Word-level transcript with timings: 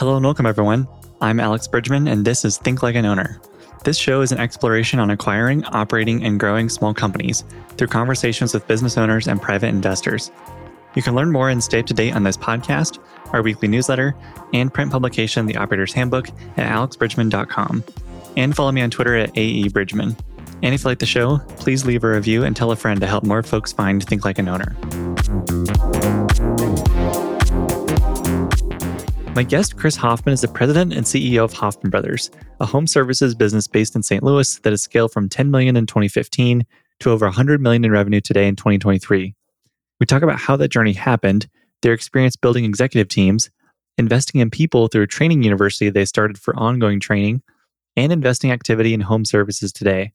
Hello 0.00 0.16
and 0.16 0.24
welcome, 0.24 0.46
everyone. 0.46 0.88
I'm 1.20 1.38
Alex 1.40 1.68
Bridgeman, 1.68 2.08
and 2.08 2.24
this 2.24 2.42
is 2.42 2.56
Think 2.56 2.82
Like 2.82 2.94
an 2.94 3.04
Owner. 3.04 3.38
This 3.84 3.98
show 3.98 4.22
is 4.22 4.32
an 4.32 4.38
exploration 4.38 4.98
on 4.98 5.10
acquiring, 5.10 5.62
operating, 5.66 6.24
and 6.24 6.40
growing 6.40 6.70
small 6.70 6.94
companies 6.94 7.44
through 7.76 7.88
conversations 7.88 8.54
with 8.54 8.66
business 8.66 8.96
owners 8.96 9.28
and 9.28 9.42
private 9.42 9.66
investors. 9.66 10.30
You 10.94 11.02
can 11.02 11.14
learn 11.14 11.30
more 11.30 11.50
and 11.50 11.62
stay 11.62 11.80
up 11.80 11.86
to 11.86 11.92
date 11.92 12.16
on 12.16 12.22
this 12.22 12.38
podcast, 12.38 12.98
our 13.34 13.42
weekly 13.42 13.68
newsletter, 13.68 14.16
and 14.54 14.72
print 14.72 14.90
publication, 14.90 15.44
The 15.44 15.58
Operator's 15.58 15.92
Handbook, 15.92 16.30
at 16.56 16.74
alexbridgeman.com. 16.74 17.84
And 18.38 18.56
follow 18.56 18.72
me 18.72 18.80
on 18.80 18.88
Twitter 18.88 19.16
at 19.16 19.34
AEBridgeman. 19.34 20.18
And 20.62 20.74
if 20.74 20.82
you 20.82 20.88
like 20.88 21.00
the 21.00 21.04
show, 21.04 21.40
please 21.58 21.84
leave 21.84 22.04
a 22.04 22.10
review 22.10 22.44
and 22.44 22.56
tell 22.56 22.70
a 22.70 22.76
friend 22.76 23.02
to 23.02 23.06
help 23.06 23.24
more 23.24 23.42
folks 23.42 23.70
find 23.70 24.02
Think 24.02 24.24
Like 24.24 24.38
an 24.38 24.48
Owner. 24.48 24.74
My 29.34 29.44
guest, 29.44 29.76
Chris 29.76 29.94
Hoffmann, 29.94 30.32
is 30.32 30.40
the 30.40 30.48
president 30.48 30.92
and 30.92 31.06
CEO 31.06 31.44
of 31.44 31.52
Hoffmann 31.52 31.90
Brothers, 31.90 32.32
a 32.58 32.66
home 32.66 32.88
services 32.88 33.34
business 33.34 33.68
based 33.68 33.94
in 33.94 34.02
St. 34.02 34.24
Louis 34.24 34.58
that 34.58 34.72
has 34.72 34.82
scaled 34.82 35.12
from 35.12 35.28
10 35.28 35.52
million 35.52 35.76
in 35.76 35.86
2015 35.86 36.66
to 36.98 37.10
over 37.10 37.26
100 37.26 37.60
million 37.60 37.84
in 37.84 37.92
revenue 37.92 38.20
today 38.20 38.48
in 38.48 38.56
2023. 38.56 39.34
We 40.00 40.06
talk 40.06 40.22
about 40.22 40.40
how 40.40 40.56
that 40.56 40.72
journey 40.72 40.92
happened, 40.92 41.48
their 41.82 41.92
experience 41.92 42.34
building 42.34 42.64
executive 42.64 43.08
teams, 43.08 43.50
investing 43.96 44.40
in 44.40 44.50
people 44.50 44.88
through 44.88 45.04
a 45.04 45.06
training 45.06 45.44
university 45.44 45.90
they 45.90 46.04
started 46.04 46.36
for 46.36 46.56
ongoing 46.56 46.98
training, 46.98 47.40
and 47.96 48.12
investing 48.12 48.50
activity 48.50 48.94
in 48.94 49.00
home 49.00 49.24
services 49.24 49.72
today. 49.72 50.12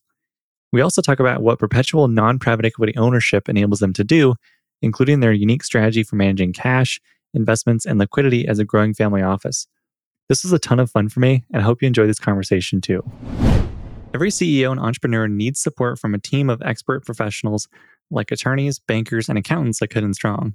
We 0.73 0.81
also 0.81 1.01
talk 1.01 1.21
about 1.21 1.41
what 1.41 1.57
perpetual 1.57 2.09
non 2.09 2.37
private 2.37 2.65
equity 2.65 2.95
ownership 2.97 3.47
enables 3.47 3.79
them 3.79 3.93
to 3.93 4.03
do, 4.03 4.35
including 4.81 5.21
their 5.21 5.31
unique 5.31 5.63
strategy 5.63 6.03
for 6.03 6.17
managing 6.17 6.51
cash 6.51 6.99
investments, 7.35 7.85
and 7.85 7.99
liquidity 7.99 8.47
as 8.47 8.59
a 8.59 8.65
growing 8.65 8.93
family 8.93 9.21
office. 9.21 9.67
This 10.29 10.43
was 10.43 10.53
a 10.53 10.59
ton 10.59 10.79
of 10.79 10.89
fun 10.89 11.09
for 11.09 11.19
me, 11.19 11.43
and 11.53 11.61
I 11.61 11.65
hope 11.65 11.81
you 11.81 11.87
enjoy 11.87 12.07
this 12.07 12.19
conversation 12.19 12.81
too. 12.81 13.03
Every 14.13 14.29
CEO 14.29 14.71
and 14.71 14.79
entrepreneur 14.79 15.27
needs 15.27 15.59
support 15.59 15.99
from 15.99 16.15
a 16.15 16.19
team 16.19 16.49
of 16.49 16.61
expert 16.61 17.05
professionals 17.05 17.67
like 18.09 18.31
attorneys, 18.31 18.79
bankers, 18.79 19.29
and 19.29 19.37
accountants 19.37 19.81
like 19.81 19.93
Hood 19.93 20.03
and 20.03 20.15
Strong. 20.15 20.53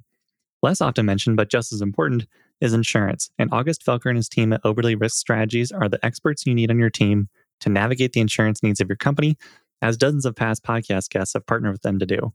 Less 0.62 0.80
often 0.80 1.06
mentioned, 1.06 1.36
but 1.36 1.50
just 1.50 1.72
as 1.72 1.80
important, 1.80 2.26
is 2.60 2.74
insurance. 2.74 3.30
And 3.38 3.48
August 3.52 3.84
Felker 3.84 4.06
and 4.06 4.16
his 4.16 4.28
team 4.28 4.52
at 4.52 4.62
Oberle 4.62 5.00
Risk 5.00 5.16
Strategies 5.16 5.72
are 5.72 5.88
the 5.88 6.04
experts 6.04 6.46
you 6.46 6.54
need 6.54 6.70
on 6.70 6.78
your 6.78 6.90
team 6.90 7.28
to 7.60 7.68
navigate 7.68 8.12
the 8.12 8.20
insurance 8.20 8.62
needs 8.62 8.80
of 8.80 8.88
your 8.88 8.96
company, 8.96 9.36
as 9.82 9.96
dozens 9.96 10.26
of 10.26 10.36
past 10.36 10.62
podcast 10.62 11.10
guests 11.10 11.34
have 11.34 11.46
partnered 11.46 11.72
with 11.72 11.82
them 11.82 11.98
to 11.98 12.06
do. 12.06 12.32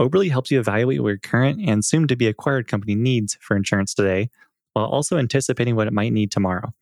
Oberle 0.00 0.30
helps 0.30 0.50
you 0.50 0.60
evaluate 0.60 1.00
what 1.00 1.08
your 1.08 1.18
current 1.18 1.60
and 1.66 1.84
soon 1.84 2.06
to 2.08 2.16
be 2.16 2.26
acquired 2.26 2.68
company 2.68 2.94
needs 2.94 3.38
for 3.40 3.56
insurance 3.56 3.94
today, 3.94 4.30
while 4.74 4.86
also 4.86 5.16
anticipating 5.16 5.74
what 5.74 5.86
it 5.86 5.92
might 5.92 6.12
need 6.12 6.30
tomorrow. 6.30 6.74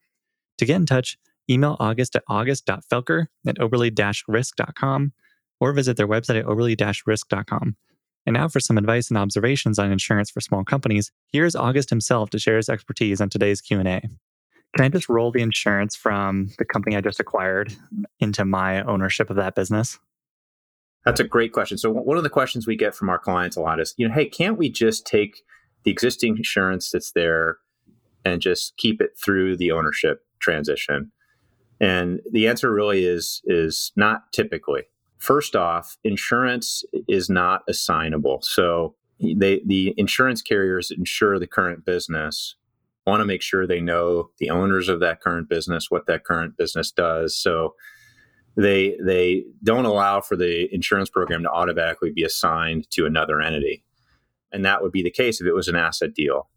To 0.59 0.65
get 0.65 0.77
in 0.77 0.87
touch, 0.87 1.17
email 1.49 1.77
August 1.79 2.17
at 2.17 2.25
august.felker 2.29 3.27
at 3.47 3.59
oberle 3.59 4.23
risk.com 4.29 5.13
or 5.61 5.73
visit 5.73 5.97
their 5.97 6.09
website 6.09 6.39
at 6.41 6.47
oberle 6.47 7.07
risk.com. 7.07 7.77
And 8.27 8.35
now 8.35 8.49
for 8.49 8.61
some 8.61 8.79
advice 8.79 9.09
and 9.11 9.19
observations 9.19 9.79
on 9.79 9.93
insurance 9.93 10.31
for 10.31 10.41
small 10.41 10.65
companies, 10.65 11.13
here's 11.31 11.55
August 11.55 11.91
himself 11.91 12.31
to 12.31 12.39
share 12.39 12.57
his 12.57 12.69
expertise 12.69 13.21
on 13.21 13.29
today's 13.29 13.61
Q&A. 13.61 14.01
Can 14.77 14.85
I 14.85 14.89
just 14.89 15.09
roll 15.09 15.31
the 15.31 15.43
insurance 15.43 15.95
from 15.95 16.49
the 16.59 16.65
company 16.65 16.97
I 16.97 17.01
just 17.01 17.21
acquired 17.21 17.75
into 18.19 18.45
my 18.45 18.83
ownership 18.83 19.31
of 19.31 19.37
that 19.37 19.55
business? 19.55 19.99
That's 21.05 21.21
a 21.21 21.25
great 21.25 21.53
question. 21.53 21.77
So 21.77 21.91
one 21.91 22.17
of 22.17 22.23
the 22.23 22.31
questions 22.31 22.67
we 22.67 22.77
get 22.77 22.95
from 22.95 23.11
our 23.11 23.19
clients 23.19 23.57
a 23.57 23.61
lot 23.61 23.79
is, 23.81 23.95
you 23.97 24.09
know, 24.09 24.15
hey, 24.15 24.27
can't 24.27 24.57
we 24.57 24.71
just 24.71 25.07
take 25.07 25.43
the 25.85 25.91
existing 25.91 26.37
insurance 26.37 26.91
that's 26.91 27.13
there 27.13 27.59
and 28.25 28.41
just 28.41 28.77
keep 28.79 29.03
it 29.03 29.11
through 29.23 29.57
the 29.59 29.71
ownership 29.71 30.25
transition? 30.39 31.13
And 31.81 32.21
the 32.31 32.49
answer 32.49 32.73
really 32.73 33.05
is 33.05 33.43
is 33.45 33.93
not 33.97 34.33
typically. 34.33 34.85
First 35.19 35.55
off, 35.55 35.97
insurance 36.05 36.85
is 37.09 37.29
not 37.29 37.63
assignable. 37.69 38.41
So 38.43 38.95
they 39.21 39.61
the 39.67 39.95
insurance 39.97 40.41
carriers 40.41 40.91
insure 40.91 41.39
the 41.39 41.47
current 41.47 41.85
business 41.85 42.57
want 43.07 43.21
to 43.21 43.27
make 43.27 43.43
sure 43.43 43.67
they 43.67 43.81
know 43.81 44.31
the 44.39 44.51
owners 44.51 44.89
of 44.89 45.01
that 45.01 45.21
current 45.21 45.49
business, 45.49 45.91
what 45.91 46.07
that 46.07 46.25
current 46.25 46.57
business 46.57 46.91
does. 46.91 47.37
So 47.37 47.75
they 48.57 48.97
they 49.03 49.45
don't 49.63 49.85
allow 49.85 50.21
for 50.21 50.37
the 50.37 50.73
insurance 50.73 51.11
program 51.11 51.43
to 51.43 51.51
automatically 51.51 52.13
be 52.13 52.23
assigned 52.23 52.89
to 52.91 53.07
another 53.07 53.41
entity. 53.41 53.85
And 54.53 54.65
that 54.65 54.83
would 54.83 54.93
be 54.93 55.03
the 55.03 55.11
case 55.11 55.41
if 55.41 55.47
it 55.47 55.55
was 55.55 55.69
an 55.69 55.77
asset 55.77 56.15
deal. 56.15 56.49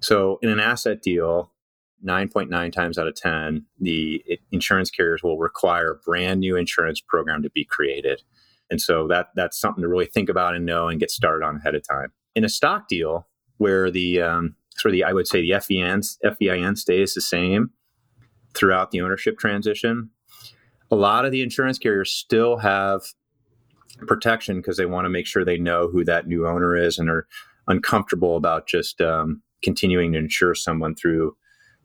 So 0.00 0.38
in 0.42 0.48
an 0.48 0.60
asset 0.60 1.02
deal 1.02 1.52
9.9 2.06 2.72
times 2.72 2.96
out 2.96 3.08
of 3.08 3.16
10 3.16 3.66
the 3.80 4.24
insurance 4.52 4.90
carriers 4.90 5.22
will 5.22 5.38
require 5.38 5.92
a 5.92 5.96
brand 5.96 6.40
new 6.40 6.54
insurance 6.54 7.00
program 7.00 7.42
to 7.42 7.50
be 7.50 7.64
created. 7.64 8.22
And 8.70 8.80
so 8.80 9.08
that 9.08 9.28
that's 9.34 9.58
something 9.58 9.82
to 9.82 9.88
really 9.88 10.06
think 10.06 10.28
about 10.28 10.54
and 10.54 10.64
know 10.64 10.88
and 10.88 11.00
get 11.00 11.10
started 11.10 11.44
on 11.44 11.56
ahead 11.56 11.74
of 11.74 11.82
time. 11.88 12.12
In 12.36 12.44
a 12.44 12.48
stock 12.48 12.86
deal 12.86 13.26
where 13.56 13.90
the 13.90 14.22
um, 14.22 14.54
sort 14.76 14.90
of 14.90 14.92
the 14.92 15.04
i 15.04 15.12
would 15.12 15.26
say 15.26 15.40
the 15.40 15.58
FEN, 15.58 16.02
FEIN 16.22 16.76
stays 16.76 17.14
the 17.14 17.20
same 17.20 17.70
throughout 18.54 18.92
the 18.92 19.00
ownership 19.00 19.38
transition 19.38 20.10
a 20.90 20.96
lot 20.96 21.24
of 21.24 21.32
the 21.32 21.42
insurance 21.42 21.78
carriers 21.78 22.10
still 22.10 22.56
have 22.58 23.02
protection 24.06 24.58
because 24.58 24.76
they 24.76 24.86
want 24.86 25.04
to 25.04 25.10
make 25.10 25.26
sure 25.26 25.44
they 25.44 25.58
know 25.58 25.88
who 25.88 26.04
that 26.04 26.26
new 26.26 26.46
owner 26.46 26.76
is 26.76 26.98
and 26.98 27.10
are 27.10 27.26
uncomfortable 27.66 28.36
about 28.36 28.66
just 28.66 29.00
um, 29.00 29.42
continuing 29.62 30.12
to 30.12 30.18
insure 30.18 30.54
someone 30.54 30.94
through 30.94 31.36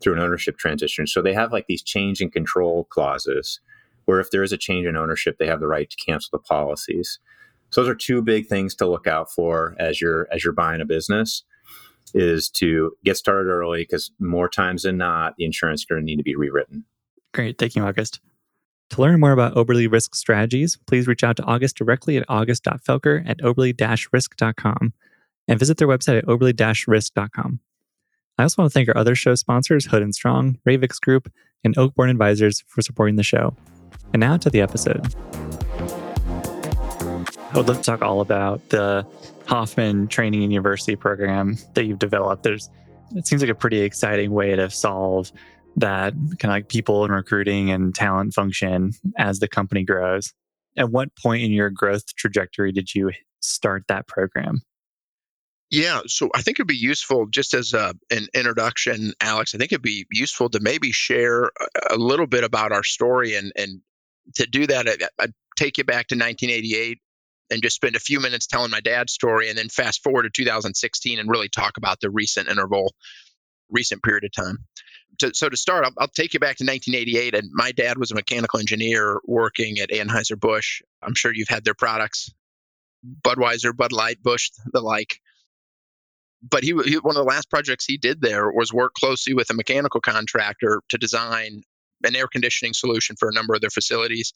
through 0.02 0.14
an 0.14 0.18
ownership 0.18 0.58
transition. 0.58 1.06
So 1.06 1.22
they 1.22 1.32
have 1.34 1.52
like 1.52 1.66
these 1.66 1.82
change 1.82 2.20
in 2.20 2.30
control 2.30 2.84
clauses 2.84 3.60
where 4.06 4.20
if 4.20 4.30
there 4.30 4.42
is 4.42 4.52
a 4.52 4.58
change 4.58 4.86
in 4.86 4.96
ownership, 4.96 5.38
they 5.38 5.46
have 5.46 5.60
the 5.60 5.68
right 5.68 5.88
to 5.88 5.96
cancel 5.96 6.30
the 6.32 6.40
policies. 6.40 7.20
So 7.70 7.80
those 7.80 7.88
are 7.88 7.94
two 7.94 8.20
big 8.20 8.46
things 8.46 8.74
to 8.76 8.86
look 8.86 9.06
out 9.06 9.30
for 9.30 9.74
as 9.78 10.00
you're 10.00 10.28
as 10.32 10.44
you're 10.44 10.52
buying 10.52 10.80
a 10.80 10.84
business 10.84 11.44
is 12.12 12.48
to 12.48 12.92
get 13.04 13.16
started 13.16 13.48
early 13.48 13.82
because 13.82 14.12
more 14.20 14.48
times 14.48 14.82
than 14.82 14.96
not, 14.96 15.34
the 15.36 15.44
insurance 15.44 15.80
is 15.80 15.84
going 15.84 16.00
to 16.00 16.04
need 16.04 16.16
to 16.16 16.22
be 16.22 16.36
rewritten. 16.36 16.84
Great. 17.32 17.58
Thank 17.58 17.74
you, 17.74 17.82
August. 17.82 18.20
To 18.90 19.00
learn 19.00 19.18
more 19.18 19.32
about 19.32 19.54
Oberle 19.54 19.90
Risk 19.90 20.14
strategies, 20.14 20.78
please 20.86 21.06
reach 21.06 21.24
out 21.24 21.36
to 21.36 21.44
August 21.44 21.76
directly 21.76 22.16
at 22.16 22.24
august.felker 22.28 23.28
at 23.28 23.38
oberle-risk.com 23.38 24.92
and 25.48 25.58
visit 25.58 25.78
their 25.78 25.88
website 25.88 26.18
at 26.18 26.26
oberle-risk.com. 26.26 27.60
I 28.36 28.42
also 28.42 28.62
want 28.62 28.72
to 28.72 28.74
thank 28.74 28.88
our 28.88 28.96
other 28.96 29.14
show 29.14 29.34
sponsors, 29.34 29.86
Hood 29.86 30.02
and 30.02 30.14
Strong, 30.14 30.58
Ravix 30.66 31.00
Group, 31.00 31.32
and 31.62 31.74
Oakborn 31.76 32.10
Advisors 32.10 32.64
for 32.66 32.82
supporting 32.82 33.16
the 33.16 33.22
show. 33.22 33.56
And 34.12 34.20
now 34.20 34.36
to 34.36 34.50
the 34.50 34.60
episode. 34.60 35.14
I 37.52 37.56
would 37.56 37.68
love 37.68 37.76
to 37.76 37.82
talk 37.82 38.02
all 38.02 38.20
about 38.20 38.68
the 38.70 39.06
Hoffmann 39.46 40.08
Training 40.08 40.42
and 40.42 40.52
University 40.52 40.96
program 40.96 41.56
that 41.74 41.84
you've 41.84 42.00
developed. 42.00 42.42
There's 42.42 42.68
it 43.14 43.26
seems 43.26 43.42
like 43.42 43.50
a 43.50 43.54
pretty 43.54 43.80
exciting 43.80 44.32
way 44.32 44.56
to 44.56 44.68
solve 44.70 45.30
that 45.76 46.14
kind 46.38 46.44
of 46.44 46.50
like 46.50 46.68
people 46.68 47.04
and 47.04 47.12
recruiting 47.12 47.70
and 47.70 47.94
talent 47.94 48.34
function 48.34 48.92
as 49.16 49.38
the 49.38 49.48
company 49.48 49.84
grows. 49.84 50.32
At 50.76 50.90
what 50.90 51.14
point 51.16 51.42
in 51.44 51.52
your 51.52 51.70
growth 51.70 52.14
trajectory 52.16 52.72
did 52.72 52.94
you 52.94 53.12
start 53.40 53.84
that 53.88 54.06
program? 54.06 54.62
Yeah, 55.70 56.02
so 56.06 56.30
I 56.34 56.42
think 56.42 56.58
it'd 56.58 56.68
be 56.68 56.76
useful 56.76 57.26
just 57.26 57.54
as 57.54 57.72
a, 57.72 57.94
an 58.10 58.28
introduction, 58.34 59.12
Alex. 59.20 59.54
I 59.54 59.58
think 59.58 59.72
it'd 59.72 59.82
be 59.82 60.06
useful 60.12 60.48
to 60.50 60.60
maybe 60.60 60.92
share 60.92 61.50
a, 61.90 61.96
little 61.96 62.26
bit 62.26 62.44
about 62.44 62.70
our 62.70 62.84
story, 62.84 63.34
and 63.34 63.50
and 63.56 63.80
to 64.36 64.46
do 64.46 64.66
that, 64.66 64.88
I, 64.88 65.24
I'd 65.24 65.32
take 65.56 65.78
you 65.78 65.84
back 65.84 66.08
to 66.08 66.14
1988 66.14 66.98
and 67.50 67.62
just 67.62 67.76
spend 67.76 67.96
a 67.96 68.00
few 68.00 68.20
minutes 68.20 68.46
telling 68.46 68.70
my 68.70 68.80
dad's 68.80 69.14
story, 69.14 69.48
and 69.48 69.58
then 69.58 69.68
fast 69.68 70.02
forward 70.02 70.24
to 70.24 70.30
2016 70.30 71.18
and 71.18 71.28
really 71.28 71.48
talk 71.48 71.76
about 71.76 71.98
the 72.00 72.10
recent 72.10 72.48
interval, 72.48 72.92
recent 73.68 74.02
period 74.02 74.24
of 74.24 74.32
time 74.32 74.58
to, 75.18 75.34
so 75.34 75.48
to 75.48 75.56
start, 75.56 75.84
I'll, 75.84 75.92
I'll, 75.98 76.08
take 76.08 76.34
you 76.34 76.40
back 76.40 76.56
to 76.56 76.64
1988, 76.64 77.34
and 77.34 77.50
my 77.52 77.72
dad 77.72 77.98
was 77.98 78.10
a 78.10 78.14
mechanical 78.14 78.60
engineer 78.60 79.20
working 79.26 79.78
at 79.78 79.90
Anheuser 79.90 80.38
Busch. 80.38 80.82
I'm 81.02 81.14
sure 81.14 81.32
you've 81.34 81.48
had 81.48 81.64
their 81.64 81.74
products, 81.74 82.32
Budweiser, 83.22 83.76
Bud 83.76 83.92
Light, 83.92 84.22
Busch, 84.22 84.50
the 84.72 84.80
like. 84.80 85.20
But 86.42 86.62
he, 86.62 86.74
he 86.84 86.96
one 86.96 87.16
of 87.16 87.24
the 87.24 87.28
last 87.28 87.48
projects 87.48 87.86
he 87.86 87.96
did 87.96 88.20
there 88.20 88.50
was 88.50 88.72
work 88.72 88.94
closely 88.94 89.34
with 89.34 89.50
a 89.50 89.54
mechanical 89.54 90.00
contractor 90.00 90.82
to 90.90 90.98
design 90.98 91.62
an 92.04 92.14
air 92.14 92.26
conditioning 92.26 92.74
solution 92.74 93.16
for 93.16 93.28
a 93.28 93.32
number 93.32 93.54
of 93.54 93.62
their 93.62 93.70
facilities. 93.70 94.34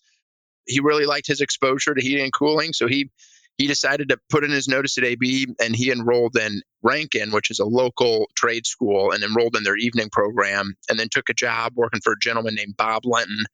He 0.66 0.80
really 0.80 1.06
liked 1.06 1.26
his 1.26 1.40
exposure 1.40 1.94
to 1.94 2.00
heating 2.00 2.24
and 2.24 2.32
cooling, 2.32 2.72
so 2.72 2.86
he 2.86 3.10
he 3.58 3.66
decided 3.66 4.08
to 4.08 4.18
put 4.30 4.44
in 4.44 4.50
his 4.50 4.68
notice 4.68 4.96
at 4.98 5.04
AB 5.04 5.48
and 5.60 5.74
he 5.74 5.90
enrolled 5.90 6.36
in 6.36 6.62
Ranken, 6.84 7.32
which 7.32 7.50
is 7.50 7.58
a 7.58 7.64
local 7.64 8.28
trade 8.36 8.66
school, 8.66 9.10
and 9.10 9.22
enrolled 9.24 9.56
in 9.56 9.64
their 9.64 9.76
evening 9.76 10.08
program, 10.10 10.74
and 10.88 10.98
then 10.98 11.08
took 11.10 11.28
a 11.28 11.34
job 11.34 11.72
working 11.74 12.00
for 12.00 12.12
a 12.12 12.18
gentleman 12.20 12.54
named 12.54 12.76
Bob 12.76 13.04
Lenton 13.04 13.44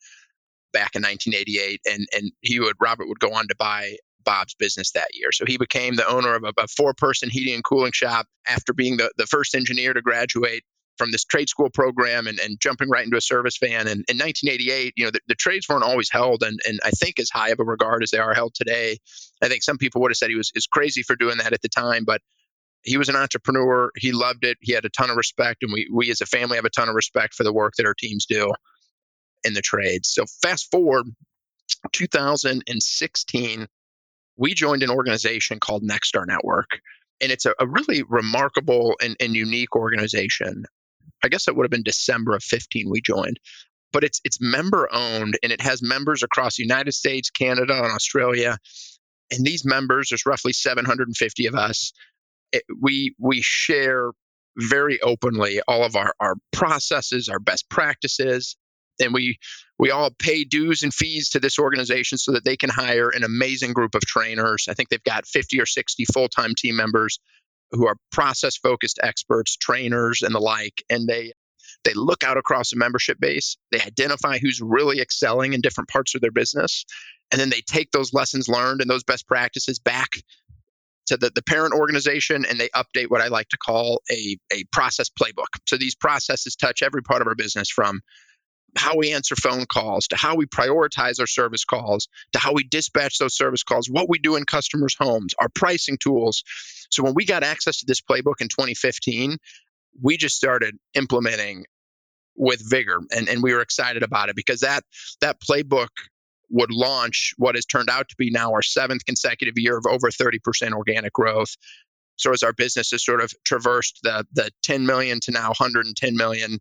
back 0.75 0.95
in 0.95 1.03
1988. 1.03 1.81
And 1.91 2.07
and 2.15 2.31
he 2.43 2.61
would 2.61 2.77
Robert 2.81 3.09
would 3.09 3.19
go 3.19 3.33
on 3.33 3.49
to 3.49 3.57
buy 3.57 3.97
Bob's 4.25 4.55
business 4.55 4.93
that 4.93 5.15
year. 5.15 5.33
So 5.33 5.45
he 5.47 5.57
became 5.57 5.97
the 5.97 6.07
owner 6.07 6.35
of 6.35 6.45
a, 6.45 6.53
a 6.59 6.69
four 6.69 6.93
person 6.95 7.31
heating 7.31 7.55
and 7.55 7.65
cooling 7.65 7.93
shop 7.93 8.27
after 8.47 8.73
being 8.73 8.99
the, 8.99 9.11
the 9.17 9.27
first 9.27 9.55
engineer 9.55 9.95
to 9.95 10.03
graduate 10.03 10.65
from 10.97 11.11
this 11.11 11.25
trade 11.25 11.49
school 11.49 11.71
program 11.71 12.27
and, 12.27 12.39
and 12.39 12.61
jumping 12.61 12.89
right 12.89 13.05
into 13.05 13.17
a 13.17 13.21
service 13.21 13.59
van. 13.59 13.89
And 13.89 14.05
in 14.09 14.17
1988, 14.19 14.95
you 14.97 15.05
know, 15.05 15.11
the, 15.11 15.21
the, 15.27 15.35
trades 15.35 15.69
weren't 15.69 15.83
always 15.83 16.11
held, 16.11 16.43
and, 16.43 16.59
and 16.67 16.79
I 16.85 16.91
think 16.91 17.19
as 17.19 17.31
high 17.31 17.51
of 17.51 17.59
a 17.59 17.65
regard 17.65 18.03
as 18.03 18.11
they 18.11 18.19
are 18.19 18.35
held 18.35 18.55
today. 18.55 18.99
I 19.45 19.49
think 19.49 19.63
some 19.63 19.79
people 19.79 20.01
would 20.03 20.11
have 20.11 20.17
said 20.17 20.31
he 20.31 20.37
was 20.37 20.53
is 20.55 20.67
crazy 20.67 21.03
for 21.03 21.17
doing 21.17 21.39
that 21.39 21.53
at 21.53 21.63
the 21.63 21.69
time, 21.69 22.05
but 22.05 22.21
he 22.83 22.97
was 22.97 23.09
an 23.09 23.17
entrepreneur. 23.17 23.91
He 23.97 24.13
loved 24.13 24.45
it. 24.45 24.59
He 24.61 24.73
had 24.73 24.85
a 24.85 24.91
ton 24.91 25.11
of 25.11 25.17
respect, 25.17 25.63
and 25.63 25.73
we 25.73 25.89
we 25.93 26.11
as 26.11 26.21
a 26.21 26.27
family 26.27 26.57
have 26.57 26.65
a 26.65 26.71
ton 26.71 26.89
of 26.89 26.95
respect 26.95 27.35
for 27.35 27.45
the 27.45 27.53
work 27.53 27.75
that 27.77 27.87
our 27.87 27.95
teams 27.95 28.27
do 28.27 28.53
in 29.45 29.55
the 29.55 29.63
trades. 29.63 30.11
So 30.11 30.25
fast 30.43 30.71
forward 30.71 31.07
2016, 31.93 33.67
we 34.37 34.55
joined 34.55 34.83
an 34.83 34.91
organization 34.91 35.61
called 35.61 35.83
Nexstar 35.83 36.27
Network. 36.27 36.81
And 37.21 37.31
it's 37.31 37.47
a, 37.47 37.55
a 37.59 37.67
really 37.67 38.03
remarkable 38.03 38.97
and, 39.01 39.17
and 39.21 39.35
unique 39.35 39.77
organization. 39.77 40.65
I 41.23 41.29
guess 41.29 41.49
it 41.49 41.57
would 41.57 41.65
have 41.65 41.71
been 41.71 41.85
December 41.85 42.35
of 42.35 42.43
15 42.43 42.91
we 42.91 43.01
joined. 43.01 43.39
But 43.93 44.03
it's 44.03 44.21
it's 44.25 44.41
member 44.41 44.89
owned 44.93 45.39
and 45.43 45.53
it 45.53 45.61
has 45.61 45.81
members 45.81 46.25
across 46.25 46.57
the 46.57 46.65
United 46.65 46.93
States, 46.93 47.31
Canada, 47.31 47.77
and 47.77 47.93
Australia. 47.93 48.59
And 49.31 49.45
these 49.45 49.65
members, 49.65 50.09
there's 50.11 50.27
roughly 50.27 50.53
750 50.53 51.47
of 51.47 51.55
us. 51.55 51.93
It, 52.53 52.63
we 52.81 53.15
we 53.19 53.41
share 53.41 54.13
very 54.57 55.01
openly 55.01 55.61
all 55.67 55.85
of 55.85 55.97
our, 55.97 56.15
our 56.21 56.35
processes, 56.53 57.29
our 57.29 57.41
best 57.41 57.69
practices, 57.69 58.57
and 59.01 59.13
we 59.13 59.39
we 59.79 59.91
all 59.91 60.11
pay 60.19 60.45
dues 60.45 60.83
and 60.83 60.95
fees 60.95 61.31
to 61.31 61.41
this 61.41 61.59
organization 61.59 62.19
so 62.19 62.33
that 62.33 62.45
they 62.45 62.57
can 62.57 62.71
hire 62.71 63.09
an 63.09 63.25
amazing 63.25 63.73
group 63.73 63.95
of 63.95 64.03
trainers. 64.03 64.67
I 64.69 64.75
think 64.75 64.89
they've 64.89 65.03
got 65.03 65.27
50 65.27 65.61
or 65.61 65.67
60 65.67 66.05
full-time 66.13 66.55
team 66.57 66.77
members 66.77 67.19
who 67.73 67.89
are 67.89 67.97
process 68.13 68.57
focused 68.57 69.01
experts, 69.03 69.57
trainers 69.57 70.23
and 70.23 70.35
the 70.35 70.41
like 70.41 70.85
and 70.89 71.09
they 71.09 71.33
they 71.85 71.95
look 71.95 72.25
out 72.25 72.37
across 72.37 72.71
the 72.71 72.77
membership 72.77 73.21
base, 73.21 73.57
they 73.71 73.81
identify 73.81 74.39
who's 74.39 74.61
really 74.61 75.01
excelling 75.01 75.53
in 75.53 75.61
different 75.61 75.89
parts 75.89 76.15
of 76.15 76.21
their 76.21 76.31
business, 76.31 76.85
and 77.31 77.41
then 77.41 77.51
they 77.51 77.63
take 77.67 77.91
those 77.91 78.13
lessons 78.13 78.49
learned 78.49 78.81
and 78.81 78.91
those 78.91 79.05
best 79.05 79.27
practices 79.27 79.79
back 79.79 80.11
to 81.07 81.17
the, 81.17 81.31
the 81.35 81.43
parent 81.43 81.75
organization 81.75 82.45
and 82.49 82.59
they 82.59 82.69
update 82.71 83.11
what 83.11 83.21
I 83.21 83.29
like 83.29 83.49
to 83.51 83.59
call 83.59 84.03
a, 84.11 84.39
a 84.53 84.65
process 84.73 85.09
playbook. 85.11 85.59
So 85.67 85.77
these 85.77 85.95
processes 85.95 86.57
touch 86.57 86.83
every 86.83 87.03
part 87.03 87.21
of 87.21 87.29
our 87.29 87.35
business 87.35 87.69
from 87.71 88.01
how 88.77 88.97
we 88.97 89.13
answer 89.13 89.37
phone 89.37 89.67
calls, 89.67 90.09
to 90.09 90.17
how 90.17 90.35
we 90.35 90.47
prioritize 90.47 91.21
our 91.21 91.27
service 91.27 91.65
calls, 91.65 92.09
to 92.33 92.39
how 92.39 92.53
we 92.53 92.65
dispatch 92.65 93.19
those 93.19 93.37
service 93.37 93.63
calls, 93.63 93.89
what 93.89 94.09
we 94.09 94.19
do 94.19 94.37
in 94.37 94.45
customers' 94.45 94.97
homes, 94.99 95.35
our 95.39 95.49
pricing 95.49 95.97
tools. 95.99 96.43
So 96.91 97.03
when 97.05 97.15
we 97.15 97.25
got 97.25 97.45
access 97.45 97.79
to 97.79 97.87
this 97.87 98.01
playbook 98.01 98.41
in 98.41 98.49
2015, 98.49 99.37
we 100.03 100.17
just 100.17 100.37
started 100.37 100.77
implementing 100.95 101.67
with 102.37 102.69
vigor 102.69 102.99
and, 103.13 103.29
and 103.29 103.43
we 103.45 103.55
were 103.55 103.61
excited 103.61 104.03
about 104.03 104.29
it 104.29 104.35
because 104.35 104.61
that 104.61 104.83
that 105.21 105.41
playbook 105.41 105.91
would 106.55 106.71
launch 106.71 107.35
what 107.37 107.57
has 107.57 107.67
turned 107.67 107.91
out 107.91 108.09
to 108.09 108.15
be 108.17 108.31
now 108.31 108.53
our 108.53 108.63
seventh 108.63 109.05
consecutive 109.05 109.55
year 109.57 109.77
of 109.77 109.87
over 109.87 110.09
30% 110.09 110.73
organic 110.73 111.13
growth. 111.13 111.57
So 112.15 112.31
as 112.31 112.45
our 112.45 112.53
business 112.53 112.93
has 112.93 113.05
sort 113.05 113.21
of 113.21 113.33
traversed 113.45 113.99
the 114.05 114.25
the 114.33 114.51
10 114.63 114.87
million 114.87 115.19
to 115.23 115.33
now 115.33 115.49
110 115.49 116.17
million 116.17 116.61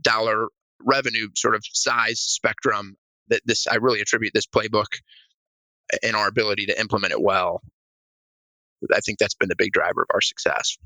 dollar 0.00 0.46
revenue 0.80 1.28
sort 1.36 1.56
of 1.56 1.64
size 1.72 2.20
spectrum 2.20 2.96
that 3.26 3.40
this 3.44 3.66
I 3.66 3.76
really 3.76 4.00
attribute 4.00 4.32
this 4.34 4.46
playbook 4.46 5.00
and 6.04 6.14
our 6.14 6.28
ability 6.28 6.66
to 6.66 6.80
implement 6.80 7.12
it 7.12 7.20
well. 7.20 7.60
I 8.94 9.00
think 9.00 9.18
that's 9.18 9.34
been 9.34 9.48
the 9.48 9.56
big 9.56 9.72
driver 9.72 10.02
of 10.02 10.08
our 10.14 10.20
success. 10.20 10.78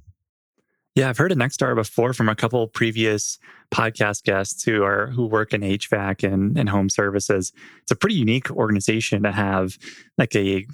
Yeah, 0.97 1.11
I've 1.11 1.19
heard 1.19 1.31
of 1.31 1.37
Nexstar 1.37 1.75
before 1.75 2.15
from 2.15 2.31
a 2.31 2.35
couple 2.35 2.67
previous 2.69 3.39
podcast 3.71 4.23
guests 4.23 4.63
who 4.63 4.83
are 4.83 5.09
who 5.09 5.27
work 5.27 5.53
in 5.53 5.61
HVAC 5.61 6.25
and, 6.25 6.57
and 6.57 6.71
home 6.71 6.89
services. 6.89 7.53
It's 7.83 7.91
a 7.91 7.97
pretty 7.97 8.15
unique 8.15 8.51
organization 8.51 9.23
to 9.25 9.31
have 9.31 9.77
like 10.17 10.35
a 10.35 10.67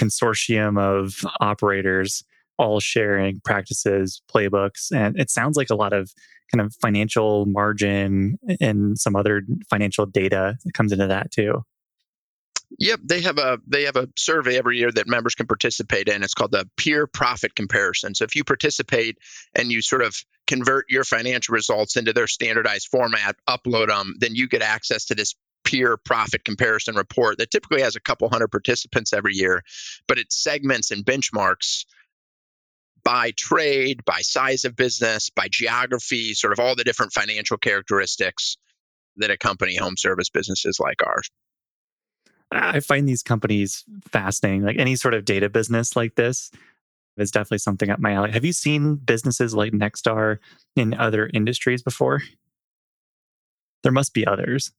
consortium 0.00 0.80
of 0.80 1.22
operators 1.40 2.24
all 2.56 2.80
sharing 2.80 3.40
practices, 3.44 4.22
playbooks, 4.34 4.90
and 4.90 5.20
it 5.20 5.30
sounds 5.30 5.58
like 5.58 5.68
a 5.68 5.74
lot 5.74 5.92
of 5.92 6.10
kind 6.50 6.62
of 6.62 6.74
financial 6.80 7.44
margin 7.44 8.38
and 8.62 8.98
some 8.98 9.14
other 9.14 9.42
financial 9.68 10.06
data 10.06 10.56
that 10.64 10.72
comes 10.72 10.92
into 10.92 11.06
that 11.06 11.30
too. 11.30 11.62
Yep, 12.78 13.00
they 13.04 13.22
have 13.22 13.38
a 13.38 13.58
they 13.66 13.84
have 13.84 13.96
a 13.96 14.08
survey 14.16 14.58
every 14.58 14.78
year 14.78 14.92
that 14.92 15.08
members 15.08 15.34
can 15.34 15.46
participate 15.46 16.08
in. 16.08 16.22
It's 16.22 16.34
called 16.34 16.52
the 16.52 16.68
peer 16.76 17.06
profit 17.06 17.54
comparison. 17.54 18.14
So 18.14 18.24
if 18.24 18.36
you 18.36 18.44
participate 18.44 19.18
and 19.54 19.72
you 19.72 19.80
sort 19.80 20.02
of 20.02 20.14
convert 20.46 20.86
your 20.90 21.04
financial 21.04 21.54
results 21.54 21.96
into 21.96 22.12
their 22.12 22.26
standardized 22.26 22.88
format, 22.90 23.36
upload 23.48 23.88
them, 23.88 24.14
then 24.18 24.34
you 24.34 24.48
get 24.48 24.62
access 24.62 25.06
to 25.06 25.14
this 25.14 25.34
peer 25.64 25.96
profit 25.96 26.44
comparison 26.44 26.94
report 26.94 27.38
that 27.38 27.50
typically 27.50 27.82
has 27.82 27.96
a 27.96 28.00
couple 28.00 28.28
hundred 28.28 28.48
participants 28.48 29.12
every 29.12 29.34
year, 29.34 29.62
but 30.06 30.18
it 30.18 30.32
segments 30.32 30.90
and 30.90 31.04
benchmarks 31.04 31.84
by 33.02 33.32
trade, 33.36 34.04
by 34.04 34.20
size 34.20 34.64
of 34.64 34.76
business, 34.76 35.30
by 35.30 35.48
geography, 35.50 36.34
sort 36.34 36.52
of 36.52 36.60
all 36.60 36.74
the 36.74 36.84
different 36.84 37.12
financial 37.12 37.56
characteristics 37.56 38.58
that 39.16 39.30
accompany 39.30 39.76
home 39.76 39.96
service 39.96 40.28
businesses 40.28 40.78
like 40.78 41.02
ours. 41.06 41.30
I 42.50 42.80
find 42.80 43.08
these 43.08 43.22
companies 43.22 43.84
fascinating. 44.10 44.62
Like 44.62 44.78
any 44.78 44.96
sort 44.96 45.14
of 45.14 45.24
data 45.24 45.48
business 45.48 45.96
like 45.96 46.14
this 46.14 46.50
is 47.16 47.30
definitely 47.30 47.58
something 47.58 47.90
up 47.90 47.98
my 47.98 48.12
alley. 48.12 48.30
Have 48.30 48.44
you 48.44 48.52
seen 48.52 48.96
businesses 48.96 49.54
like 49.54 49.72
Nexstar 49.72 50.38
in 50.76 50.94
other 50.94 51.30
industries 51.32 51.82
before? 51.82 52.22
There 53.82 53.92
must 53.92 54.14
be 54.14 54.26
others. 54.26 54.72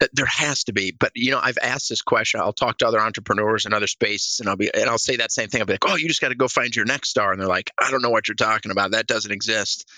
Uh, 0.00 0.06
there 0.12 0.26
has 0.26 0.64
to 0.64 0.72
be, 0.72 0.90
but 0.90 1.10
you 1.14 1.30
know, 1.30 1.40
I've 1.42 1.58
asked 1.62 1.88
this 1.88 2.02
question. 2.02 2.40
I'll 2.40 2.52
talk 2.52 2.78
to 2.78 2.86
other 2.86 3.00
entrepreneurs 3.00 3.64
in 3.64 3.72
other 3.72 3.86
spaces, 3.86 4.38
and 4.38 4.48
I'll 4.48 4.56
be, 4.56 4.72
and 4.72 4.88
I'll 4.88 4.98
say 4.98 5.16
that 5.16 5.32
same 5.32 5.48
thing. 5.48 5.60
I'll 5.60 5.66
be 5.66 5.72
like, 5.72 5.88
"Oh, 5.88 5.96
you 5.96 6.08
just 6.08 6.20
got 6.20 6.28
to 6.28 6.34
go 6.34 6.46
find 6.46 6.74
your 6.74 6.84
Nexstar," 6.84 7.32
and 7.32 7.40
they're 7.40 7.48
like, 7.48 7.72
"I 7.78 7.90
don't 7.90 8.02
know 8.02 8.10
what 8.10 8.28
you're 8.28 8.34
talking 8.34 8.70
about. 8.70 8.92
That 8.92 9.06
doesn't 9.06 9.32
exist 9.32 9.88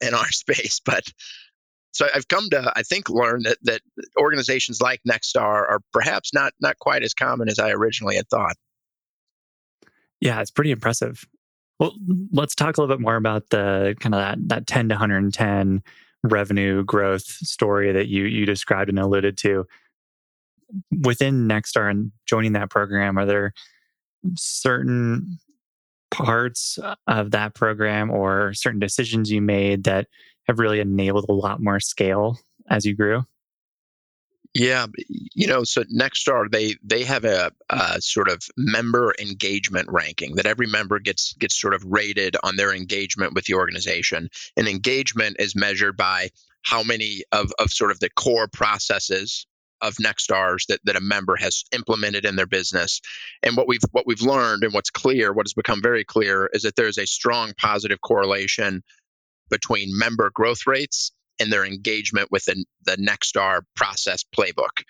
in 0.00 0.14
our 0.14 0.28
space." 0.32 0.80
But 0.84 1.04
so 1.92 2.06
I've 2.14 2.28
come 2.28 2.48
to, 2.50 2.72
I 2.76 2.82
think, 2.82 3.08
learn 3.08 3.42
that 3.44 3.58
that 3.62 3.80
organizations 4.18 4.80
like 4.80 5.00
Nexstar 5.08 5.40
are 5.42 5.80
perhaps 5.92 6.32
not 6.34 6.52
not 6.60 6.78
quite 6.78 7.02
as 7.02 7.14
common 7.14 7.48
as 7.48 7.58
I 7.58 7.70
originally 7.70 8.16
had 8.16 8.28
thought. 8.28 8.56
Yeah, 10.20 10.40
it's 10.40 10.50
pretty 10.50 10.70
impressive. 10.70 11.24
Well, 11.78 11.94
let's 12.32 12.54
talk 12.54 12.76
a 12.76 12.80
little 12.80 12.94
bit 12.94 13.02
more 13.02 13.16
about 13.16 13.50
the 13.50 13.94
kind 14.00 14.14
of 14.14 14.20
that 14.20 14.38
that 14.48 14.66
10 14.66 14.88
to 14.88 14.94
110 14.94 15.82
revenue 16.24 16.84
growth 16.84 17.22
story 17.22 17.92
that 17.92 18.08
you 18.08 18.24
you 18.24 18.44
described 18.44 18.90
and 18.90 18.98
alluded 18.98 19.36
to 19.38 19.66
within 21.04 21.48
Nexstar 21.48 21.90
and 21.90 22.12
joining 22.26 22.52
that 22.52 22.70
program 22.70 23.18
are 23.18 23.26
there 23.26 23.52
certain 24.34 25.38
parts 26.10 26.78
of 27.06 27.30
that 27.30 27.54
program 27.54 28.10
or 28.10 28.52
certain 28.54 28.80
decisions 28.80 29.30
you 29.30 29.40
made 29.40 29.84
that 29.84 30.06
have 30.48 30.58
really 30.58 30.80
enabled 30.80 31.26
a 31.28 31.32
lot 31.32 31.60
more 31.60 31.78
scale 31.78 32.38
as 32.68 32.84
you 32.84 32.94
grew 32.94 33.24
yeah, 34.54 34.86
you 35.06 35.46
know, 35.46 35.62
so 35.64 35.84
Nexstar 35.84 36.50
they 36.50 36.76
they 36.82 37.04
have 37.04 37.24
a, 37.24 37.52
a, 37.70 38.00
sort 38.00 38.28
of 38.28 38.42
member 38.56 39.14
engagement 39.20 39.88
ranking 39.90 40.36
that 40.36 40.46
every 40.46 40.66
member 40.66 40.98
gets 40.98 41.34
gets 41.34 41.60
sort 41.60 41.74
of 41.74 41.84
rated 41.84 42.36
on 42.42 42.56
their 42.56 42.74
engagement 42.74 43.34
with 43.34 43.44
the 43.44 43.54
organization. 43.54 44.28
And 44.56 44.66
engagement 44.66 45.36
is 45.38 45.54
measured 45.54 45.96
by 45.96 46.30
how 46.62 46.82
many 46.82 47.22
of, 47.30 47.52
of 47.58 47.70
sort 47.70 47.90
of 47.90 48.00
the 48.00 48.10
core 48.10 48.48
processes 48.48 49.46
of 49.80 49.94
Nexstars 49.96 50.66
that, 50.66 50.80
that 50.84 50.96
a 50.96 51.00
member 51.00 51.36
has 51.36 51.64
implemented 51.72 52.24
in 52.24 52.34
their 52.34 52.46
business. 52.46 53.00
And 53.42 53.56
what 53.56 53.68
we've 53.68 53.84
what 53.92 54.06
we've 54.06 54.22
learned 54.22 54.64
and 54.64 54.72
what's 54.72 54.90
clear, 54.90 55.32
what 55.32 55.46
has 55.46 55.54
become 55.54 55.82
very 55.82 56.04
clear, 56.04 56.48
is 56.52 56.62
that 56.62 56.74
there's 56.74 56.98
a 56.98 57.06
strong 57.06 57.52
positive 57.60 58.00
correlation 58.00 58.82
between 59.50 59.96
member 59.96 60.30
growth 60.32 60.66
rates 60.66 61.12
and 61.40 61.52
their 61.52 61.64
engagement 61.64 62.28
with 62.30 62.44
the, 62.44 62.64
the 62.84 62.96
Nexstar 62.96 63.62
process 63.76 64.24
playbook. 64.36 64.82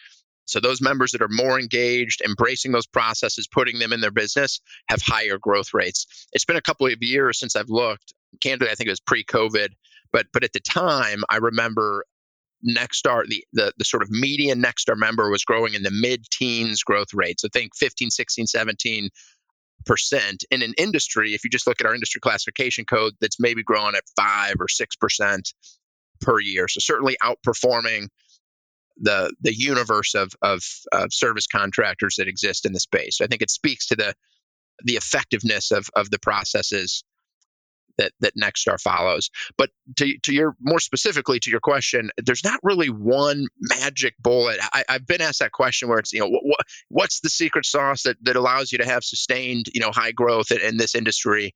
So 0.47 0.61
those 0.61 0.81
members 0.81 1.12
that 1.12 1.21
are 1.21 1.29
more 1.29 1.61
engaged, 1.61 2.23
embracing 2.23 2.73
those 2.73 2.87
processes, 2.87 3.47
putting 3.47 3.79
them 3.79 3.93
in 3.93 4.00
their 4.00 4.11
business, 4.11 4.61
have 4.88 5.03
higher 5.03 5.37
growth 5.38 5.75
rates. 5.75 6.07
It's 6.33 6.47
been 6.47 6.57
a 6.57 6.62
couple 6.62 6.87
of 6.87 7.03
years 7.03 7.38
since 7.38 7.55
I've 7.55 7.69
looked. 7.69 8.15
Candidly, 8.41 8.71
I 8.71 8.75
think 8.75 8.87
it 8.87 8.93
was 8.93 9.00
pre-COVID, 9.00 9.69
but 10.11 10.27
but 10.33 10.45
at 10.45 10.55
the 10.55 10.61
time, 10.61 11.23
I 11.29 11.37
remember 11.37 12.05
Nexstar, 12.67 13.27
the, 13.27 13.45
the, 13.53 13.73
the 13.77 13.85
sort 13.85 14.03
of 14.03 14.11
median 14.11 14.62
Nexstar 14.62 14.97
member 14.97 15.31
was 15.31 15.45
growing 15.45 15.75
in 15.75 15.83
the 15.83 15.91
mid-teens 15.93 16.83
growth 16.83 17.15
rates. 17.15 17.43
So 17.43 17.49
think 17.53 17.77
15, 17.77 18.11
16, 18.11 18.47
17 18.47 19.11
percent 19.87 20.45
in 20.51 20.63
an 20.63 20.75
industry. 20.79 21.35
If 21.35 21.45
you 21.45 21.51
just 21.51 21.67
look 21.67 21.81
at 21.81 21.87
our 21.87 21.95
industry 21.95 22.21
classification 22.21 22.85
code, 22.85 23.15
that's 23.21 23.41
maybe 23.41 23.63
growing 23.63 23.95
at 23.95 24.05
five 24.17 24.57
or 24.61 24.69
six 24.69 24.97
percent 24.97 25.53
per 26.21 26.41
year. 26.41 26.69
So 26.69 26.81
certainly 26.81 27.17
outperforming 27.23 28.09
the 28.97 29.33
the 29.41 29.55
universe 29.55 30.15
of, 30.15 30.33
of, 30.43 30.63
of 30.93 31.13
service 31.13 31.47
contractors 31.47 32.17
that 32.17 32.29
exist 32.29 32.67
in 32.67 32.73
the 32.73 32.81
space. 32.81 33.19
So 33.19 33.25
I 33.25 33.29
think 33.29 33.43
it 33.43 33.51
speaks 33.51 33.87
to 33.89 33.97
the 33.97 34.15
the 34.85 34.95
effectiveness 34.97 35.71
of 35.71 35.89
of 35.95 36.11
the 36.11 36.19
processes 36.19 37.05
that 37.99 38.12
that 38.21 38.37
Nexstar 38.37 38.81
follows. 38.81 39.31
But 39.57 39.71
to 39.97 40.17
to 40.19 40.33
your 40.33 40.57
more 40.61 40.81
specifically 40.81 41.38
to 41.40 41.50
your 41.50 41.61
question, 41.61 42.11
there's 42.17 42.45
not 42.45 42.61
really 42.62 42.88
one 42.88 43.47
magic 43.61 44.14
bullet. 44.19 44.59
I, 44.73 44.85
have 44.88 45.07
been 45.07 45.21
asked 45.21 45.40
that 45.40 45.52
question 45.52 45.88
where 45.88 45.99
it's 45.99 46.12
you 46.12 46.21
know 46.21 46.28
what, 46.28 46.45
what, 46.45 46.61
what's 46.88 47.21
the 47.21 47.31
secret 47.31 47.67
sauce 47.67 48.02
that 48.05 48.17
that 48.23 48.37
allows 48.37 48.73
you 48.73 48.78
to 48.78 48.87
have 48.87 49.05
sustained 49.05 49.67
you 49.75 49.81
know 49.81 49.90
high 49.93 50.12
growth 50.12 50.50
in, 50.50 50.61
in 50.61 50.76
this 50.76 50.95
industry. 50.95 51.52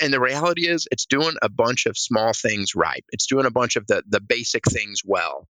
And 0.00 0.12
the 0.12 0.20
reality 0.20 0.66
is, 0.66 0.88
it's 0.90 1.06
doing 1.06 1.36
a 1.40 1.48
bunch 1.48 1.86
of 1.86 1.96
small 1.96 2.32
things 2.32 2.74
right. 2.74 3.04
It's 3.10 3.26
doing 3.26 3.46
a 3.46 3.50
bunch 3.50 3.76
of 3.76 3.86
the 3.86 4.02
the 4.08 4.20
basic 4.20 4.64
things 4.64 5.02
well 5.04 5.46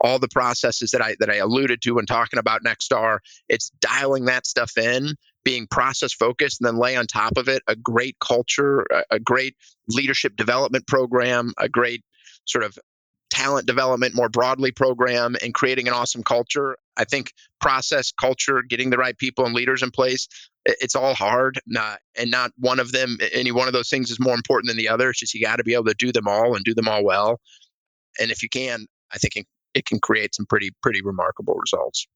all 0.00 0.18
the 0.18 0.28
processes 0.28 0.90
that 0.90 1.02
I 1.02 1.16
that 1.20 1.30
I 1.30 1.36
alluded 1.36 1.82
to 1.82 1.92
when 1.92 2.06
talking 2.06 2.38
about 2.38 2.64
Nexstar. 2.64 3.18
It's 3.48 3.70
dialing 3.80 4.26
that 4.26 4.46
stuff 4.46 4.76
in, 4.76 5.14
being 5.44 5.66
process 5.66 6.12
focused, 6.12 6.60
and 6.60 6.66
then 6.66 6.76
lay 6.76 6.96
on 6.96 7.06
top 7.06 7.36
of 7.36 7.48
it 7.48 7.62
a 7.66 7.76
great 7.76 8.16
culture, 8.20 8.86
a, 8.92 9.04
a 9.12 9.20
great 9.20 9.56
leadership 9.88 10.36
development 10.36 10.86
program, 10.86 11.52
a 11.58 11.68
great 11.68 12.02
sort 12.44 12.64
of 12.64 12.76
talent 13.30 13.66
development 13.66 14.14
more 14.14 14.28
broadly 14.28 14.72
program, 14.72 15.36
and 15.42 15.54
creating 15.54 15.88
an 15.88 15.94
awesome 15.94 16.22
culture. 16.22 16.76
I 16.96 17.04
think 17.04 17.32
process, 17.60 18.12
culture, 18.12 18.62
getting 18.62 18.90
the 18.90 18.98
right 18.98 19.16
people 19.16 19.44
and 19.44 19.54
leaders 19.54 19.82
in 19.82 19.90
place. 19.90 20.28
It's 20.64 20.96
all 20.96 21.14
hard, 21.14 21.60
not, 21.66 22.00
and 22.18 22.30
not 22.30 22.52
one 22.58 22.80
of 22.80 22.92
them. 22.92 23.18
Any 23.32 23.52
one 23.52 23.66
of 23.66 23.72
those 23.72 23.88
things 23.88 24.10
is 24.10 24.18
more 24.18 24.34
important 24.34 24.68
than 24.68 24.76
the 24.76 24.88
other. 24.88 25.10
It's 25.10 25.20
just 25.20 25.34
you 25.34 25.40
got 25.40 25.56
to 25.56 25.64
be 25.64 25.74
able 25.74 25.84
to 25.84 25.94
do 25.94 26.12
them 26.12 26.26
all 26.26 26.56
and 26.56 26.64
do 26.64 26.74
them 26.74 26.88
all 26.88 27.04
well. 27.04 27.40
And 28.18 28.30
if 28.30 28.42
you 28.42 28.48
can, 28.48 28.86
I 29.12 29.18
think 29.18 29.46
it 29.76 29.84
can 29.84 30.00
create 30.00 30.34
some 30.34 30.46
pretty 30.46 30.70
pretty 30.82 31.02
remarkable 31.02 31.54
results. 31.54 32.06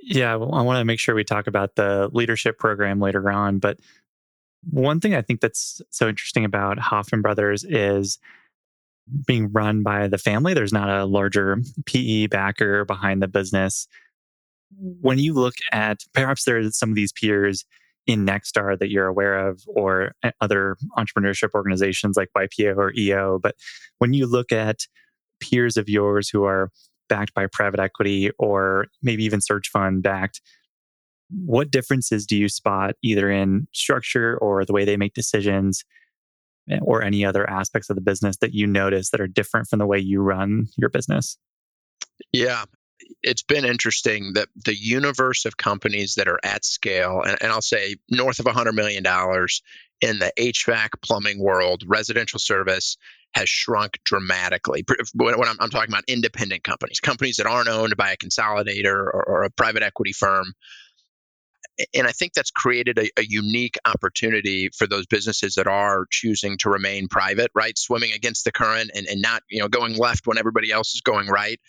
Yeah, 0.00 0.36
well, 0.36 0.54
I 0.54 0.62
want 0.62 0.80
to 0.80 0.84
make 0.84 0.98
sure 0.98 1.14
we 1.14 1.24
talk 1.24 1.46
about 1.46 1.76
the 1.76 2.10
leadership 2.12 2.58
program 2.58 3.00
later 3.00 3.30
on, 3.30 3.58
but 3.58 3.78
one 4.70 5.00
thing 5.00 5.14
I 5.14 5.22
think 5.22 5.40
that's 5.40 5.82
so 5.90 6.08
interesting 6.08 6.44
about 6.44 6.78
Hoffmann 6.78 7.22
Brothers 7.22 7.64
is 7.64 8.18
being 9.26 9.52
run 9.52 9.82
by 9.82 10.08
the 10.08 10.18
family. 10.18 10.54
There's 10.54 10.72
not 10.72 10.88
a 10.88 11.04
larger 11.04 11.58
PE 11.84 12.28
backer 12.28 12.84
behind 12.86 13.22
the 13.22 13.28
business. 13.28 13.86
When 14.78 15.18
you 15.18 15.34
look 15.34 15.54
at 15.72 16.00
perhaps 16.14 16.44
there 16.44 16.58
are 16.58 16.70
some 16.70 16.88
of 16.88 16.96
these 16.96 17.12
peers 17.12 17.64
in 18.06 18.26
Nexstar 18.26 18.78
that 18.78 18.90
you're 18.90 19.06
aware 19.06 19.48
of 19.48 19.62
or 19.66 20.12
eh, 20.22 20.30
other 20.40 20.76
entrepreneurship 20.96 21.50
organizations 21.54 22.16
like 22.16 22.30
YPO 22.36 22.76
or 22.76 22.92
EO, 22.96 23.38
but 23.38 23.56
when 23.98 24.14
you 24.14 24.26
look 24.26 24.52
at 24.52 24.86
peers 25.40 25.76
of 25.76 25.88
yours 25.88 26.28
who 26.28 26.44
are 26.44 26.70
backed 27.08 27.34
by 27.34 27.46
private 27.46 27.80
equity 27.80 28.30
or 28.38 28.86
maybe 29.02 29.24
even 29.24 29.40
search 29.40 29.68
fund 29.70 30.02
backed, 30.02 30.40
what 31.30 31.70
differences 31.70 32.26
do 32.26 32.36
you 32.36 32.48
spot 32.48 32.94
either 33.02 33.30
in 33.30 33.66
structure 33.72 34.36
or 34.38 34.64
the 34.64 34.72
way 34.72 34.84
they 34.84 34.96
make 34.96 35.14
decisions 35.14 35.84
eh, 36.70 36.78
or 36.82 37.02
any 37.02 37.24
other 37.24 37.48
aspects 37.48 37.90
of 37.90 37.96
the 37.96 38.02
business 38.02 38.36
that 38.38 38.54
you 38.54 38.66
notice 38.66 39.10
that 39.10 39.20
are 39.20 39.26
different 39.26 39.68
from 39.68 39.78
the 39.78 39.86
way 39.86 39.98
you 39.98 40.20
run 40.20 40.66
your 40.76 40.90
business? 40.90 41.38
Yeah, 42.32 42.64
it's 43.22 43.42
been 43.42 43.64
interesting 43.64 44.34
that 44.34 44.48
the 44.64 44.76
universe 44.76 45.44
of 45.44 45.56
companies 45.56 46.14
that 46.14 46.28
are 46.28 46.40
at 46.44 46.64
scale, 46.64 47.22
and, 47.22 47.36
and 47.40 47.52
I'll 47.52 47.62
say 47.62 47.96
north 48.10 48.38
of 48.38 48.46
$100 48.46 48.74
million 48.74 49.04
in 50.00 50.18
the 50.18 50.32
HVAC 50.38 50.88
plumbing 51.02 51.40
world, 51.40 51.82
residential 51.86 52.38
service, 52.38 52.96
has 53.34 53.48
shrunk 53.48 53.98
dramatically. 54.04 54.84
When 55.14 55.34
I'm, 55.34 55.70
talking 55.70 55.90
about 55.90 56.04
independent 56.06 56.62
companies, 56.62 57.00
companies 57.00 57.36
that 57.36 57.46
aren't 57.46 57.68
owned 57.68 57.96
by 57.96 58.12
a 58.12 58.16
consolidator 58.16 58.94
or, 58.94 59.24
or 59.26 59.42
a 59.44 59.50
private 59.50 59.82
equity 59.82 60.12
firm. 60.12 60.52
And 61.92 62.06
I 62.06 62.12
think 62.12 62.34
that's 62.34 62.52
created 62.52 62.98
a, 62.98 63.08
a, 63.18 63.24
unique 63.26 63.76
opportunity 63.84 64.70
for 64.76 64.86
those 64.86 65.06
businesses 65.06 65.56
that 65.56 65.66
are 65.66 66.06
choosing 66.08 66.56
to 66.58 66.70
remain 66.70 67.08
private, 67.08 67.50
right? 67.52 67.76
Swimming 67.76 68.12
against 68.12 68.44
the 68.44 68.52
current 68.52 68.92
and, 68.94 69.08
and 69.08 69.20
not, 69.20 69.42
you 69.50 69.60
know, 69.60 69.66
going 69.66 69.96
left 69.96 70.28
when 70.28 70.38
everybody 70.38 70.70
else 70.70 70.94
is 70.94 71.00
going 71.00 71.26
right. 71.26 71.60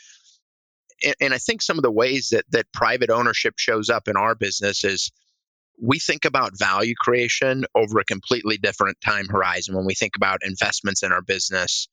And, 1.03 1.15
and 1.19 1.33
I 1.33 1.39
think 1.39 1.63
some 1.63 1.79
of 1.79 1.83
the 1.83 1.91
ways 1.91 2.29
that 2.29 2.45
that 2.51 2.71
private 2.71 3.09
ownership 3.09 3.55
shows 3.57 3.89
up 3.89 4.07
in 4.07 4.15
our 4.15 4.35
business 4.35 4.83
is 4.83 5.11
we 5.81 5.99
think 5.99 6.25
about 6.25 6.57
value 6.57 6.95
creation 6.97 7.65
over 7.75 7.99
a 7.99 8.05
completely 8.05 8.57
different 8.57 8.97
time 9.01 9.27
horizon 9.27 9.75
when 9.75 9.85
we 9.85 9.93
think 9.93 10.15
about 10.15 10.39
investments 10.43 11.03
in 11.03 11.11
our 11.11 11.21
business. 11.21 11.87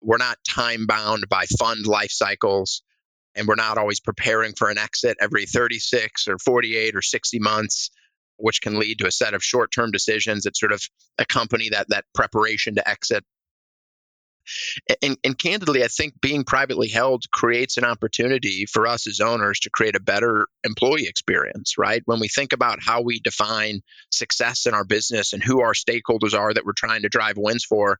We're 0.00 0.18
not 0.18 0.38
time 0.48 0.86
bound 0.86 1.28
by 1.28 1.44
fund 1.58 1.86
life 1.86 2.10
cycles, 2.10 2.82
and 3.34 3.46
we're 3.46 3.54
not 3.54 3.78
always 3.78 4.00
preparing 4.00 4.52
for 4.54 4.68
an 4.68 4.78
exit 4.78 5.16
every 5.20 5.46
36 5.46 6.28
or 6.28 6.38
48 6.38 6.96
or 6.96 7.02
60 7.02 7.38
months, 7.38 7.90
which 8.36 8.60
can 8.60 8.78
lead 8.78 8.98
to 8.98 9.06
a 9.06 9.12
set 9.12 9.34
of 9.34 9.44
short 9.44 9.70
term 9.72 9.90
decisions 9.90 10.42
that 10.44 10.56
sort 10.56 10.72
of 10.72 10.82
accompany 11.18 11.68
that, 11.70 11.88
that 11.88 12.04
preparation 12.14 12.74
to 12.74 12.88
exit 12.88 13.24
and, 15.02 15.16
and 15.24 15.38
candidly, 15.38 15.84
I 15.84 15.88
think 15.88 16.20
being 16.20 16.44
privately 16.44 16.88
held 16.88 17.30
creates 17.30 17.76
an 17.76 17.84
opportunity 17.84 18.66
for 18.66 18.86
us 18.86 19.06
as 19.06 19.20
owners 19.20 19.60
to 19.60 19.70
create 19.70 19.96
a 19.96 20.00
better 20.00 20.46
employee 20.64 21.06
experience, 21.06 21.78
right? 21.78 22.02
When 22.06 22.20
we 22.20 22.28
think 22.28 22.52
about 22.52 22.82
how 22.82 23.00
we 23.02 23.20
define 23.20 23.80
success 24.10 24.66
in 24.66 24.74
our 24.74 24.84
business 24.84 25.32
and 25.32 25.42
who 25.42 25.60
our 25.60 25.74
stakeholders 25.74 26.38
are 26.38 26.52
that 26.52 26.64
we're 26.64 26.72
trying 26.72 27.02
to 27.02 27.08
drive 27.08 27.36
wins 27.36 27.64
for, 27.64 27.98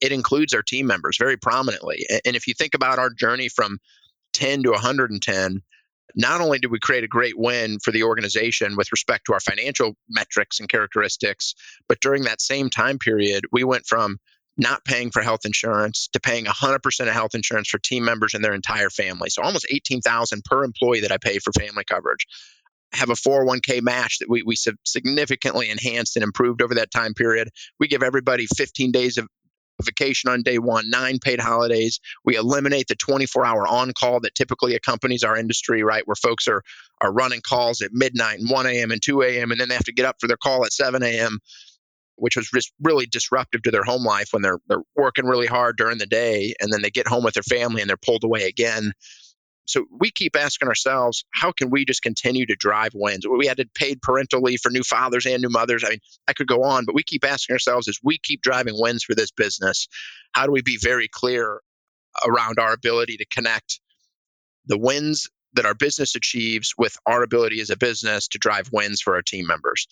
it 0.00 0.12
includes 0.12 0.54
our 0.54 0.62
team 0.62 0.86
members 0.86 1.16
very 1.18 1.36
prominently. 1.36 2.06
And 2.24 2.36
if 2.36 2.46
you 2.46 2.54
think 2.54 2.74
about 2.74 2.98
our 2.98 3.10
journey 3.10 3.48
from 3.48 3.78
10 4.34 4.64
to 4.64 4.70
110, 4.70 5.62
not 6.14 6.40
only 6.40 6.58
did 6.58 6.70
we 6.70 6.78
create 6.78 7.04
a 7.04 7.08
great 7.08 7.36
win 7.36 7.78
for 7.78 7.90
the 7.90 8.04
organization 8.04 8.76
with 8.76 8.92
respect 8.92 9.26
to 9.26 9.32
our 9.32 9.40
financial 9.40 9.96
metrics 10.08 10.60
and 10.60 10.68
characteristics, 10.68 11.54
but 11.88 12.00
during 12.00 12.24
that 12.24 12.40
same 12.40 12.70
time 12.70 12.98
period, 12.98 13.44
we 13.52 13.64
went 13.64 13.86
from 13.86 14.18
not 14.58 14.84
paying 14.84 15.10
for 15.10 15.22
health 15.22 15.44
insurance 15.44 16.08
to 16.12 16.20
paying 16.20 16.46
100% 16.46 17.00
of 17.00 17.08
health 17.08 17.34
insurance 17.34 17.68
for 17.68 17.78
team 17.78 18.04
members 18.04 18.34
and 18.34 18.42
their 18.42 18.54
entire 18.54 18.90
family. 18.90 19.28
So 19.28 19.42
almost 19.42 19.66
18,000 19.70 20.44
per 20.44 20.64
employee 20.64 21.00
that 21.00 21.12
I 21.12 21.18
pay 21.18 21.38
for 21.38 21.52
family 21.52 21.84
coverage. 21.84 22.26
I 22.94 22.98
have 22.98 23.10
a 23.10 23.14
401k 23.14 23.82
match 23.82 24.18
that 24.20 24.30
we, 24.30 24.42
we 24.42 24.56
significantly 24.84 25.68
enhanced 25.68 26.16
and 26.16 26.22
improved 26.22 26.62
over 26.62 26.76
that 26.76 26.90
time 26.90 27.14
period. 27.14 27.50
We 27.78 27.88
give 27.88 28.02
everybody 28.02 28.46
15 28.46 28.92
days 28.92 29.18
of 29.18 29.28
vacation 29.82 30.30
on 30.30 30.42
day 30.42 30.58
one, 30.58 30.88
nine 30.88 31.18
paid 31.18 31.38
holidays. 31.38 32.00
We 32.24 32.36
eliminate 32.36 32.88
the 32.88 32.94
24 32.94 33.44
hour 33.44 33.68
on 33.68 33.92
call 33.92 34.20
that 34.20 34.34
typically 34.34 34.74
accompanies 34.74 35.22
our 35.22 35.36
industry, 35.36 35.82
right? 35.82 36.06
Where 36.06 36.14
folks 36.14 36.48
are, 36.48 36.62
are 37.02 37.12
running 37.12 37.42
calls 37.46 37.82
at 37.82 37.90
midnight 37.92 38.38
and 38.38 38.48
1 38.48 38.66
a.m. 38.66 38.90
and 38.90 39.02
2 39.02 39.20
a.m. 39.20 39.50
and 39.50 39.60
then 39.60 39.68
they 39.68 39.74
have 39.74 39.84
to 39.84 39.92
get 39.92 40.06
up 40.06 40.16
for 40.18 40.28
their 40.28 40.38
call 40.38 40.64
at 40.64 40.72
7 40.72 41.02
a.m 41.02 41.40
which 42.16 42.36
was 42.36 42.48
just 42.52 42.72
really 42.82 43.06
disruptive 43.06 43.62
to 43.62 43.70
their 43.70 43.84
home 43.84 44.04
life 44.04 44.28
when 44.32 44.42
they're 44.42 44.58
they're 44.68 44.82
working 44.94 45.26
really 45.26 45.46
hard 45.46 45.76
during 45.76 45.98
the 45.98 46.06
day 46.06 46.54
and 46.60 46.72
then 46.72 46.82
they 46.82 46.90
get 46.90 47.08
home 47.08 47.24
with 47.24 47.34
their 47.34 47.42
family 47.42 47.80
and 47.80 47.88
they're 47.88 47.96
pulled 47.96 48.24
away 48.24 48.44
again. 48.44 48.92
So 49.66 49.84
we 49.90 50.12
keep 50.12 50.36
asking 50.36 50.68
ourselves, 50.68 51.24
how 51.32 51.50
can 51.50 51.70
we 51.70 51.84
just 51.84 52.02
continue 52.02 52.46
to 52.46 52.54
drive 52.54 52.92
wins? 52.94 53.26
We 53.26 53.46
had 53.46 53.56
to 53.56 53.66
paid 53.74 54.00
parental 54.00 54.40
leave 54.40 54.60
for 54.62 54.70
new 54.70 54.84
fathers 54.84 55.26
and 55.26 55.42
new 55.42 55.48
mothers. 55.48 55.82
I 55.84 55.90
mean, 55.90 55.98
I 56.28 56.34
could 56.34 56.46
go 56.46 56.62
on, 56.62 56.84
but 56.84 56.94
we 56.94 57.02
keep 57.02 57.24
asking 57.24 57.54
ourselves 57.54 57.88
as 57.88 57.98
we 58.02 58.18
keep 58.22 58.42
driving 58.42 58.74
wins 58.76 59.02
for 59.02 59.14
this 59.14 59.32
business, 59.32 59.88
how 60.32 60.46
do 60.46 60.52
we 60.52 60.62
be 60.62 60.78
very 60.80 61.08
clear 61.08 61.60
around 62.24 62.58
our 62.60 62.72
ability 62.72 63.16
to 63.16 63.26
connect 63.26 63.80
the 64.66 64.78
wins 64.78 65.28
that 65.54 65.66
our 65.66 65.74
business 65.74 66.14
achieves 66.14 66.74
with 66.78 66.96
our 67.04 67.22
ability 67.22 67.60
as 67.60 67.70
a 67.70 67.76
business 67.76 68.28
to 68.28 68.38
drive 68.38 68.70
wins 68.72 69.00
for 69.00 69.16
our 69.16 69.22
team 69.22 69.48
members? 69.48 69.88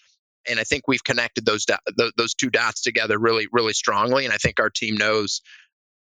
And 0.48 0.60
I 0.60 0.64
think 0.64 0.86
we've 0.86 1.04
connected 1.04 1.46
those 1.46 1.64
do- 1.64 2.12
those 2.16 2.34
two 2.34 2.50
dots 2.50 2.82
together 2.82 3.18
really 3.18 3.46
really 3.52 3.72
strongly. 3.72 4.24
And 4.24 4.34
I 4.34 4.38
think 4.38 4.60
our 4.60 4.70
team 4.70 4.96
knows 4.96 5.40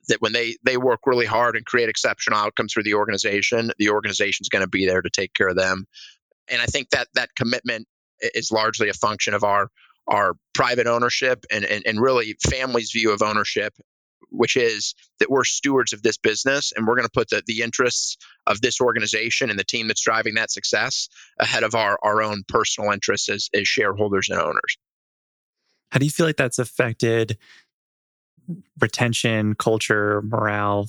that 0.08 0.20
when 0.20 0.32
they 0.32 0.56
they 0.64 0.76
work 0.76 1.00
really 1.06 1.26
hard 1.26 1.56
and 1.56 1.64
create 1.64 1.88
exceptional 1.88 2.38
outcomes 2.38 2.72
for 2.72 2.82
the 2.82 2.94
organization, 2.94 3.70
the 3.78 3.90
organization 3.90 4.44
is 4.44 4.48
going 4.48 4.64
to 4.64 4.68
be 4.68 4.86
there 4.86 5.02
to 5.02 5.10
take 5.10 5.34
care 5.34 5.48
of 5.48 5.56
them. 5.56 5.86
And 6.48 6.60
I 6.62 6.66
think 6.66 6.90
that 6.90 7.08
that 7.14 7.34
commitment 7.36 7.86
is 8.20 8.50
largely 8.50 8.88
a 8.88 8.94
function 8.94 9.34
of 9.34 9.44
our 9.44 9.70
our 10.08 10.34
private 10.54 10.86
ownership 10.86 11.44
and, 11.52 11.66
and, 11.66 11.86
and 11.86 12.00
really 12.00 12.34
family's 12.48 12.90
view 12.90 13.12
of 13.12 13.20
ownership 13.20 13.74
which 14.30 14.56
is 14.56 14.94
that 15.18 15.30
we're 15.30 15.44
stewards 15.44 15.92
of 15.92 16.02
this 16.02 16.16
business 16.16 16.72
and 16.74 16.86
we're 16.86 16.94
going 16.94 17.06
to 17.06 17.12
put 17.12 17.30
the, 17.30 17.42
the 17.46 17.62
interests 17.62 18.16
of 18.46 18.60
this 18.60 18.80
organization 18.80 19.50
and 19.50 19.58
the 19.58 19.64
team 19.64 19.88
that's 19.88 20.02
driving 20.02 20.34
that 20.34 20.50
success 20.50 21.08
ahead 21.38 21.62
of 21.62 21.74
our, 21.74 21.98
our 22.02 22.22
own 22.22 22.42
personal 22.48 22.90
interests 22.92 23.28
as, 23.28 23.48
as 23.54 23.66
shareholders 23.66 24.28
and 24.30 24.40
owners. 24.40 24.76
How 25.90 25.98
do 25.98 26.04
you 26.04 26.10
feel 26.10 26.26
like 26.26 26.36
that's 26.36 26.58
affected 26.58 27.38
retention, 28.80 29.54
culture, 29.54 30.22
morale 30.22 30.88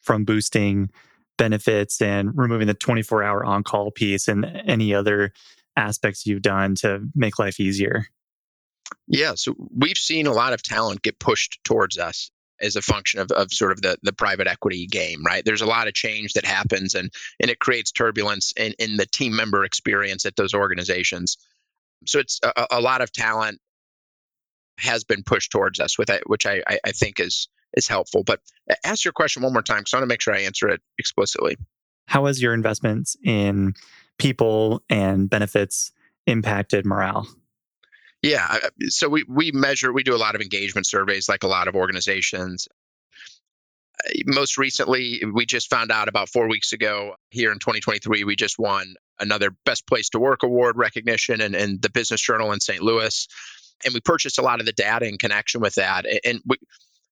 from 0.00 0.24
boosting 0.24 0.90
benefits 1.36 2.02
and 2.02 2.36
removing 2.36 2.66
the 2.66 2.74
24 2.74 3.22
hour 3.22 3.44
on 3.44 3.62
call 3.62 3.90
piece 3.90 4.28
and 4.28 4.44
any 4.66 4.94
other 4.94 5.32
aspects 5.76 6.26
you've 6.26 6.42
done 6.42 6.74
to 6.74 7.00
make 7.14 7.38
life 7.38 7.60
easier? 7.60 8.06
Yeah, 9.06 9.34
so 9.36 9.54
we've 9.74 9.98
seen 9.98 10.26
a 10.26 10.32
lot 10.32 10.52
of 10.52 10.62
talent 10.62 11.02
get 11.02 11.18
pushed 11.18 11.60
towards 11.64 11.98
us 11.98 12.30
as 12.60 12.76
a 12.76 12.82
function 12.82 13.20
of, 13.20 13.30
of 13.30 13.52
sort 13.52 13.72
of 13.72 13.82
the, 13.82 13.98
the 14.02 14.12
private 14.12 14.46
equity 14.46 14.86
game, 14.86 15.24
right? 15.24 15.44
There's 15.44 15.62
a 15.62 15.66
lot 15.66 15.88
of 15.88 15.94
change 15.94 16.34
that 16.34 16.44
happens 16.44 16.94
and 16.94 17.10
and 17.40 17.50
it 17.50 17.58
creates 17.58 17.92
turbulence 17.92 18.52
in, 18.56 18.74
in 18.78 18.96
the 18.96 19.06
team 19.06 19.36
member 19.36 19.64
experience 19.64 20.26
at 20.26 20.36
those 20.36 20.54
organizations. 20.54 21.38
So 22.06 22.18
it's 22.20 22.40
a, 22.42 22.66
a 22.72 22.80
lot 22.80 23.00
of 23.00 23.12
talent 23.12 23.60
has 24.78 25.04
been 25.04 25.22
pushed 25.24 25.50
towards 25.50 25.80
us 25.80 25.98
with 25.98 26.10
it, 26.10 26.22
which 26.26 26.46
I, 26.46 26.62
I 26.84 26.92
think 26.92 27.20
is 27.20 27.48
is 27.74 27.88
helpful. 27.88 28.24
But 28.24 28.40
ask 28.84 29.04
your 29.04 29.12
question 29.12 29.42
one 29.42 29.52
more 29.52 29.62
time 29.62 29.80
because 29.80 29.94
I 29.94 29.98
want 29.98 30.04
to 30.04 30.12
make 30.12 30.20
sure 30.20 30.34
I 30.34 30.40
answer 30.40 30.68
it 30.68 30.80
explicitly. 30.98 31.56
How 32.06 32.24
has 32.26 32.40
your 32.40 32.54
investments 32.54 33.16
in 33.22 33.74
people 34.18 34.82
and 34.88 35.28
benefits 35.28 35.92
impacted 36.26 36.86
morale? 36.86 37.26
Yeah, 38.22 38.58
so 38.88 39.08
we 39.08 39.24
we 39.28 39.52
measure, 39.52 39.92
we 39.92 40.02
do 40.02 40.14
a 40.14 40.18
lot 40.18 40.34
of 40.34 40.40
engagement 40.40 40.86
surveys, 40.86 41.28
like 41.28 41.44
a 41.44 41.48
lot 41.48 41.68
of 41.68 41.76
organizations. 41.76 42.66
Most 44.26 44.58
recently, 44.58 45.22
we 45.32 45.46
just 45.46 45.70
found 45.70 45.92
out 45.92 46.08
about 46.08 46.28
four 46.28 46.48
weeks 46.48 46.72
ago 46.72 47.14
here 47.30 47.52
in 47.52 47.58
2023, 47.58 48.24
we 48.24 48.36
just 48.36 48.58
won 48.58 48.94
another 49.20 49.50
Best 49.64 49.86
Place 49.86 50.10
to 50.10 50.18
Work 50.18 50.42
award 50.42 50.76
recognition 50.76 51.40
in, 51.40 51.54
in 51.54 51.78
the 51.80 51.90
Business 51.90 52.20
Journal 52.20 52.52
in 52.52 52.60
St. 52.60 52.82
Louis. 52.82 53.28
And 53.84 53.94
we 53.94 54.00
purchased 54.00 54.38
a 54.38 54.42
lot 54.42 54.60
of 54.60 54.66
the 54.66 54.72
data 54.72 55.06
in 55.06 55.18
connection 55.18 55.60
with 55.60 55.76
that. 55.76 56.04
And 56.24 56.40
we, 56.46 56.56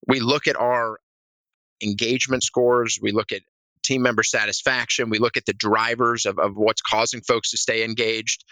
we 0.07 0.21
look 0.21 0.47
at 0.47 0.57
our 0.57 0.99
engagement 1.83 2.43
scores, 2.43 2.99
we 3.01 3.13
look 3.13 3.33
at 3.33 3.43
team 3.83 4.03
member 4.03 4.23
satisfaction, 4.23 5.11
we 5.11 5.19
look 5.19 5.37
at 5.37 5.47
the 5.47 5.53
drivers 5.53 6.27
of, 6.27 6.39
of 6.39 6.57
what's 6.57 6.83
causing 6.83 7.21
folks 7.21 7.51
to 7.51 7.57
stay 7.57 7.85
engaged. 7.85 8.45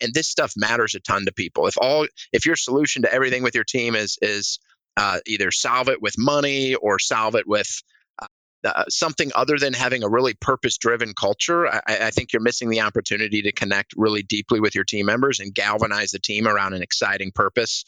And 0.00 0.12
this 0.12 0.28
stuff 0.28 0.52
matters 0.56 0.94
a 0.94 1.00
ton 1.00 1.24
to 1.26 1.32
people. 1.32 1.66
If 1.66 1.76
all 1.78 2.06
if 2.32 2.46
your 2.46 2.56
solution 2.56 3.02
to 3.02 3.12
everything 3.12 3.42
with 3.42 3.54
your 3.54 3.64
team 3.64 3.94
is 3.94 4.18
is 4.20 4.58
uh, 4.96 5.20
either 5.26 5.50
solve 5.50 5.88
it 5.88 6.00
with 6.00 6.14
money 6.18 6.74
or 6.74 6.98
solve 6.98 7.34
it 7.34 7.46
with 7.46 7.82
uh, 8.20 8.26
uh, 8.64 8.84
something 8.88 9.32
other 9.34 9.58
than 9.58 9.72
having 9.72 10.02
a 10.02 10.08
really 10.08 10.34
purpose 10.34 10.78
driven 10.78 11.12
culture, 11.14 11.66
I, 11.66 11.80
I, 11.86 12.10
think 12.10 12.32
you're 12.32 12.40
missing 12.40 12.70
the 12.70 12.80
opportunity 12.80 13.42
to 13.42 13.52
connect 13.52 13.92
really 13.96 14.22
deeply 14.22 14.60
with 14.60 14.74
your 14.74 14.84
team 14.84 15.06
members 15.06 15.40
and 15.40 15.52
galvanize 15.52 16.12
the 16.12 16.18
team 16.18 16.46
around 16.46 16.74
an 16.74 16.82
exciting 16.82 17.32
purpose. 17.32 17.84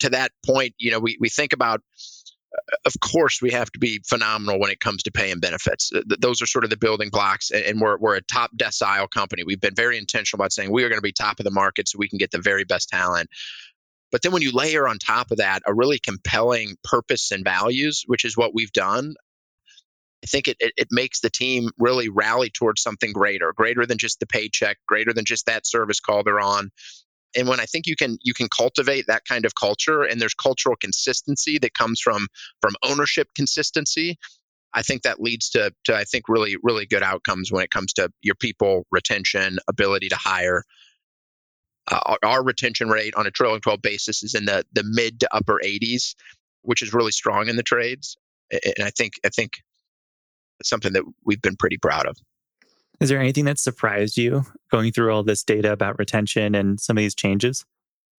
To 0.00 0.10
that 0.10 0.32
point, 0.46 0.74
you 0.78 0.90
know, 0.90 0.98
we, 0.98 1.18
we 1.20 1.28
think 1.28 1.52
about, 1.52 1.82
of 2.84 2.92
course, 3.00 3.40
we 3.40 3.50
have 3.50 3.70
to 3.72 3.78
be 3.78 4.00
phenomenal 4.06 4.58
when 4.58 4.70
it 4.70 4.80
comes 4.80 5.02
to 5.04 5.10
pay 5.10 5.30
and 5.30 5.40
benefits. 5.40 5.92
those 6.20 6.42
are 6.42 6.46
sort 6.46 6.64
of 6.64 6.70
the 6.70 6.76
building 6.76 7.10
blocks, 7.10 7.50
and 7.50 7.80
we're, 7.80 7.96
we're 7.98 8.16
a 8.16 8.22
top 8.22 8.50
decile 8.56 9.08
company. 9.08 9.44
We've 9.44 9.60
been 9.60 9.74
very 9.74 9.98
intentional 9.98 10.42
about 10.42 10.52
saying 10.52 10.70
we 10.70 10.84
are 10.84 10.88
going 10.88 10.98
to 10.98 11.02
be 11.02 11.12
top 11.12 11.38
of 11.40 11.44
the 11.44 11.50
market 11.50 11.88
so 11.88 11.98
we 11.98 12.08
can 12.08 12.18
get 12.18 12.30
the 12.30 12.40
very 12.40 12.64
best 12.64 12.88
talent. 12.88 13.28
But 14.10 14.22
then 14.22 14.32
when 14.32 14.42
you 14.42 14.52
layer 14.52 14.88
on 14.88 14.98
top 14.98 15.30
of 15.30 15.38
that 15.38 15.62
a 15.66 15.74
really 15.74 15.98
compelling 15.98 16.76
purpose 16.82 17.30
and 17.30 17.44
values, 17.44 18.02
which 18.06 18.24
is 18.24 18.36
what 18.36 18.54
we've 18.54 18.72
done, 18.72 19.14
I 20.22 20.26
think 20.26 20.48
it, 20.48 20.56
it, 20.60 20.72
it, 20.76 20.88
makes 20.90 21.20
the 21.20 21.30
team 21.30 21.70
really 21.78 22.08
rally 22.10 22.50
towards 22.50 22.82
something 22.82 23.12
greater, 23.12 23.54
greater 23.56 23.86
than 23.86 23.96
just 23.96 24.20
the 24.20 24.26
paycheck, 24.26 24.78
greater 24.86 25.14
than 25.14 25.24
just 25.24 25.46
that 25.46 25.66
service 25.66 26.00
call 26.00 26.24
they're 26.24 26.40
on. 26.40 26.70
And 27.36 27.48
when 27.48 27.60
I 27.60 27.64
think 27.64 27.86
you 27.86 27.96
can 27.96 28.18
you 28.22 28.34
can 28.34 28.48
cultivate 28.48 29.06
that 29.06 29.24
kind 29.24 29.44
of 29.44 29.54
culture 29.54 30.02
and 30.02 30.20
there's 30.20 30.34
cultural 30.34 30.76
consistency 30.76 31.58
that 31.58 31.74
comes 31.74 32.00
from 32.00 32.26
from 32.60 32.74
ownership 32.82 33.28
consistency, 33.34 34.18
I 34.74 34.82
think 34.82 35.02
that 35.02 35.20
leads 35.20 35.50
to 35.50 35.72
to 35.84 35.94
I 35.94 36.04
think 36.04 36.28
really 36.28 36.56
really 36.62 36.86
good 36.86 37.02
outcomes 37.02 37.52
when 37.52 37.62
it 37.62 37.70
comes 37.70 37.92
to 37.94 38.10
your 38.22 38.34
people 38.34 38.86
retention, 38.90 39.58
ability 39.68 40.08
to 40.08 40.16
hire, 40.16 40.64
uh, 41.90 42.16
our, 42.22 42.42
retention 42.42 42.88
rate 42.88 43.14
on 43.14 43.26
a 43.26 43.30
trailing 43.30 43.60
12 43.60 43.82
basis 43.82 44.22
is 44.22 44.34
in 44.34 44.44
the 44.44 44.64
the 44.72 44.84
mid 44.84 45.20
to 45.20 45.34
upper 45.34 45.60
80s, 45.64 46.14
which 46.62 46.82
is 46.82 46.94
really 46.94 47.12
strong 47.12 47.48
in 47.48 47.56
the 47.56 47.62
trades. 47.62 48.16
And 48.50 48.84
I 48.84 48.90
think 48.90 49.14
I 49.24 49.28
think 49.28 49.62
it's 50.60 50.68
something 50.68 50.92
that 50.92 51.04
we've 51.24 51.42
been 51.42 51.56
pretty 51.56 51.78
proud 51.78 52.06
of. 52.06 52.16
Is 53.00 53.08
there 53.08 53.20
anything 53.20 53.46
that 53.46 53.58
surprised 53.58 54.18
you 54.18 54.44
going 54.70 54.92
through 54.92 55.12
all 55.12 55.22
this 55.22 55.42
data 55.42 55.72
about 55.72 55.98
retention 55.98 56.54
and 56.54 56.78
some 56.78 56.98
of 56.98 57.02
these 57.02 57.14
changes? 57.14 57.64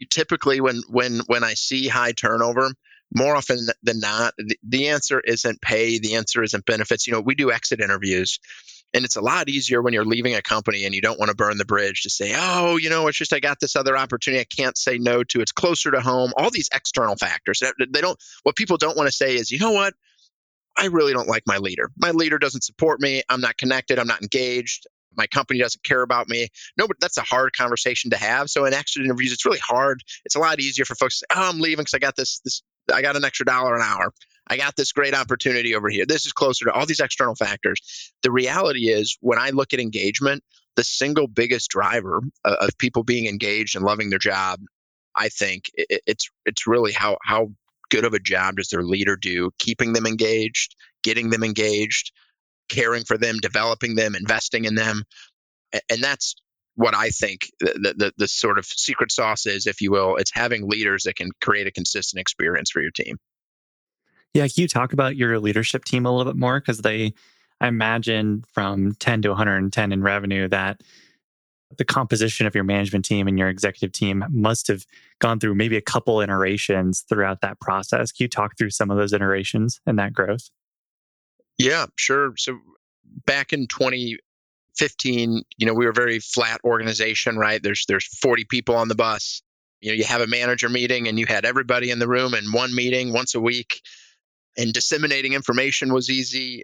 Typically, 0.09 0.59
when 0.59 0.81
when 0.89 1.21
when 1.27 1.43
I 1.43 1.53
see 1.53 1.87
high 1.87 2.13
turnover, 2.13 2.71
more 3.13 3.35
often 3.35 3.67
than 3.83 3.99
not, 3.99 4.33
the, 4.63 4.87
answer 4.87 5.19
isn't 5.19 5.61
pay. 5.61 5.99
The 5.99 6.15
answer 6.15 6.41
isn't 6.41 6.65
benefits. 6.65 7.05
You 7.05 7.13
know, 7.13 7.21
we 7.21 7.35
do 7.35 7.51
exit 7.51 7.81
interviews, 7.81 8.39
and 8.93 9.05
it's 9.05 9.15
a 9.15 9.21
lot 9.21 9.49
easier 9.49 9.81
when 9.81 9.93
you're 9.93 10.05
leaving 10.05 10.35
a 10.35 10.41
company 10.41 10.85
and 10.85 10.95
you 10.95 11.01
don't 11.01 11.19
want 11.19 11.29
to 11.29 11.35
burn 11.35 11.57
the 11.57 11.65
bridge 11.65 12.01
to 12.03 12.09
say, 12.09 12.33
oh, 12.35 12.77
you 12.77 12.89
know, 12.89 13.07
it's 13.07 13.17
just 13.17 13.33
I 13.33 13.39
got 13.39 13.59
this 13.59 13.75
other 13.75 13.95
opportunity 13.95 14.41
I 14.41 14.45
can't 14.45 14.77
say 14.77 14.97
no 14.97 15.23
to. 15.25 15.41
It's 15.41 15.51
closer 15.51 15.91
to 15.91 16.01
home. 16.01 16.33
All 16.35 16.49
these 16.49 16.69
external 16.73 17.15
factors. 17.15 17.61
They 17.61 18.01
don't, 18.01 18.19
what 18.43 18.55
people 18.55 18.77
don't 18.77 18.97
want 18.97 19.07
to 19.07 19.15
say 19.15 19.35
is, 19.35 19.51
you 19.51 19.59
know 19.59 19.71
what? 19.71 19.93
I 20.81 20.87
really 20.87 21.13
don't 21.13 21.27
like 21.27 21.43
my 21.45 21.57
leader. 21.57 21.91
My 21.95 22.09
leader 22.09 22.39
doesn't 22.39 22.63
support 22.63 22.99
me. 22.99 23.21
I'm 23.29 23.39
not 23.39 23.57
connected. 23.57 23.99
I'm 23.99 24.07
not 24.07 24.21
engaged. 24.21 24.87
My 25.15 25.27
company 25.27 25.59
doesn't 25.59 25.83
care 25.83 26.01
about 26.01 26.27
me. 26.27 26.47
No, 26.77 26.87
but 26.87 26.97
that's 26.99 27.17
a 27.17 27.21
hard 27.21 27.55
conversation 27.55 28.09
to 28.11 28.17
have. 28.17 28.49
So 28.49 28.65
in 28.65 28.73
exit 28.73 29.03
interviews, 29.03 29.31
it's 29.31 29.45
really 29.45 29.59
hard. 29.59 30.01
It's 30.25 30.35
a 30.35 30.39
lot 30.39 30.59
easier 30.59 30.85
for 30.85 30.95
folks 30.95 31.19
to 31.19 31.25
say, 31.29 31.39
oh, 31.39 31.49
I'm 31.49 31.59
leaving 31.59 31.83
because 31.83 31.93
I 31.93 31.99
got 31.99 32.15
this, 32.15 32.39
this, 32.43 32.63
I 32.91 33.03
got 33.03 33.15
an 33.15 33.23
extra 33.23 33.45
dollar 33.45 33.75
an 33.75 33.83
hour. 33.83 34.11
I 34.47 34.57
got 34.57 34.75
this 34.75 34.91
great 34.91 35.13
opportunity 35.13 35.75
over 35.75 35.87
here. 35.87 36.05
This 36.07 36.25
is 36.25 36.33
closer 36.33 36.65
to 36.65 36.71
all 36.71 36.87
these 36.87 36.99
external 36.99 37.35
factors. 37.35 38.11
The 38.23 38.31
reality 38.31 38.89
is, 38.89 39.17
when 39.21 39.37
I 39.37 39.51
look 39.51 39.73
at 39.73 39.79
engagement, 39.79 40.43
the 40.75 40.83
single 40.83 41.27
biggest 41.27 41.69
driver 41.69 42.21
of 42.43 42.77
people 42.79 43.03
being 43.03 43.27
engaged 43.27 43.75
and 43.75 43.85
loving 43.85 44.09
their 44.09 44.19
job, 44.19 44.59
I 45.15 45.29
think 45.29 45.69
it's 45.75 46.29
it's 46.45 46.65
really 46.65 46.91
how 46.91 47.17
how 47.23 47.51
good 47.91 48.05
of 48.05 48.13
a 48.13 48.19
job 48.19 48.55
does 48.55 48.69
their 48.69 48.83
leader 48.83 49.15
do 49.15 49.51
keeping 49.59 49.93
them 49.93 50.07
engaged, 50.07 50.75
getting 51.03 51.29
them 51.29 51.43
engaged, 51.43 52.11
caring 52.69 53.03
for 53.03 53.17
them, 53.17 53.37
developing 53.39 53.95
them, 53.95 54.15
investing 54.15 54.65
in 54.65 54.73
them, 54.73 55.03
and 55.89 56.01
that's 56.01 56.35
what 56.75 56.95
I 56.95 57.09
think 57.09 57.51
the, 57.59 57.93
the, 57.97 58.13
the 58.17 58.27
sort 58.27 58.57
of 58.57 58.65
secret 58.65 59.11
sauce 59.11 59.45
is, 59.45 59.67
if 59.67 59.81
you 59.81 59.91
will. 59.91 60.15
It's 60.15 60.31
having 60.33 60.69
leaders 60.69 61.03
that 61.03 61.15
can 61.15 61.29
create 61.41 61.67
a 61.67 61.71
consistent 61.71 62.19
experience 62.19 62.71
for 62.71 62.81
your 62.81 62.91
team. 62.91 63.17
Yeah, 64.33 64.43
can 64.43 64.61
you 64.61 64.67
talk 64.67 64.93
about 64.93 65.17
your 65.17 65.39
leadership 65.39 65.83
team 65.83 66.05
a 66.05 66.15
little 66.15 66.31
bit 66.31 66.39
more? 66.39 66.59
Because 66.59 66.79
they, 66.79 67.13
I 67.59 67.67
imagine 67.67 68.45
from 68.53 68.93
10 68.95 69.23
to 69.23 69.29
110 69.29 69.91
in 69.91 70.01
revenue, 70.01 70.47
that 70.47 70.81
the 71.77 71.85
composition 71.85 72.47
of 72.47 72.55
your 72.55 72.63
management 72.63 73.05
team 73.05 73.27
and 73.27 73.37
your 73.37 73.49
executive 73.49 73.91
team 73.91 74.23
must 74.29 74.67
have 74.67 74.85
gone 75.19 75.39
through 75.39 75.55
maybe 75.55 75.77
a 75.77 75.81
couple 75.81 76.21
iterations 76.21 77.05
throughout 77.07 77.41
that 77.41 77.59
process. 77.59 78.11
Can 78.11 78.25
you 78.25 78.29
talk 78.29 78.57
through 78.57 78.71
some 78.71 78.91
of 78.91 78.97
those 78.97 79.13
iterations 79.13 79.81
and 79.85 79.97
that 79.99 80.13
growth? 80.13 80.49
Yeah, 81.57 81.85
sure. 81.95 82.33
So 82.37 82.59
back 83.25 83.53
in 83.53 83.67
2015, 83.67 85.43
you 85.57 85.65
know, 85.65 85.73
we 85.73 85.85
were 85.85 85.91
a 85.91 85.93
very 85.95 86.19
flat 86.19 86.59
organization, 86.63 87.37
right? 87.37 87.61
There's 87.61 87.85
there's 87.87 88.05
40 88.05 88.45
people 88.45 88.75
on 88.75 88.87
the 88.87 88.95
bus. 88.95 89.41
You 89.79 89.91
know, 89.91 89.95
you 89.95 90.03
have 90.05 90.21
a 90.21 90.27
manager 90.27 90.69
meeting 90.69 91.07
and 91.07 91.19
you 91.19 91.25
had 91.25 91.45
everybody 91.45 91.91
in 91.91 91.99
the 91.99 92.07
room 92.07 92.33
in 92.33 92.51
one 92.51 92.73
meeting 92.73 93.13
once 93.13 93.35
a 93.35 93.39
week 93.39 93.81
and 94.57 94.73
disseminating 94.73 95.33
information 95.33 95.93
was 95.93 96.09
easy. 96.09 96.63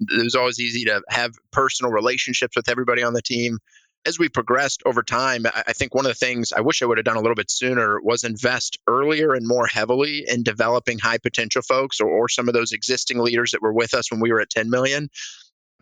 It 0.00 0.24
was 0.24 0.34
always 0.34 0.58
easy 0.58 0.84
to 0.86 1.02
have 1.08 1.32
personal 1.52 1.92
relationships 1.92 2.56
with 2.56 2.68
everybody 2.68 3.02
on 3.02 3.12
the 3.12 3.22
team. 3.22 3.58
As 4.06 4.18
we 4.18 4.28
progressed 4.30 4.82
over 4.86 5.02
time, 5.02 5.44
I 5.44 5.74
think 5.74 5.94
one 5.94 6.06
of 6.06 6.10
the 6.10 6.14
things 6.14 6.52
I 6.52 6.62
wish 6.62 6.82
I 6.82 6.86
would 6.86 6.96
have 6.96 7.04
done 7.04 7.18
a 7.18 7.20
little 7.20 7.34
bit 7.34 7.50
sooner 7.50 8.00
was 8.00 8.24
invest 8.24 8.78
earlier 8.86 9.34
and 9.34 9.46
more 9.46 9.66
heavily 9.66 10.24
in 10.26 10.42
developing 10.42 10.98
high 10.98 11.18
potential 11.18 11.60
folks 11.60 12.00
or, 12.00 12.08
or 12.08 12.28
some 12.28 12.48
of 12.48 12.54
those 12.54 12.72
existing 12.72 13.18
leaders 13.18 13.50
that 13.50 13.60
were 13.60 13.74
with 13.74 13.92
us 13.92 14.10
when 14.10 14.20
we 14.20 14.32
were 14.32 14.40
at 14.40 14.48
10 14.48 14.70
million. 14.70 15.10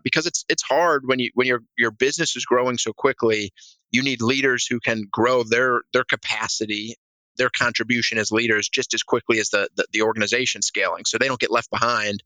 Because 0.03 0.27
it's 0.27 0.45
it's 0.49 0.63
hard 0.63 1.03
when 1.07 1.19
you 1.19 1.31
when 1.35 1.47
your 1.47 1.61
your 1.77 1.91
business 1.91 2.35
is 2.37 2.45
growing 2.45 2.79
so 2.79 2.93
quickly, 2.93 3.53
you 3.93 4.03
need 4.03 4.21
leaders 4.21 4.67
who 4.67 4.81
can 4.81 5.05
grow 5.11 5.43
their 5.43 5.83
their 5.93 6.05
capacity 6.05 6.97
their 7.37 7.51
contribution 7.57 8.19
as 8.19 8.31
leaders 8.33 8.69
just 8.69 8.93
as 8.95 9.03
quickly 9.03 9.39
as 9.39 9.51
the, 9.51 9.69
the, 9.77 9.87
the 9.93 10.03
organization 10.03 10.61
scaling 10.61 11.05
so 11.05 11.17
they 11.17 11.29
don't 11.29 11.41
get 11.41 11.53
left 11.53 11.71
behind 11.71 12.23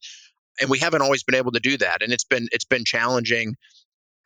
and 0.61 0.71
we 0.71 0.79
haven't 0.79 1.03
always 1.03 1.23
been 1.23 1.35
able 1.35 1.53
to 1.53 1.61
do 1.61 1.77
that 1.77 2.03
and 2.03 2.13
it's 2.13 2.25
been 2.25 2.49
it's 2.51 2.65
been 2.65 2.85
challenging 2.85 3.55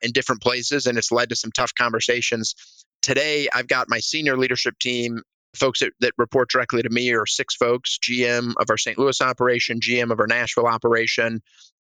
in 0.07 0.12
different 0.12 0.40
places 0.40 0.87
and 0.87 0.97
it's 0.97 1.12
led 1.12 1.29
to 1.29 1.37
some 1.37 1.53
tough 1.53 1.75
conversations. 1.75 2.55
Today 3.03 3.49
i've 3.53 3.69
got 3.69 3.88
my 3.88 4.01
senior 4.01 4.37
leadership 4.37 4.79
team 4.79 5.21
folks 5.55 5.81
that, 5.81 5.92
that 6.01 6.12
report 6.19 6.49
directly 6.51 6.83
to 6.83 6.90
me 6.90 7.12
are 7.12 7.27
six 7.27 7.55
folks 7.55 7.99
gm 8.03 8.55
of 8.59 8.69
our 8.69 8.77
st 8.77 8.99
louis 8.99 9.21
operation 9.21 9.81
gm 9.81 10.11
of 10.11 10.19
our 10.19 10.27
nashville 10.27 10.66
operation 10.66 11.40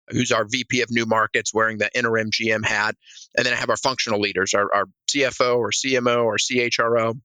who's 0.10 0.32
our 0.32 0.46
vp 0.46 0.82
of 0.82 0.92
new 0.92 1.06
markets 1.06 1.54
wearing 1.54 1.78
the 1.78 1.90
interim 1.96 2.30
gm 2.32 2.66
hat 2.66 2.96
and 3.38 3.46
then 3.46 3.54
i 3.54 3.56
have 3.56 3.70
our 3.70 3.78
functional 3.78 4.20
leaders 4.20 4.54
our, 4.54 4.74
our 4.74 4.86
cfo 5.10 5.58
or 5.58 5.70
cmo 5.70 6.26
or 6.26 6.38
chro 6.38 7.16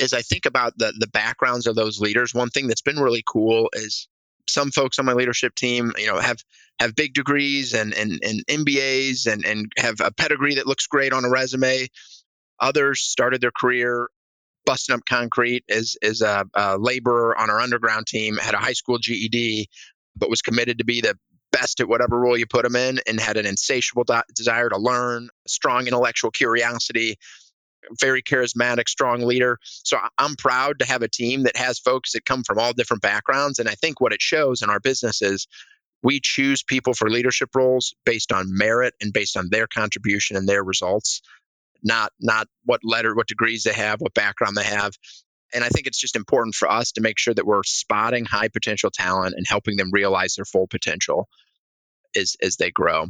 as 0.00 0.12
I 0.12 0.22
think 0.22 0.46
about 0.46 0.76
the 0.78 0.92
the 0.96 1.08
backgrounds 1.08 1.66
of 1.66 1.74
those 1.74 2.00
leaders, 2.00 2.34
one 2.34 2.50
thing 2.50 2.68
that's 2.68 2.82
been 2.82 3.00
really 3.00 3.24
cool 3.26 3.68
is 3.72 4.08
some 4.48 4.70
folks 4.70 4.98
on 4.98 5.04
my 5.04 5.12
leadership 5.12 5.54
team, 5.54 5.92
you 5.96 6.06
know, 6.06 6.18
have 6.18 6.38
have 6.78 6.94
big 6.94 7.14
degrees 7.14 7.74
and 7.74 7.94
and, 7.94 8.20
and 8.22 8.46
MBAs 8.46 9.32
and 9.32 9.44
and 9.44 9.72
have 9.78 10.00
a 10.00 10.12
pedigree 10.12 10.56
that 10.56 10.66
looks 10.66 10.86
great 10.86 11.12
on 11.12 11.24
a 11.24 11.30
resume. 11.30 11.88
Others 12.60 13.00
started 13.00 13.40
their 13.40 13.52
career 13.52 14.08
busting 14.64 14.94
up 14.94 15.04
concrete 15.08 15.64
as 15.68 15.96
as 16.02 16.20
a, 16.22 16.44
a 16.54 16.78
laborer 16.78 17.36
on 17.38 17.50
our 17.50 17.60
underground 17.60 18.06
team, 18.06 18.36
had 18.36 18.54
a 18.54 18.58
high 18.58 18.72
school 18.72 18.98
GED, 18.98 19.68
but 20.16 20.30
was 20.30 20.42
committed 20.42 20.78
to 20.78 20.84
be 20.84 21.00
the 21.00 21.16
best 21.52 21.80
at 21.80 21.88
whatever 21.88 22.18
role 22.18 22.36
you 22.36 22.46
put 22.46 22.62
them 22.62 22.76
in, 22.76 23.00
and 23.06 23.20
had 23.20 23.36
an 23.36 23.46
insatiable 23.46 24.04
desire 24.34 24.68
to 24.68 24.78
learn, 24.78 25.28
strong 25.46 25.86
intellectual 25.86 26.30
curiosity, 26.30 27.18
very 28.00 28.22
charismatic, 28.22 28.88
strong 28.88 29.22
leader. 29.22 29.58
So 29.62 29.98
I'm 30.18 30.36
proud 30.36 30.78
to 30.78 30.84
have 30.84 31.02
a 31.02 31.08
team 31.08 31.44
that 31.44 31.56
has 31.56 31.78
folks 31.78 32.12
that 32.12 32.24
come 32.24 32.42
from 32.44 32.58
all 32.58 32.72
different 32.72 33.02
backgrounds. 33.02 33.58
And 33.58 33.68
I 33.68 33.74
think 33.74 34.00
what 34.00 34.12
it 34.12 34.22
shows 34.22 34.62
in 34.62 34.70
our 34.70 34.80
business 34.80 35.22
is 35.22 35.46
we 36.02 36.20
choose 36.20 36.62
people 36.62 36.94
for 36.94 37.08
leadership 37.08 37.50
roles 37.54 37.94
based 38.04 38.32
on 38.32 38.46
merit 38.48 38.94
and 39.00 39.12
based 39.12 39.36
on 39.36 39.48
their 39.50 39.66
contribution 39.66 40.36
and 40.36 40.48
their 40.48 40.64
results, 40.64 41.22
not 41.82 42.12
not 42.20 42.48
what 42.64 42.80
letter, 42.82 43.14
what 43.14 43.28
degrees 43.28 43.64
they 43.64 43.72
have, 43.72 44.00
what 44.00 44.14
background 44.14 44.56
they 44.56 44.64
have. 44.64 44.92
And 45.54 45.62
I 45.62 45.68
think 45.68 45.86
it's 45.86 46.00
just 46.00 46.16
important 46.16 46.54
for 46.54 46.70
us 46.70 46.92
to 46.92 47.02
make 47.02 47.18
sure 47.18 47.34
that 47.34 47.46
we're 47.46 47.62
spotting 47.64 48.24
high 48.24 48.48
potential 48.48 48.90
talent 48.90 49.34
and 49.36 49.46
helping 49.46 49.76
them 49.76 49.90
realize 49.92 50.34
their 50.34 50.44
full 50.44 50.66
potential 50.66 51.28
as 52.16 52.36
as 52.42 52.56
they 52.56 52.70
grow. 52.70 53.06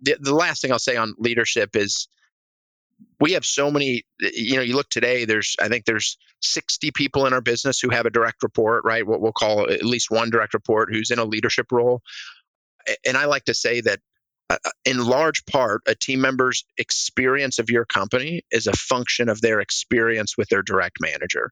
The, 0.00 0.16
the 0.20 0.34
last 0.34 0.60
thing 0.60 0.70
I'll 0.70 0.78
say 0.78 0.96
on 0.96 1.14
leadership 1.18 1.74
is 1.74 2.08
we 3.20 3.32
have 3.32 3.44
so 3.44 3.70
many 3.70 4.04
you 4.20 4.56
know 4.56 4.62
you 4.62 4.74
look 4.74 4.88
today 4.88 5.24
there's 5.24 5.56
i 5.60 5.68
think 5.68 5.84
there's 5.84 6.18
60 6.40 6.90
people 6.92 7.26
in 7.26 7.32
our 7.32 7.40
business 7.40 7.80
who 7.80 7.90
have 7.90 8.06
a 8.06 8.10
direct 8.10 8.42
report 8.42 8.84
right? 8.84 9.06
What 9.06 9.20
we'll 9.20 9.32
call 9.32 9.68
at 9.68 9.84
least 9.84 10.10
one 10.10 10.30
direct 10.30 10.54
report 10.54 10.88
who's 10.92 11.10
in 11.10 11.18
a 11.18 11.24
leadership 11.24 11.72
role. 11.72 12.02
And 13.06 13.16
i 13.16 13.24
like 13.26 13.44
to 13.44 13.54
say 13.54 13.80
that 13.80 14.00
uh, 14.50 14.56
uh, 14.64 14.70
in 14.84 15.04
large 15.04 15.44
part 15.44 15.82
a 15.86 15.94
team 15.94 16.20
member's 16.20 16.64
experience 16.78 17.58
of 17.58 17.70
your 17.70 17.84
company 17.84 18.42
is 18.50 18.66
a 18.66 18.72
function 18.72 19.28
of 19.28 19.40
their 19.40 19.60
experience 19.60 20.36
with 20.38 20.48
their 20.48 20.62
direct 20.62 20.98
manager 21.00 21.50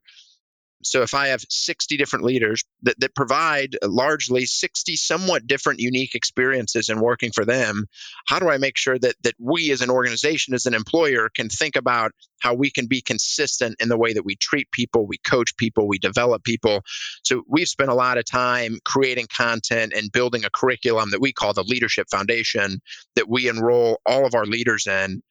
so 0.83 1.01
if 1.01 1.13
I 1.13 1.27
have 1.27 1.43
60 1.49 1.97
different 1.97 2.25
leaders 2.25 2.63
that, 2.83 2.99
that 2.99 3.15
provide 3.15 3.75
largely 3.83 4.45
60 4.45 4.95
somewhat 4.95 5.47
different 5.47 5.79
unique 5.79 6.15
experiences 6.15 6.89
in 6.89 6.99
working 6.99 7.31
for 7.31 7.45
them, 7.45 7.85
how 8.27 8.39
do 8.39 8.49
I 8.49 8.57
make 8.57 8.77
sure 8.77 8.97
that 8.97 9.15
that 9.23 9.33
we 9.39 9.71
as 9.71 9.81
an 9.81 9.89
organization, 9.89 10.53
as 10.53 10.65
an 10.65 10.73
employer, 10.73 11.29
can 11.29 11.49
think 11.49 11.75
about 11.75 12.11
how 12.39 12.53
we 12.53 12.69
can 12.69 12.85
be 12.85 13.01
consistent 13.01 13.75
in 13.79 13.89
the 13.89 13.97
way 13.97 14.13
that 14.13 14.25
we 14.25 14.35
treat 14.35 14.69
people, 14.71 15.07
we 15.07 15.17
coach 15.17 15.57
people, 15.57 15.87
we 15.87 15.97
develop 15.97 16.43
people. 16.43 16.81
So 17.23 17.43
we've 17.47 17.67
spent 17.67 17.89
a 17.89 17.95
lot 17.95 18.17
of 18.17 18.25
time 18.25 18.77
creating 18.85 19.27
content 19.35 19.93
and 19.95 20.11
building 20.11 20.45
a 20.45 20.49
curriculum 20.51 21.09
that 21.11 21.21
we 21.21 21.33
call 21.33 21.53
the 21.53 21.63
Leadership 21.63 22.07
Foundation 22.11 22.79
that 23.15 23.27
we 23.27 23.49
enroll 23.49 23.99
all 24.05 24.25
of 24.25 24.35
our 24.35 24.45
leaders 24.45 24.85
in 24.85 25.23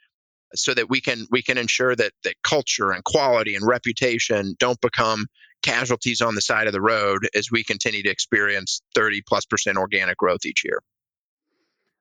so 0.55 0.75
that 0.75 0.89
we 0.89 1.01
can 1.01 1.27
we 1.31 1.43
can 1.43 1.59
ensure 1.59 1.95
that 1.97 2.13
that 2.25 2.35
culture 2.43 2.91
and 2.91 3.05
quality 3.05 3.55
and 3.55 3.67
reputation 3.67 4.55
don't 4.59 4.81
become 4.81 5.27
casualties 5.63 6.21
on 6.21 6.35
the 6.35 6.41
side 6.41 6.67
of 6.67 6.73
the 6.73 6.81
road 6.81 7.29
as 7.35 7.51
we 7.51 7.65
continue 7.65 8.03
to 8.03 8.11
experience 8.11 8.83
30 8.95 9.23
plus 9.27 9.45
percent 9.45 9.77
organic 9.77 10.17
growth 10.17 10.45
each 10.45 10.65
year. 10.65 10.83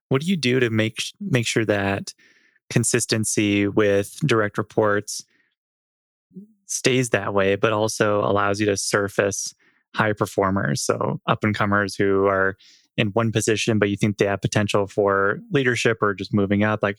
What 0.10 0.22
do 0.22 0.28
you 0.28 0.38
do 0.38 0.60
to 0.60 0.70
make 0.70 0.98
make 1.20 1.48
sure 1.48 1.66
that 1.66 2.14
consistency 2.70 3.68
with 3.68 4.20
direct 4.26 4.58
reports 4.58 5.24
stays 6.68 7.12
that 7.12 7.34
way, 7.34 7.56
but 7.56 7.74
also 7.74 8.22
allows 8.22 8.60
you 8.60 8.66
to 8.66 8.78
surface 8.78 9.54
high 9.96 10.14
performers, 10.14 10.82
so 10.82 11.20
up 11.28 11.44
and 11.44 11.56
comers 11.56 11.96
who 11.96 12.26
are 12.26 12.58
in 12.98 13.08
one 13.10 13.32
position, 13.32 13.80
but 13.80 13.90
you 13.90 13.98
think 13.98 14.18
they 14.18 14.26
have 14.26 14.42
potential 14.42 14.88
for 14.88 15.40
leadership 15.52 15.98
or 16.02 16.14
just 16.14 16.34
moving 16.34 16.64
up? 16.64 16.82
Like, 16.82 16.98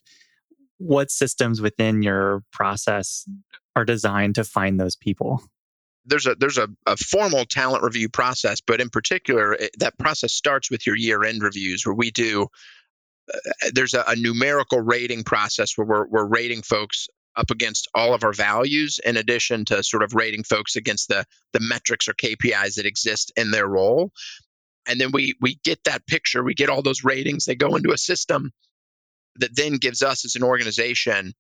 what 0.78 1.10
systems 1.10 1.60
within 1.60 2.02
your 2.02 2.42
process 2.52 3.28
are 3.74 3.84
designed 3.84 4.34
to 4.36 4.44
find 4.44 4.78
those 4.78 4.96
people? 4.96 5.42
There's 6.04 6.26
a 6.26 6.36
there's 6.36 6.58
a, 6.58 6.68
a 6.86 6.96
formal 6.96 7.44
talent 7.44 7.82
review 7.82 8.08
process, 8.08 8.60
but 8.60 8.80
in 8.80 8.90
particular, 8.90 9.54
it, 9.54 9.70
that 9.78 9.98
process 9.98 10.32
starts 10.32 10.70
with 10.70 10.86
your 10.86 10.96
year 10.96 11.24
end 11.24 11.42
reviews, 11.42 11.84
where 11.84 11.94
we 11.94 12.10
do. 12.10 12.46
Uh, 13.32 13.70
there's 13.72 13.94
a, 13.94 14.04
a 14.06 14.14
numerical 14.14 14.80
rating 14.80 15.24
process 15.24 15.76
where 15.76 15.84
we're, 15.84 16.06
we're 16.06 16.26
rating 16.26 16.62
folks 16.62 17.08
up 17.34 17.50
against 17.50 17.88
all 17.92 18.14
of 18.14 18.22
our 18.22 18.32
values 18.32 19.00
in 19.04 19.16
addition 19.16 19.64
to 19.64 19.82
sort 19.82 20.04
of 20.04 20.14
rating 20.14 20.44
folks 20.44 20.76
against 20.76 21.08
the 21.08 21.24
the 21.52 21.60
metrics 21.60 22.08
or 22.08 22.14
KPIs 22.14 22.76
that 22.76 22.86
exist 22.86 23.32
in 23.36 23.50
their 23.50 23.66
role 23.66 24.12
and 24.86 25.00
then 25.00 25.10
we 25.12 25.34
we 25.40 25.58
get 25.64 25.82
that 25.84 26.06
picture 26.06 26.42
we 26.42 26.54
get 26.54 26.68
all 26.68 26.82
those 26.82 27.04
ratings 27.04 27.44
they 27.44 27.54
go 27.54 27.76
into 27.76 27.92
a 27.92 27.98
system 27.98 28.52
that 29.40 29.54
then 29.54 29.74
gives 29.74 30.02
us 30.02 30.24
as 30.24 30.36
an 30.36 30.42
organization 30.42 31.32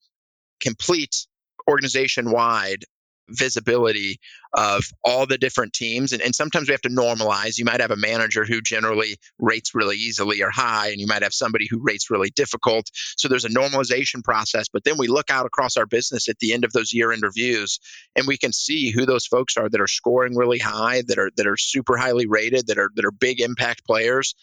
complete 0.60 1.26
organization 1.68 2.30
wide 2.30 2.84
visibility 3.28 4.20
of 4.52 4.84
all 5.02 5.26
the 5.26 5.36
different 5.36 5.72
teams. 5.72 6.12
And, 6.12 6.22
and 6.22 6.34
sometimes 6.34 6.68
we 6.68 6.72
have 6.72 6.80
to 6.82 6.88
normalize. 6.88 7.58
You 7.58 7.64
might 7.64 7.80
have 7.80 7.90
a 7.90 7.96
manager 7.96 8.44
who 8.44 8.60
generally 8.60 9.16
rates 9.38 9.74
really 9.74 9.96
easily 9.96 10.42
or 10.42 10.50
high 10.50 10.90
and 10.90 11.00
you 11.00 11.06
might 11.06 11.22
have 11.22 11.34
somebody 11.34 11.66
who 11.68 11.80
rates 11.82 12.10
really 12.10 12.30
difficult. 12.30 12.88
So 13.16 13.28
there's 13.28 13.44
a 13.44 13.50
normalization 13.50 14.22
process 14.22 14.68
but 14.72 14.84
then 14.84 14.96
we 14.96 15.08
look 15.08 15.30
out 15.30 15.46
across 15.46 15.76
our 15.76 15.86
business 15.86 16.28
at 16.28 16.38
the 16.38 16.52
end 16.52 16.64
of 16.64 16.72
those 16.72 16.92
year 16.92 17.12
end 17.12 17.22
reviews 17.22 17.80
and 18.14 18.26
we 18.26 18.38
can 18.38 18.52
see 18.52 18.90
who 18.90 19.06
those 19.06 19.26
folks 19.26 19.56
are 19.56 19.68
that 19.68 19.80
are 19.80 19.88
scoring 19.88 20.36
really 20.36 20.58
high 20.58 21.02
that 21.08 21.18
are 21.18 21.30
that 21.36 21.46
are 21.46 21.56
super 21.56 21.96
highly 21.96 22.26
rated 22.26 22.68
that 22.68 22.78
are 22.78 22.90
that 22.94 23.04
are 23.04 23.10
big 23.10 23.40
impact 23.40 23.84
players 23.84 24.34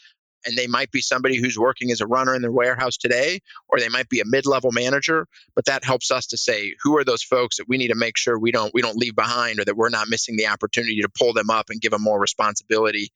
and 0.46 0.58
they 0.58 0.68
might 0.68 0.92
be 0.92 1.02
somebody 1.02 1.38
who's 1.38 1.58
working 1.58 1.92
as 1.92 2.02
a 2.02 2.08
runner 2.08 2.36
in 2.36 2.42
their 2.42 2.52
warehouse 2.52 2.98
today 2.98 3.40
or 3.70 3.80
they 3.80 3.90
might 3.90 4.10
be 4.10 4.20
a 4.20 4.26
mid-level 4.26 4.72
manager 4.72 5.28
but 5.56 5.66
that 5.66 5.84
helps 5.84 6.12
us 6.12 6.28
to 6.28 6.38
say 6.38 6.74
who 6.82 6.98
are 6.98 7.04
those 7.04 7.24
folks 7.24 7.58
that 7.58 7.68
we 7.68 7.78
need 7.78 7.90
to 7.90 7.96
make 7.96 8.18
sure 8.18 8.38
we 8.38 8.52
don't 8.52 8.74
we 8.74 8.82
don't 8.82 8.98
leave 8.98 9.16
behind 9.16 9.60
or 9.60 9.66
that 9.66 9.78
we're 9.78 9.90
not 9.90 10.10
missing 10.10 10.36
the 10.36 10.48
opportunity 10.48 11.02
to 11.02 11.10
pull 11.10 11.34
them 11.34 11.50
up 11.50 11.70
and 11.70 11.82
give 11.82 11.92
them 11.92 12.02
more 12.02 12.20
responsibility? 12.20 13.12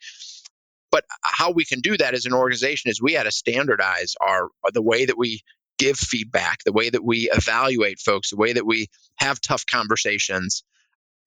But 0.91 1.03
uh, 1.11 1.15
how 1.23 1.51
we 1.51 1.65
can 1.65 1.81
do 1.81 1.97
that 1.97 2.13
as 2.13 2.25
an 2.25 2.33
organization 2.33 2.89
is 2.89 3.01
we 3.01 3.13
had 3.13 3.23
to 3.23 3.31
standardize 3.31 4.15
our 4.21 4.45
uh, 4.65 4.71
the 4.73 4.81
way 4.81 5.05
that 5.05 5.17
we 5.17 5.41
give 5.77 5.97
feedback 5.97 6.63
the 6.63 6.73
way 6.73 6.89
that 6.89 7.03
we 7.03 7.29
evaluate 7.31 7.99
folks 7.99 8.31
the 8.31 8.37
way 8.37 8.53
that 8.53 8.65
we 8.65 8.87
have 9.17 9.39
tough 9.41 9.63
conversations. 9.65 10.63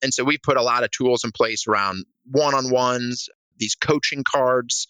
And 0.02 0.14
so 0.14 0.24
we 0.24 0.38
put 0.38 0.56
a 0.56 0.62
lot 0.62 0.82
of 0.82 0.90
tools 0.90 1.24
in 1.24 1.30
place 1.30 1.66
around 1.68 2.04
one-on-ones 2.30 3.28
these 3.58 3.74
coaching 3.74 4.24
cards 4.24 4.88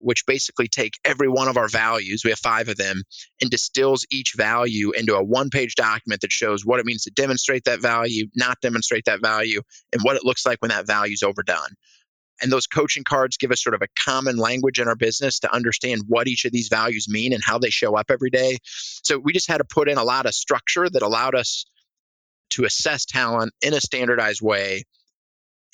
which 0.00 0.26
basically 0.26 0.68
take 0.68 0.94
every 1.04 1.28
one 1.28 1.48
of 1.48 1.56
our 1.56 1.68
values, 1.68 2.22
we 2.24 2.30
have 2.30 2.38
five 2.38 2.68
of 2.68 2.76
them, 2.76 3.02
and 3.40 3.50
distills 3.50 4.06
each 4.10 4.34
value 4.36 4.90
into 4.92 5.14
a 5.14 5.22
one 5.22 5.50
page 5.50 5.74
document 5.74 6.22
that 6.22 6.32
shows 6.32 6.64
what 6.64 6.80
it 6.80 6.86
means 6.86 7.04
to 7.04 7.10
demonstrate 7.10 7.64
that 7.64 7.80
value, 7.80 8.26
not 8.34 8.60
demonstrate 8.60 9.04
that 9.04 9.22
value, 9.22 9.62
and 9.92 10.02
what 10.02 10.16
it 10.16 10.24
looks 10.24 10.44
like 10.44 10.60
when 10.60 10.70
that 10.70 10.86
value 10.86 11.12
is 11.12 11.22
overdone. 11.22 11.76
And 12.42 12.50
those 12.50 12.66
coaching 12.66 13.04
cards 13.04 13.36
give 13.36 13.52
us 13.52 13.62
sort 13.62 13.74
of 13.74 13.82
a 13.82 14.02
common 14.02 14.38
language 14.38 14.80
in 14.80 14.88
our 14.88 14.96
business 14.96 15.40
to 15.40 15.54
understand 15.54 16.02
what 16.08 16.26
each 16.26 16.46
of 16.46 16.52
these 16.52 16.68
values 16.68 17.06
mean 17.06 17.34
and 17.34 17.42
how 17.44 17.58
they 17.58 17.68
show 17.68 17.96
up 17.96 18.10
every 18.10 18.30
day. 18.30 18.56
So 18.64 19.18
we 19.18 19.34
just 19.34 19.48
had 19.48 19.58
to 19.58 19.64
put 19.64 19.90
in 19.90 19.98
a 19.98 20.04
lot 20.04 20.24
of 20.24 20.34
structure 20.34 20.88
that 20.88 21.02
allowed 21.02 21.34
us 21.34 21.66
to 22.50 22.64
assess 22.64 23.04
talent 23.04 23.52
in 23.60 23.74
a 23.74 23.80
standardized 23.80 24.40
way 24.42 24.84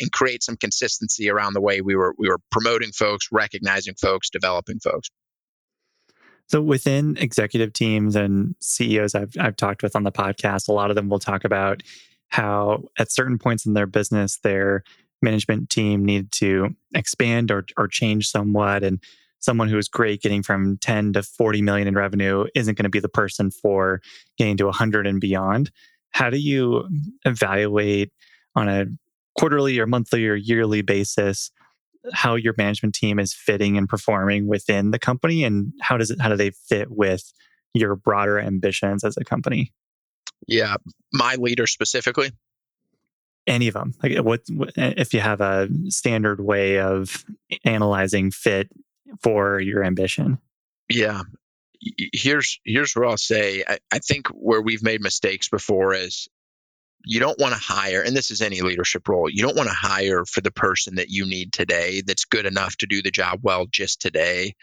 and 0.00 0.12
create 0.12 0.42
some 0.42 0.56
consistency 0.56 1.30
around 1.30 1.54
the 1.54 1.60
way 1.60 1.80
we 1.80 1.94
were 1.94 2.14
we 2.18 2.28
were 2.28 2.40
promoting 2.50 2.92
folks, 2.92 3.28
recognizing 3.32 3.94
folks, 3.94 4.30
developing 4.30 4.78
folks. 4.78 5.10
So 6.48 6.62
within 6.62 7.16
executive 7.16 7.72
teams 7.72 8.14
and 8.14 8.54
CEOs 8.60 9.14
I've 9.14 9.34
I've 9.38 9.56
talked 9.56 9.82
with 9.82 9.96
on 9.96 10.04
the 10.04 10.12
podcast, 10.12 10.68
a 10.68 10.72
lot 10.72 10.90
of 10.90 10.96
them 10.96 11.08
will 11.08 11.18
talk 11.18 11.44
about 11.44 11.82
how 12.28 12.84
at 12.98 13.12
certain 13.12 13.38
points 13.38 13.66
in 13.66 13.74
their 13.74 13.86
business 13.86 14.38
their 14.42 14.82
management 15.22 15.70
team 15.70 16.04
needed 16.04 16.30
to 16.32 16.74
expand 16.94 17.50
or 17.50 17.64
or 17.76 17.88
change 17.88 18.28
somewhat 18.28 18.82
and 18.82 19.00
someone 19.38 19.68
who 19.68 19.78
is 19.78 19.88
great 19.88 20.22
getting 20.22 20.42
from 20.42 20.76
10 20.78 21.12
to 21.14 21.22
40 21.22 21.62
million 21.62 21.86
in 21.86 21.94
revenue 21.94 22.46
isn't 22.54 22.76
going 22.76 22.84
to 22.84 22.90
be 22.90 23.00
the 23.00 23.08
person 23.08 23.50
for 23.50 24.00
getting 24.38 24.56
to 24.56 24.64
100 24.64 25.06
and 25.06 25.20
beyond. 25.20 25.70
How 26.10 26.30
do 26.30 26.38
you 26.38 26.88
evaluate 27.24 28.12
on 28.54 28.68
a 28.68 28.86
quarterly 29.38 29.78
or 29.78 29.86
monthly 29.86 30.26
or 30.26 30.34
yearly 30.34 30.82
basis 30.82 31.50
how 32.12 32.34
your 32.34 32.54
management 32.56 32.94
team 32.94 33.18
is 33.18 33.34
fitting 33.34 33.76
and 33.76 33.88
performing 33.88 34.46
within 34.46 34.90
the 34.90 34.98
company 34.98 35.44
and 35.44 35.72
how 35.80 35.96
does 35.96 36.10
it 36.10 36.20
how 36.20 36.28
do 36.28 36.36
they 36.36 36.50
fit 36.50 36.90
with 36.90 37.32
your 37.74 37.96
broader 37.96 38.38
ambitions 38.38 39.04
as 39.04 39.16
a 39.16 39.24
company? 39.24 39.72
Yeah 40.46 40.76
my 41.12 41.34
leader 41.36 41.66
specifically. 41.66 42.30
Any 43.46 43.68
of 43.68 43.74
them 43.74 43.94
like 44.02 44.18
what, 44.18 44.42
what 44.50 44.72
if 44.76 45.14
you 45.14 45.20
have 45.20 45.40
a 45.40 45.68
standard 45.88 46.40
way 46.40 46.80
of 46.80 47.24
analyzing 47.64 48.30
fit 48.30 48.70
for 49.22 49.60
your 49.60 49.84
ambition. 49.84 50.38
Yeah 50.88 51.22
here's 52.12 52.58
here's 52.64 52.94
where 52.94 53.06
i'll 53.06 53.18
say 53.18 53.62
I, 53.66 53.78
I 53.92 53.98
think 53.98 54.28
where 54.28 54.62
we've 54.62 54.82
made 54.82 55.02
mistakes 55.02 55.48
before 55.48 55.94
is 55.94 56.26
you 57.08 57.20
don't 57.20 57.38
want 57.38 57.54
to 57.54 57.60
hire, 57.60 58.02
and 58.02 58.16
this 58.16 58.32
is 58.32 58.42
any 58.42 58.62
leadership 58.62 59.06
role, 59.06 59.30
you 59.30 59.40
don't 59.40 59.56
want 59.56 59.68
to 59.68 59.74
hire 59.74 60.24
for 60.24 60.40
the 60.40 60.50
person 60.50 60.96
that 60.96 61.08
you 61.08 61.24
need 61.24 61.52
today 61.52 62.02
that's 62.04 62.24
good 62.24 62.46
enough 62.46 62.76
to 62.78 62.86
do 62.86 63.00
the 63.00 63.12
job 63.12 63.38
well 63.42 63.66
just 63.70 64.00
today. 64.00 64.56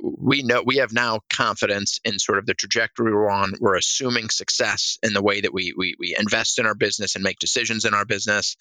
We 0.00 0.44
know 0.44 0.62
we 0.64 0.76
have 0.76 0.92
now 0.92 1.20
confidence 1.28 1.98
in 2.04 2.20
sort 2.20 2.38
of 2.38 2.46
the 2.46 2.54
trajectory 2.54 3.12
we're 3.12 3.28
on. 3.28 3.54
We're 3.58 3.74
assuming 3.74 4.28
success 4.28 5.00
in 5.02 5.12
the 5.12 5.22
way 5.22 5.40
that 5.40 5.52
we, 5.52 5.74
we, 5.76 5.96
we 5.98 6.14
invest 6.16 6.60
in 6.60 6.66
our 6.66 6.76
business 6.76 7.16
and 7.16 7.24
make 7.24 7.40
decisions 7.40 7.84
in 7.84 7.94
our 7.94 8.04
business. 8.04 8.56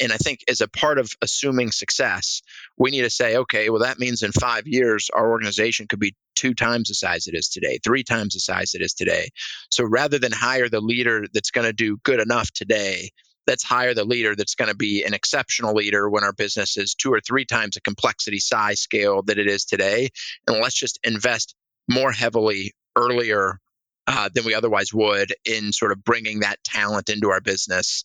And 0.00 0.12
I 0.12 0.16
think 0.16 0.44
as 0.48 0.60
a 0.60 0.68
part 0.68 1.00
of 1.00 1.10
assuming 1.22 1.72
success, 1.72 2.42
we 2.78 2.92
need 2.92 3.02
to 3.02 3.10
say, 3.10 3.38
okay, 3.38 3.68
well, 3.68 3.82
that 3.82 3.98
means 3.98 4.22
in 4.22 4.30
five 4.30 4.68
years, 4.68 5.10
our 5.12 5.28
organization 5.28 5.88
could 5.88 5.98
be 5.98 6.14
two 6.42 6.54
times 6.54 6.88
the 6.88 6.94
size 6.94 7.28
it 7.28 7.34
is 7.36 7.48
today, 7.48 7.78
three 7.84 8.02
times 8.02 8.34
the 8.34 8.40
size 8.40 8.74
it 8.74 8.82
is 8.82 8.94
today. 8.94 9.28
So 9.70 9.84
rather 9.84 10.18
than 10.18 10.32
hire 10.32 10.68
the 10.68 10.80
leader 10.80 11.24
that's 11.32 11.52
going 11.52 11.68
to 11.68 11.72
do 11.72 11.98
good 12.02 12.18
enough 12.18 12.50
today, 12.50 13.10
let's 13.46 13.62
hire 13.62 13.94
the 13.94 14.04
leader 14.04 14.34
that's 14.34 14.56
going 14.56 14.68
to 14.68 14.76
be 14.76 15.04
an 15.04 15.14
exceptional 15.14 15.72
leader 15.72 16.10
when 16.10 16.24
our 16.24 16.32
business 16.32 16.76
is 16.76 16.96
two 16.96 17.12
or 17.12 17.20
three 17.20 17.44
times 17.44 17.76
the 17.76 17.80
complexity 17.80 18.40
size 18.40 18.80
scale 18.80 19.22
that 19.22 19.38
it 19.38 19.46
is 19.46 19.64
today. 19.64 20.08
And 20.48 20.60
let's 20.60 20.74
just 20.74 20.98
invest 21.04 21.54
more 21.88 22.10
heavily 22.10 22.72
earlier 22.96 23.60
uh, 24.08 24.28
than 24.34 24.44
we 24.44 24.54
otherwise 24.54 24.92
would 24.92 25.32
in 25.44 25.72
sort 25.72 25.92
of 25.92 26.02
bringing 26.02 26.40
that 26.40 26.62
talent 26.64 27.08
into 27.08 27.30
our 27.30 27.40
business 27.40 28.04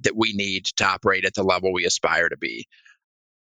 that 0.00 0.16
we 0.16 0.32
need 0.32 0.64
to 0.64 0.84
operate 0.84 1.24
at 1.24 1.34
the 1.34 1.44
level 1.44 1.72
we 1.72 1.84
aspire 1.84 2.28
to 2.28 2.36
be. 2.36 2.66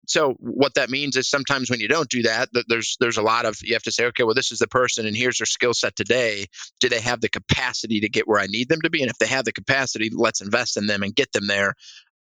So 0.07 0.35
what 0.39 0.75
that 0.75 0.91
means 0.91 1.17
is 1.17 1.29
sometimes 1.29 1.71
when 1.71 1.81
you 1.81 1.89
don't 1.89 2.09
do 2.09 2.23
that, 2.23 2.49
there's 2.69 2.97
there's 3.01 3.17
a 3.17 3.23
lot 3.23 3.47
of 3.47 3.57
you 3.63 3.75
have 3.75 3.83
to 3.85 3.93
say, 3.93 4.07
okay, 4.07 4.25
well, 4.25 4.35
this 4.35 4.53
is 4.53 4.59
the 4.59 4.69
person, 4.69 5.07
and 5.07 5.17
here's 5.17 5.39
their 5.39 5.47
skill 5.47 5.75
set 5.75 5.97
today. 5.97 6.47
Do 6.81 6.89
they 6.89 7.01
have 7.01 7.21
the 7.21 7.29
capacity 7.29 8.01
to 8.01 8.09
get 8.09 8.29
where 8.29 8.41
I 8.41 8.47
need 8.47 8.69
them 8.69 8.81
to 8.83 8.91
be? 8.91 9.03
And 9.03 9.11
if 9.11 9.19
they 9.19 9.27
have 9.27 9.45
the 9.45 9.53
capacity, 9.53 10.11
let's 10.13 10.41
invest 10.41 10.77
in 10.77 10.87
them 10.87 11.03
and 11.03 11.15
get 11.15 11.33
them 11.33 11.47
there. 11.47 11.75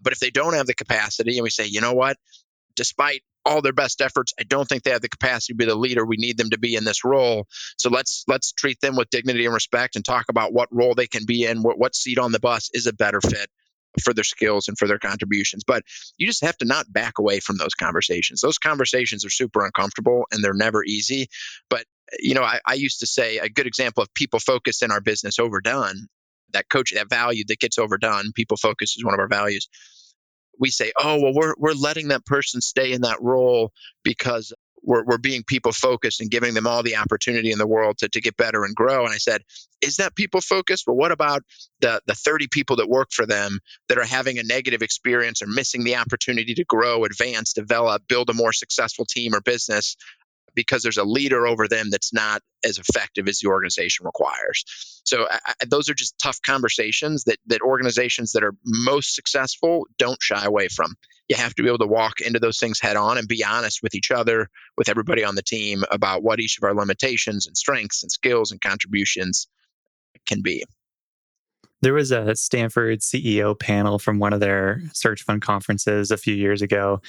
But 0.02 0.13
if 0.13 0.20
they 0.20 0.30
don't 0.30 0.54
have 0.54 0.68
the 0.68 0.76
capacity, 0.76 1.38
and 1.38 1.44
we 1.44 1.50
say, 1.50 1.66
you 1.66 1.82
know 1.82 1.94
what, 1.94 2.18
despite 2.76 3.22
all 3.46 3.62
their 3.62 3.74
best 3.74 4.02
efforts, 4.02 4.34
I 4.40 4.44
don't 4.44 4.68
think 4.68 4.84
they 4.84 4.92
have 4.92 5.02
the 5.02 5.10
capacity 5.10 5.54
to 5.54 5.58
be 5.58 5.66
the 5.66 5.76
leader 5.76 6.06
we 6.06 6.18
need 6.18 6.38
them 6.38 6.50
to 6.50 6.60
be 6.60 6.76
in 6.76 6.84
this 6.84 7.06
role. 7.06 7.48
So 7.78 7.90
let's 7.90 8.24
let's 8.28 8.52
treat 8.52 8.82
them 8.82 8.96
with 8.96 9.10
dignity 9.10 9.46
and 9.46 9.54
respect 9.54 9.96
and 9.96 10.04
talk 10.04 10.26
about 10.30 10.54
what 10.54 10.70
role 10.72 10.96
they 10.96 11.08
can 11.08 11.26
be 11.26 11.46
in, 11.46 11.63
what, 11.63 11.80
what 11.80 11.96
seat 11.96 12.20
on 12.20 12.32
the 12.32 12.40
bus 12.40 12.70
is 12.74 12.88
a 12.88 12.94
better 12.94 13.22
fit 13.22 13.50
for 14.02 14.13
their 14.13 14.23
skills 14.23 14.67
and 14.67 14.78
for 14.78 14.88
their 14.88 15.00
contributions. 15.00 15.63
But 15.65 15.84
you 16.17 16.28
just 16.28 16.43
have 16.43 16.58
to 16.58 16.65
not 16.65 16.91
back 16.91 17.19
away 17.19 17.39
from 17.39 17.58
those 17.58 17.73
conversations. 17.73 18.41
Those 18.41 18.58
conversations 18.58 19.26
are 19.26 19.30
super 19.30 19.65
uncomfortable 19.65 20.26
and 20.32 20.43
they're 20.43 20.54
never 20.54 20.84
easy. 20.84 21.28
But 21.69 21.86
you 22.19 22.36
know, 22.36 22.43
I, 22.43 22.60
I 22.65 22.73
used 22.76 23.02
to 23.02 23.08
say 23.08 23.38
a 23.38 23.50
good 23.50 23.67
example 23.67 24.04
of 24.04 24.13
people 24.13 24.39
focused 24.39 24.84
in 24.84 24.91
our 24.91 25.02
business 25.02 25.39
overdone. 25.39 26.08
That 26.54 26.69
coach, 26.69 26.93
that 26.93 27.10
value 27.10 27.43
that 27.47 27.60
gets 27.60 27.78
overdone. 27.78 28.32
People 28.34 28.56
focus 28.56 28.95
is 28.95 29.04
one 29.04 29.13
of 29.13 29.19
our 29.19 29.28
values. 29.28 29.67
We 30.60 30.69
say, 30.69 30.93
oh 30.97 31.21
well, 31.21 31.34
we're 31.34 31.54
we're 31.58 31.73
letting 31.73 32.08
that 32.08 32.26
person 32.26 32.62
stay 32.62 32.93
in 32.93 33.02
that 33.02 33.21
role 33.21 33.71
because 34.04 34.54
we're, 34.88 35.04
we're 35.04 35.17
being 35.17 35.43
people 35.43 35.73
focused 35.73 36.21
and 36.21 36.32
giving 36.32 36.54
them 36.54 36.65
all 36.65 36.82
the 36.82 36.95
opportunity 36.95 37.52
in 37.52 37.60
the 37.60 37.67
world 37.67 37.97
to, 38.00 38.08
to 38.08 38.21
get 38.21 38.38
better 38.38 38.63
and 38.63 38.73
grow. 38.73 39.04
And 39.04 39.13
I 39.13 39.17
said, 39.17 39.41
is 39.82 39.97
that 39.97 40.15
people 40.15 40.39
focused? 40.39 40.86
Well, 40.88 40.95
what 40.95 41.12
about 41.12 41.43
the, 41.82 42.02
the 42.08 42.15
30 42.15 42.47
people 42.47 42.78
that 42.78 42.89
work 42.89 43.10
for 43.12 43.26
them 43.26 43.60
that 43.89 43.97
are 43.97 44.06
having 44.06 44.39
a 44.39 44.43
negative 44.43 44.82
experience 44.82 45.41
or 45.41 45.47
missing 45.47 45.84
the 45.84 45.97
opportunity 45.97 46.54
to 46.56 46.63
grow, 46.63 47.04
advance, 47.04 47.52
develop, 47.52 48.08
build 48.08 48.30
a 48.30 48.34
more 48.34 48.54
successful 48.54 49.06
team 49.06 49.36
or 49.36 49.41
business 49.41 49.97
because 50.56 50.82
there's 50.82 50.97
a 50.97 51.04
leader 51.04 51.45
over 51.45 51.67
them 51.67 51.89
that's 51.91 52.13
not 52.13 52.41
as 52.65 52.80
effective 52.80 53.28
as 53.28 53.39
the 53.39 53.50
organization 53.50 54.06
requires. 54.06 54.63
So 55.04 55.28
I, 55.30 55.54
those 55.67 55.89
are 55.89 55.93
just 55.93 56.17
tough 56.17 56.39
conversations 56.41 57.26
that 57.26 57.38
that 57.45 57.62
organizations 57.62 58.32
that 58.32 58.43
are 58.43 58.56
most 58.65 59.13
successful 59.13 59.86
don't 60.00 60.21
shy 60.21 60.43
away 60.43 60.69
from 60.69 60.95
you 61.28 61.36
have 61.36 61.54
to 61.56 61.63
be 61.63 61.68
able 61.68 61.80
to 61.80 61.88
walk 61.88 62.22
into 62.22 62.40
those 62.40 62.58
things 62.58 62.80
head 62.80 62.96
on 62.96 63.18
and 63.18 63.28
be 63.28 63.44
honest 63.44 63.84
with 63.84 63.96
each 63.96 64.12
other, 64.12 64.50
with 64.78 64.90
everybody 64.90 65.24
on 65.24 65.36
the 65.36 65.42
team 65.42 65.84
about 65.92 66.24
what 66.24 66.40
each 66.40 66.58
of 66.58 66.63
our 66.63 66.74
limitations 66.74 67.48
and 67.48 67.58
strengths 67.58 68.04
and 68.04 68.12
skills 68.12 68.52
and 68.52 68.62
contributions 68.62 69.48
can 70.26 70.42
be. 70.42 70.63
There 71.82 71.94
was 71.94 72.12
a 72.12 72.36
Stanford 72.36 73.00
CEO 73.00 73.60
panel 73.60 74.00
from 74.00 74.20
one 74.20 74.34
of 74.34 74.40
their 74.40 74.82
search 74.94 75.24
fund 75.24 75.42
conferences 75.42 76.12
a 76.12 76.18
few 76.18 76.34
years 76.34 76.62
ago. 76.62 77.02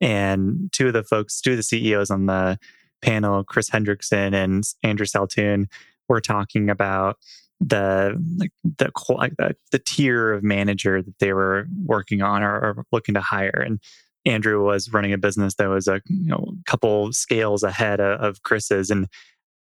And 0.00 0.70
two 0.72 0.88
of 0.88 0.92
the 0.94 1.04
folks, 1.04 1.40
two 1.40 1.52
of 1.52 1.56
the 1.56 1.62
CEOs 1.62 2.10
on 2.10 2.26
the 2.26 2.58
panel, 3.02 3.44
Chris 3.44 3.70
Hendrickson 3.70 4.34
and 4.34 4.64
Andrew 4.82 5.06
Saltoun, 5.06 5.66
were 6.08 6.20
talking 6.20 6.70
about 6.70 7.18
the 7.60 8.14
the 8.62 8.90
like 9.08 9.36
the, 9.38 9.56
the 9.72 9.78
tier 9.78 10.32
of 10.32 10.42
manager 10.42 11.02
that 11.02 11.18
they 11.20 11.32
were 11.32 11.66
working 11.84 12.22
on 12.22 12.42
or, 12.42 12.54
or, 12.54 12.84
looking 12.92 13.14
to 13.14 13.20
hire. 13.20 13.62
And 13.64 13.80
andrew 14.26 14.64
was 14.64 14.92
running 14.92 15.12
a 15.12 15.18
business 15.18 15.54
that 15.54 15.68
was 15.68 15.86
a 15.86 16.02
you 16.08 16.28
know 16.28 16.52
couple 16.66 17.12
scales 17.12 17.62
ahead 17.62 18.00
of, 18.00 18.20
of 18.20 18.42
chris's. 18.42 18.90
And 18.90 19.08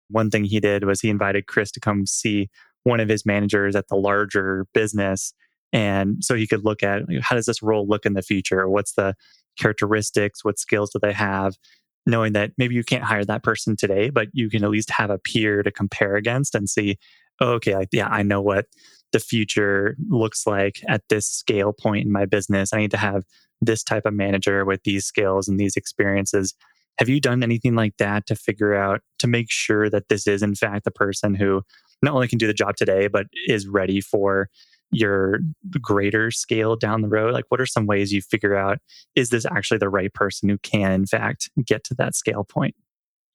one 0.09 0.29
thing 0.29 0.43
he 0.43 0.59
did 0.59 0.83
was 0.83 1.01
he 1.01 1.09
invited 1.09 1.47
chris 1.47 1.71
to 1.71 1.79
come 1.79 2.05
see 2.05 2.49
one 2.83 2.99
of 2.99 3.09
his 3.09 3.25
managers 3.25 3.75
at 3.75 3.87
the 3.87 3.95
larger 3.95 4.65
business. 4.73 5.33
And 5.71 6.23
so 6.23 6.35
he 6.35 6.47
could 6.47 6.65
look 6.65 6.81
at 6.81 7.03
how 7.21 7.35
does 7.35 7.45
this 7.45 7.61
role 7.61 7.87
look 7.87 8.05
in 8.05 8.13
the 8.13 8.23
future? 8.23 8.67
What's 8.67 8.93
the 8.93 9.13
characteristics? 9.57 10.43
What 10.43 10.57
skills 10.57 10.89
do 10.89 10.99
they 10.99 11.13
have? 11.13 11.57
Knowing 12.05 12.33
that 12.33 12.51
maybe 12.57 12.73
you 12.73 12.83
can't 12.83 13.03
hire 13.03 13.23
that 13.23 13.43
person 13.43 13.75
today 13.77 14.09
but 14.09 14.27
you 14.33 14.49
can 14.49 14.63
at 14.63 14.69
least 14.69 14.89
have 14.89 15.11
a 15.11 15.19
peer 15.19 15.63
to 15.63 15.71
compare 15.71 16.15
against 16.15 16.55
and 16.55 16.69
see 16.69 16.97
okay, 17.41 17.75
like, 17.75 17.89
yeah, 17.91 18.07
I 18.07 18.23
know 18.23 18.41
what 18.41 18.65
the 19.11 19.19
future 19.19 19.95
looks 20.07 20.45
like 20.45 20.81
at 20.87 21.01
this 21.09 21.27
scale 21.27 21.73
point 21.73 22.05
in 22.05 22.11
my 22.11 22.25
business. 22.25 22.73
I 22.73 22.79
need 22.79 22.91
to 22.91 22.97
have 22.97 23.23
this 23.61 23.83
type 23.83 24.05
of 24.05 24.13
manager 24.13 24.65
with 24.65 24.83
these 24.83 25.05
skills 25.05 25.47
and 25.47 25.59
these 25.59 25.75
experiences. 25.75 26.53
Have 26.99 27.09
you 27.09 27.19
done 27.19 27.43
anything 27.43 27.75
like 27.75 27.97
that 27.97 28.27
to 28.27 28.35
figure 28.35 28.73
out 28.73 29.01
to 29.19 29.27
make 29.27 29.49
sure 29.49 29.89
that 29.89 30.09
this 30.09 30.27
is 30.27 30.43
in 30.43 30.55
fact 30.55 30.83
the 30.83 30.91
person 30.91 31.33
who 31.33 31.61
not 32.01 32.13
only 32.13 32.27
can 32.27 32.37
do 32.37 32.47
the 32.47 32.53
job 32.53 32.75
today, 32.75 33.07
but 33.07 33.25
is 33.47 33.67
ready 33.67 34.01
for 34.01 34.49
your 34.91 35.39
greater 35.81 36.31
scale 36.31 36.75
down 36.75 37.01
the 37.01 37.07
road? 37.07 37.33
Like, 37.33 37.45
what 37.49 37.61
are 37.61 37.65
some 37.65 37.85
ways 37.85 38.11
you 38.11 38.21
figure 38.21 38.55
out 38.55 38.79
is 39.15 39.29
this 39.29 39.45
actually 39.45 39.77
the 39.77 39.89
right 39.89 40.13
person 40.13 40.49
who 40.49 40.57
can, 40.59 40.91
in 40.91 41.05
fact, 41.05 41.49
get 41.65 41.83
to 41.85 41.95
that 41.95 42.15
scale 42.15 42.43
point? 42.43 42.75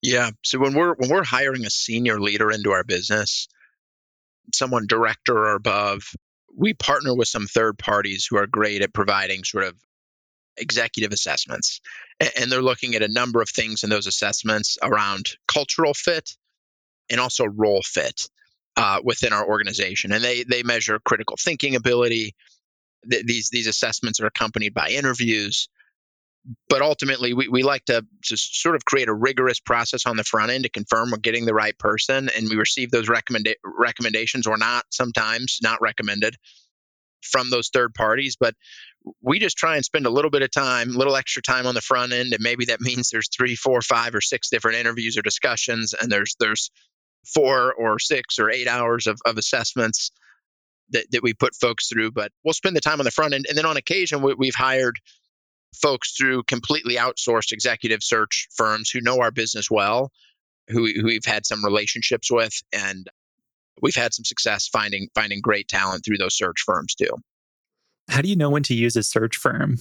Yeah. 0.02 0.30
So 0.42 0.58
when 0.58 0.74
we're 0.74 0.94
when 0.94 1.08
we're 1.08 1.24
hiring 1.24 1.64
a 1.64 1.70
senior 1.70 2.20
leader 2.20 2.50
into 2.50 2.72
our 2.72 2.84
business, 2.84 3.48
someone 4.52 4.86
director 4.86 5.36
or 5.36 5.54
above, 5.54 6.12
we 6.56 6.74
partner 6.74 7.14
with 7.14 7.28
some 7.28 7.46
third 7.46 7.78
parties 7.78 8.26
who 8.28 8.36
are 8.36 8.46
great 8.46 8.82
at 8.82 8.92
providing 8.92 9.44
sort 9.44 9.64
of 9.64 9.74
executive 10.56 11.12
assessments. 11.12 11.80
And 12.38 12.50
they're 12.50 12.62
looking 12.62 12.94
at 12.94 13.02
a 13.02 13.08
number 13.08 13.40
of 13.40 13.48
things 13.48 13.82
in 13.82 13.90
those 13.90 14.06
assessments 14.06 14.78
around 14.82 15.36
cultural 15.48 15.94
fit 15.94 16.36
and 17.10 17.20
also 17.20 17.44
role 17.44 17.82
fit 17.84 18.28
uh, 18.76 19.00
within 19.02 19.32
our 19.32 19.46
organization. 19.46 20.12
And 20.12 20.22
they, 20.22 20.44
they 20.44 20.62
measure 20.62 20.98
critical 21.04 21.36
thinking 21.38 21.74
ability. 21.74 22.34
Th- 23.10 23.24
these, 23.24 23.50
these 23.50 23.66
assessments 23.66 24.20
are 24.20 24.26
accompanied 24.26 24.74
by 24.74 24.88
interviews 24.88 25.68
but 26.68 26.82
ultimately 26.82 27.32
we, 27.32 27.48
we 27.48 27.62
like 27.62 27.84
to 27.86 28.04
just 28.20 28.60
sort 28.60 28.74
of 28.74 28.84
create 28.84 29.08
a 29.08 29.14
rigorous 29.14 29.60
process 29.60 30.06
on 30.06 30.16
the 30.16 30.24
front 30.24 30.50
end 30.50 30.64
to 30.64 30.70
confirm 30.70 31.10
we're 31.10 31.18
getting 31.18 31.46
the 31.46 31.54
right 31.54 31.78
person 31.78 32.28
and 32.36 32.48
we 32.48 32.56
receive 32.56 32.90
those 32.90 33.08
recommenda- 33.08 33.54
recommendations 33.64 34.46
or 34.46 34.56
not 34.56 34.84
sometimes 34.90 35.58
not 35.62 35.80
recommended 35.80 36.36
from 37.22 37.48
those 37.48 37.70
third 37.70 37.94
parties 37.94 38.36
but 38.38 38.54
we 39.22 39.38
just 39.38 39.56
try 39.56 39.76
and 39.76 39.84
spend 39.84 40.06
a 40.06 40.10
little 40.10 40.30
bit 40.30 40.42
of 40.42 40.50
time 40.50 40.94
a 40.94 40.98
little 40.98 41.16
extra 41.16 41.42
time 41.42 41.66
on 41.66 41.74
the 41.74 41.80
front 41.80 42.12
end 42.12 42.32
and 42.32 42.42
maybe 42.42 42.66
that 42.66 42.80
means 42.80 43.08
there's 43.08 43.28
three 43.34 43.56
four 43.56 43.80
five 43.80 44.14
or 44.14 44.20
six 44.20 44.50
different 44.50 44.76
interviews 44.76 45.16
or 45.16 45.22
discussions 45.22 45.94
and 45.94 46.12
there's 46.12 46.36
there's 46.38 46.70
four 47.32 47.72
or 47.74 47.98
six 47.98 48.38
or 48.38 48.50
eight 48.50 48.68
hours 48.68 49.06
of, 49.06 49.18
of 49.24 49.38
assessments 49.38 50.10
that, 50.90 51.06
that 51.12 51.22
we 51.22 51.32
put 51.32 51.54
folks 51.54 51.88
through 51.88 52.10
but 52.10 52.30
we'll 52.44 52.52
spend 52.52 52.76
the 52.76 52.80
time 52.80 53.00
on 53.00 53.04
the 53.04 53.10
front 53.10 53.32
end 53.32 53.46
and 53.48 53.56
then 53.56 53.64
on 53.64 53.78
occasion 53.78 54.20
we, 54.20 54.34
we've 54.34 54.54
hired 54.54 54.98
folks 55.74 56.12
through 56.16 56.44
completely 56.44 56.96
outsourced 56.96 57.52
executive 57.52 58.02
search 58.02 58.48
firms 58.54 58.90
who 58.90 59.00
know 59.00 59.20
our 59.20 59.30
business 59.30 59.70
well, 59.70 60.10
who, 60.68 60.86
who 60.86 61.04
we've 61.04 61.24
had 61.24 61.46
some 61.46 61.64
relationships 61.64 62.30
with, 62.30 62.54
and 62.72 63.06
we've 63.82 63.94
had 63.94 64.14
some 64.14 64.24
success 64.24 64.68
finding 64.68 65.08
finding 65.14 65.40
great 65.40 65.68
talent 65.68 66.04
through 66.04 66.18
those 66.18 66.36
search 66.36 66.62
firms 66.64 66.94
too. 66.94 67.10
How 68.08 68.20
do 68.20 68.28
you 68.28 68.36
know 68.36 68.50
when 68.50 68.62
to 68.64 68.74
use 68.74 68.96
a 68.96 69.02
search 69.02 69.36
firm? 69.36 69.78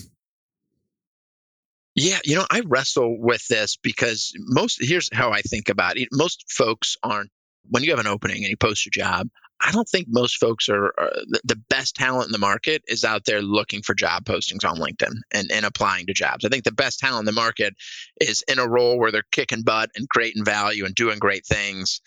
Yeah, 1.95 2.19
you 2.23 2.35
know, 2.35 2.45
I 2.49 2.61
wrestle 2.65 3.19
with 3.19 3.45
this 3.47 3.77
because 3.81 4.33
most 4.37 4.79
here's 4.81 5.09
how 5.13 5.31
I 5.31 5.41
think 5.41 5.69
about 5.69 5.97
it. 5.97 6.09
Most 6.11 6.51
folks 6.51 6.97
aren't 7.03 7.29
when 7.69 7.83
you 7.83 7.91
have 7.91 7.99
an 7.99 8.07
opening 8.07 8.37
and 8.37 8.49
you 8.49 8.57
post 8.57 8.87
a 8.87 8.89
job, 8.89 9.29
I 9.63 9.71
don't 9.71 9.87
think 9.87 10.07
most 10.09 10.37
folks 10.37 10.67
are, 10.67 10.87
are, 10.97 11.11
the 11.45 11.61
best 11.69 11.95
talent 11.95 12.27
in 12.27 12.33
the 12.33 12.37
market 12.37 12.83
is 12.87 13.05
out 13.05 13.23
there 13.25 13.41
looking 13.41 13.81
for 13.81 13.95
job 13.95 14.25
postings 14.25 14.69
on 14.69 14.77
LinkedIn 14.77 15.15
and, 15.33 15.51
and 15.51 15.65
applying 15.65 16.07
to 16.07 16.13
jobs. 16.13 16.43
I 16.43 16.49
think 16.49 16.65
the 16.65 16.73
best 16.73 16.99
talent 16.99 17.21
in 17.21 17.25
the 17.25 17.31
market 17.31 17.73
is 18.19 18.43
in 18.47 18.59
a 18.59 18.67
role 18.67 18.99
where 18.99 19.11
they're 19.11 19.23
kicking 19.31 19.63
butt 19.63 19.89
and 19.95 20.09
creating 20.09 20.43
value 20.43 20.85
and 20.85 20.93
doing 20.93 21.17
great 21.17 21.45
things. 21.45 22.01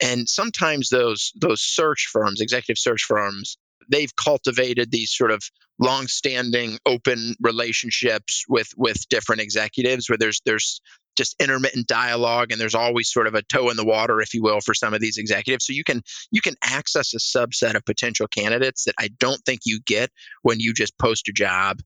And 0.00 0.28
sometimes 0.28 0.88
those 0.88 1.32
those 1.34 1.60
search 1.60 2.08
firms, 2.12 2.40
executive 2.40 2.78
search 2.78 3.02
firms, 3.02 3.56
they've 3.88 4.14
cultivated 4.14 4.90
these 4.90 5.12
sort 5.12 5.32
of 5.32 5.42
long-standing 5.78 6.78
open 6.86 7.34
relationships 7.40 8.44
with 8.48 8.68
with 8.76 9.08
different 9.08 9.42
executives 9.42 10.08
where 10.08 10.18
there's 10.18 10.40
there's 10.44 10.80
just 11.22 11.40
intermittent 11.40 11.86
dialogue 11.86 12.50
and 12.50 12.60
there's 12.60 12.74
always 12.74 13.10
sort 13.10 13.26
of 13.26 13.34
a 13.34 13.42
toe 13.42 13.70
in 13.70 13.76
the 13.76 13.84
water 13.84 14.20
if 14.20 14.34
you 14.34 14.42
will 14.42 14.60
for 14.60 14.74
some 14.74 14.94
of 14.94 15.00
these 15.00 15.18
executives 15.18 15.66
so 15.66 15.72
you 15.72 15.84
can 15.84 16.02
you 16.30 16.40
can 16.40 16.54
access 16.62 17.14
a 17.14 17.18
subset 17.18 17.74
of 17.74 17.84
potential 17.84 18.26
candidates 18.26 18.84
that 18.84 18.94
i 18.98 19.08
don't 19.18 19.44
think 19.44 19.60
you 19.64 19.80
get 19.86 20.10
when 20.42 20.58
you 20.60 20.72
just 20.72 20.98
post 20.98 21.28
a 21.28 21.32
job 21.32 21.80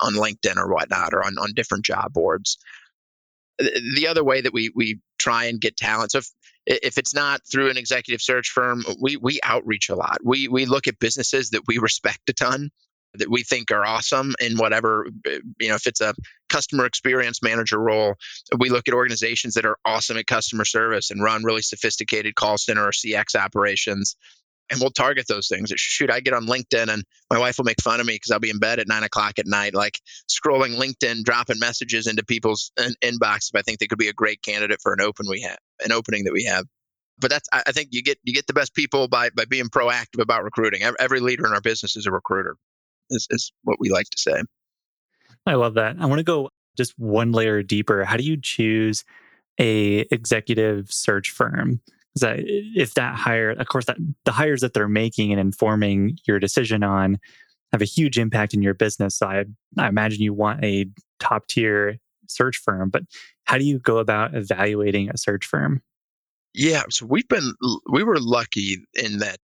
on 0.00 0.14
linkedin 0.14 0.56
or 0.56 0.72
whatnot 0.72 1.14
or 1.14 1.24
on, 1.24 1.38
on 1.38 1.52
different 1.54 1.84
job 1.84 2.12
boards 2.12 2.58
the 3.94 4.06
other 4.08 4.24
way 4.24 4.40
that 4.40 4.52
we 4.52 4.70
we 4.74 5.00
try 5.18 5.44
and 5.44 5.60
get 5.60 5.76
talent. 5.76 6.12
So 6.12 6.18
if 6.18 6.30
if 6.66 6.98
it's 6.98 7.14
not 7.14 7.40
through 7.50 7.70
an 7.70 7.76
executive 7.76 8.22
search 8.22 8.48
firm, 8.48 8.84
we 9.00 9.16
we 9.16 9.40
outreach 9.42 9.88
a 9.88 9.94
lot. 9.94 10.18
We 10.24 10.48
we 10.48 10.66
look 10.66 10.86
at 10.86 10.98
businesses 10.98 11.50
that 11.50 11.62
we 11.66 11.78
respect 11.78 12.28
a 12.28 12.32
ton, 12.32 12.70
that 13.14 13.30
we 13.30 13.42
think 13.42 13.70
are 13.70 13.84
awesome 13.84 14.34
in 14.40 14.56
whatever 14.56 15.06
eh, 15.26 15.38
you 15.58 15.68
know. 15.68 15.74
If 15.74 15.86
it's 15.86 16.00
a 16.00 16.14
customer 16.48 16.86
experience 16.86 17.42
manager 17.42 17.78
role, 17.78 18.14
we 18.58 18.70
look 18.70 18.88
at 18.88 18.94
organizations 18.94 19.54
that 19.54 19.64
are 19.64 19.76
awesome 19.84 20.16
at 20.16 20.26
customer 20.26 20.64
service 20.64 21.10
and 21.10 21.22
run 21.22 21.44
really 21.44 21.62
sophisticated 21.62 22.34
call 22.34 22.58
center 22.58 22.84
or 22.84 22.92
CX 22.92 23.34
operations 23.34 24.16
and 24.70 24.80
we'll 24.80 24.90
target 24.90 25.26
those 25.28 25.48
things. 25.48 25.72
Shoot, 25.76 26.10
I 26.10 26.20
get 26.20 26.32
on 26.32 26.46
LinkedIn 26.46 26.88
and 26.88 27.04
my 27.30 27.38
wife 27.38 27.58
will 27.58 27.64
make 27.64 27.82
fun 27.82 28.00
of 28.00 28.06
me 28.06 28.14
because 28.14 28.30
I'll 28.30 28.38
be 28.38 28.50
in 28.50 28.58
bed 28.58 28.78
at 28.78 28.88
nine 28.88 29.02
o'clock 29.02 29.38
at 29.38 29.46
night, 29.46 29.74
like 29.74 30.00
scrolling 30.30 30.76
LinkedIn, 30.76 31.24
dropping 31.24 31.58
messages 31.58 32.06
into 32.06 32.24
people's 32.24 32.70
in- 32.78 32.94
inbox 33.12 33.50
if 33.52 33.58
I 33.58 33.62
think 33.62 33.80
they 33.80 33.86
could 33.86 33.98
be 33.98 34.08
a 34.08 34.12
great 34.12 34.42
candidate 34.42 34.80
for 34.80 34.92
an 34.92 35.00
open 35.00 35.26
we 35.28 35.42
have, 35.42 35.58
an 35.84 35.92
opening 35.92 36.24
that 36.24 36.32
we 36.32 36.44
have. 36.44 36.64
But 37.18 37.30
that's 37.30 37.48
I 37.52 37.72
think 37.72 37.88
you 37.92 38.02
get 38.02 38.16
you 38.22 38.32
get 38.32 38.46
the 38.46 38.54
best 38.54 38.72
people 38.72 39.06
by 39.06 39.28
by 39.28 39.44
being 39.44 39.66
proactive 39.66 40.22
about 40.22 40.42
recruiting. 40.42 40.82
Every 40.98 41.20
leader 41.20 41.44
in 41.46 41.52
our 41.52 41.60
business 41.60 41.94
is 41.94 42.06
a 42.06 42.10
recruiter, 42.10 42.56
is, 43.10 43.26
is 43.30 43.52
what 43.64 43.78
we 43.80 43.90
like 43.90 44.08
to 44.10 44.18
say. 44.18 44.42
I 45.46 45.54
love 45.54 45.74
that. 45.74 45.96
I 45.98 46.06
want 46.06 46.18
to 46.18 46.24
go 46.24 46.50
just 46.76 46.98
one 46.98 47.32
layer 47.32 47.62
deeper. 47.62 48.04
How 48.04 48.16
do 48.16 48.24
you 48.24 48.36
choose 48.40 49.04
a 49.58 50.06
executive 50.10 50.92
search 50.92 51.30
firm? 51.30 51.80
Is 52.16 52.22
that 52.22 52.40
if 52.40 52.94
that 52.94 53.16
hire, 53.16 53.50
of 53.50 53.66
course, 53.68 53.86
that 53.86 53.96
the 54.24 54.32
hires 54.32 54.60
that 54.62 54.74
they're 54.74 54.88
making 54.88 55.32
and 55.32 55.40
informing 55.40 56.18
your 56.26 56.38
decision 56.38 56.82
on 56.82 57.18
have 57.72 57.82
a 57.82 57.86
huge 57.86 58.18
impact 58.18 58.52
in 58.52 58.62
your 58.62 58.74
business. 58.74 59.16
So 59.16 59.26
I, 59.26 59.44
I 59.78 59.88
imagine 59.88 60.22
you 60.22 60.34
want 60.34 60.64
a 60.64 60.86
top 61.20 61.46
tier 61.46 61.98
search 62.28 62.56
firm, 62.56 62.90
but 62.90 63.02
how 63.44 63.58
do 63.58 63.64
you 63.64 63.78
go 63.78 63.98
about 63.98 64.34
evaluating 64.34 65.10
a 65.10 65.16
search 65.16 65.46
firm? 65.46 65.82
Yeah, 66.52 66.82
so 66.90 67.06
we've 67.06 67.28
been 67.28 67.54
we 67.88 68.02
were 68.02 68.18
lucky 68.18 68.78
in 68.94 69.18
that 69.18 69.38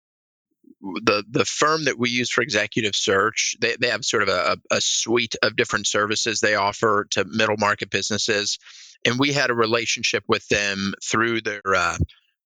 the 1.02 1.24
the 1.28 1.44
firm 1.44 1.84
that 1.84 1.98
we 1.98 2.10
use 2.10 2.30
for 2.30 2.42
executive 2.42 2.94
search 2.94 3.56
they, 3.60 3.76
they 3.80 3.88
have 3.88 4.04
sort 4.04 4.22
of 4.22 4.28
a, 4.28 4.56
a 4.70 4.80
suite 4.80 5.34
of 5.42 5.56
different 5.56 5.86
services 5.86 6.40
they 6.40 6.54
offer 6.54 7.06
to 7.10 7.24
middle 7.24 7.56
market 7.58 7.90
businesses 7.90 8.58
and 9.04 9.18
we 9.18 9.32
had 9.32 9.50
a 9.50 9.54
relationship 9.54 10.24
with 10.26 10.46
them 10.48 10.92
through 11.02 11.40
their 11.40 11.62
uh, 11.64 11.96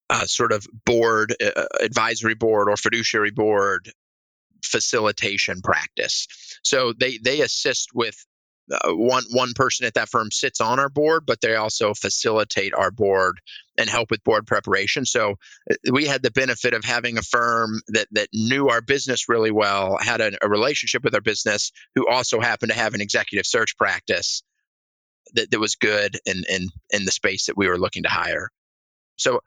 uh, 0.09 0.25
sort 0.25 0.51
of 0.51 0.67
board, 0.85 1.35
uh, 1.41 1.51
uh, 1.55 1.65
advisory 1.79 2.35
board, 2.35 2.69
or 2.69 2.77
fiduciary 2.77 3.31
board 3.31 3.91
facilitation 4.63 5.61
practice. 5.61 6.27
So 6.63 6.93
they 6.93 7.17
they 7.17 7.41
assist 7.41 7.89
with 7.93 8.25
uh, 8.69 8.93
one 8.93 9.23
one 9.31 9.53
person 9.53 9.85
at 9.85 9.93
that 9.95 10.09
firm 10.09 10.31
sits 10.31 10.61
on 10.61 10.79
our 10.79 10.89
board, 10.89 11.25
but 11.25 11.41
they 11.41 11.55
also 11.55 11.93
facilitate 11.93 12.73
our 12.73 12.91
board 12.91 13.39
and 13.77 13.89
help 13.89 14.11
with 14.11 14.23
board 14.23 14.45
preparation. 14.45 15.05
So 15.05 15.35
uh, 15.69 15.75
we 15.91 16.05
had 16.05 16.21
the 16.21 16.31
benefit 16.31 16.73
of 16.73 16.83
having 16.83 17.17
a 17.17 17.23
firm 17.23 17.81
that 17.89 18.07
that 18.11 18.29
knew 18.33 18.69
our 18.69 18.81
business 18.81 19.29
really 19.29 19.51
well, 19.51 19.97
had 19.99 20.21
a, 20.21 20.31
a 20.41 20.49
relationship 20.49 21.03
with 21.03 21.15
our 21.15 21.21
business, 21.21 21.71
who 21.95 22.07
also 22.07 22.39
happened 22.39 22.71
to 22.71 22.77
have 22.77 22.93
an 22.93 23.01
executive 23.01 23.45
search 23.45 23.77
practice 23.77 24.43
that, 25.33 25.51
that 25.51 25.59
was 25.59 25.75
good 25.75 26.17
in, 26.25 26.43
in 26.49 26.67
in 26.91 27.05
the 27.05 27.11
space 27.11 27.45
that 27.47 27.57
we 27.57 27.67
were 27.67 27.79
looking 27.79 28.03
to 28.03 28.09
hire. 28.09 28.49
So 29.17 29.41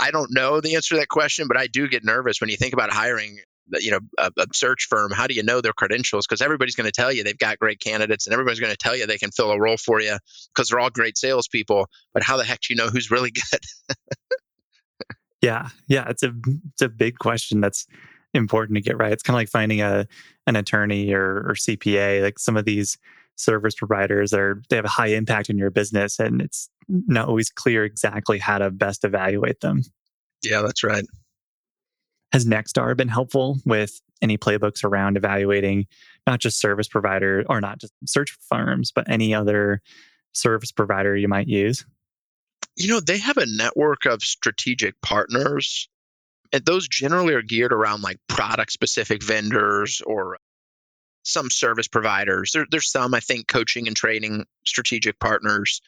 I 0.00 0.10
don't 0.10 0.32
know 0.32 0.60
the 0.60 0.76
answer 0.76 0.94
to 0.94 1.00
that 1.00 1.08
question, 1.08 1.48
but 1.48 1.56
I 1.56 1.66
do 1.66 1.88
get 1.88 2.04
nervous 2.04 2.40
when 2.40 2.50
you 2.50 2.56
think 2.56 2.72
about 2.72 2.92
hiring 2.92 3.40
you 3.74 3.90
know 3.90 4.00
a, 4.18 4.30
a 4.38 4.46
search 4.52 4.86
firm 4.88 5.10
how 5.10 5.26
do 5.26 5.34
you 5.34 5.42
know 5.42 5.60
their 5.60 5.72
credentials 5.72 6.26
because 6.26 6.42
everybody's 6.42 6.74
going 6.74 6.86
to 6.86 6.92
tell 6.92 7.12
you 7.12 7.24
they've 7.24 7.38
got 7.38 7.58
great 7.58 7.80
candidates 7.80 8.26
and 8.26 8.32
everybody's 8.32 8.60
going 8.60 8.72
to 8.72 8.76
tell 8.76 8.96
you 8.96 9.06
they 9.06 9.18
can 9.18 9.30
fill 9.30 9.50
a 9.50 9.60
role 9.60 9.76
for 9.76 10.00
you 10.00 10.16
because 10.54 10.68
they're 10.68 10.80
all 10.80 10.90
great 10.90 11.16
salespeople 11.16 11.86
but 12.12 12.22
how 12.22 12.36
the 12.36 12.44
heck 12.44 12.60
do 12.60 12.72
you 12.72 12.76
know 12.76 12.88
who's 12.88 13.10
really 13.10 13.30
good 13.50 13.60
yeah 15.42 15.68
yeah 15.86 16.08
it's 16.08 16.22
a 16.22 16.32
it's 16.72 16.82
a 16.82 16.88
big 16.88 17.18
question 17.18 17.60
that's 17.60 17.86
important 18.34 18.76
to 18.76 18.82
get 18.82 18.96
right 18.96 19.12
it's 19.12 19.22
kind 19.22 19.34
of 19.34 19.40
like 19.40 19.48
finding 19.48 19.80
a 19.80 20.06
an 20.46 20.56
attorney 20.56 21.12
or, 21.12 21.48
or 21.48 21.54
cpa 21.54 22.22
like 22.22 22.38
some 22.38 22.56
of 22.56 22.64
these 22.64 22.98
service 23.36 23.74
providers 23.74 24.34
are 24.34 24.60
they 24.68 24.76
have 24.76 24.84
a 24.84 24.88
high 24.88 25.08
impact 25.08 25.48
in 25.48 25.56
your 25.56 25.70
business 25.70 26.18
and 26.18 26.42
it's 26.42 26.68
not 26.88 27.28
always 27.28 27.50
clear 27.50 27.84
exactly 27.84 28.38
how 28.38 28.58
to 28.58 28.70
best 28.70 29.04
evaluate 29.04 29.60
them. 29.60 29.82
Yeah, 30.42 30.62
that's 30.62 30.82
right. 30.82 31.04
Has 32.32 32.44
Nexstar 32.44 32.96
been 32.96 33.08
helpful 33.08 33.58
with 33.64 34.00
any 34.20 34.36
playbooks 34.36 34.84
around 34.84 35.16
evaluating 35.16 35.86
not 36.26 36.40
just 36.40 36.60
service 36.60 36.88
provider 36.88 37.44
or 37.48 37.60
not 37.60 37.78
just 37.78 37.92
search 38.06 38.36
firms, 38.48 38.92
but 38.92 39.08
any 39.08 39.34
other 39.34 39.80
service 40.32 40.72
provider 40.72 41.16
you 41.16 41.28
might 41.28 41.48
use? 41.48 41.86
You 42.76 42.88
know, 42.88 43.00
they 43.00 43.18
have 43.18 43.38
a 43.38 43.46
network 43.46 44.06
of 44.06 44.22
strategic 44.22 45.00
partners, 45.00 45.88
and 46.52 46.64
those 46.64 46.86
generally 46.86 47.34
are 47.34 47.42
geared 47.42 47.72
around 47.72 48.02
like 48.02 48.18
product 48.28 48.72
specific 48.72 49.22
vendors 49.22 50.02
or 50.04 50.38
some 51.24 51.50
service 51.50 51.88
providers. 51.88 52.52
There, 52.52 52.66
there's 52.70 52.90
some, 52.90 53.14
I 53.14 53.20
think, 53.20 53.48
coaching 53.48 53.86
and 53.86 53.96
training 53.96 54.46
strategic 54.64 55.18
partners. 55.18 55.80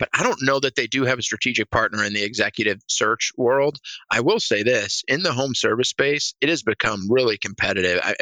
But 0.00 0.08
I 0.12 0.24
don't 0.24 0.42
know 0.42 0.58
that 0.58 0.74
they 0.74 0.86
do 0.86 1.04
have 1.04 1.18
a 1.18 1.22
strategic 1.22 1.70
partner 1.70 2.02
in 2.02 2.14
the 2.14 2.24
executive 2.24 2.80
search 2.88 3.32
world. 3.36 3.78
I 4.10 4.20
will 4.20 4.40
say 4.40 4.62
this 4.64 5.04
in 5.06 5.22
the 5.22 5.32
home 5.32 5.54
service 5.54 5.90
space, 5.90 6.34
it 6.40 6.48
has 6.48 6.62
become 6.62 7.12
really 7.12 7.36
competitive. 7.36 8.00
I, 8.02 8.16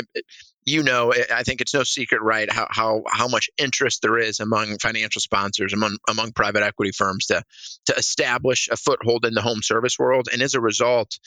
you 0.66 0.82
know, 0.82 1.14
I 1.34 1.44
think 1.44 1.60
it's 1.60 1.72
no 1.72 1.82
secret, 1.82 2.20
right? 2.20 2.50
How 2.50 2.66
how 2.68 3.02
how 3.08 3.28
much 3.28 3.48
interest 3.56 4.02
there 4.02 4.18
is 4.18 4.40
among 4.40 4.78
financial 4.78 5.20
sponsors, 5.20 5.72
among 5.72 5.96
among 6.08 6.32
private 6.32 6.62
equity 6.62 6.92
firms 6.92 7.26
to 7.26 7.42
to 7.86 7.94
establish 7.94 8.68
a 8.70 8.76
foothold 8.76 9.24
in 9.24 9.34
the 9.34 9.40
home 9.40 9.62
service 9.62 9.98
world, 9.98 10.28
and 10.32 10.42
as 10.42 10.54
a 10.54 10.60
result, 10.60 11.18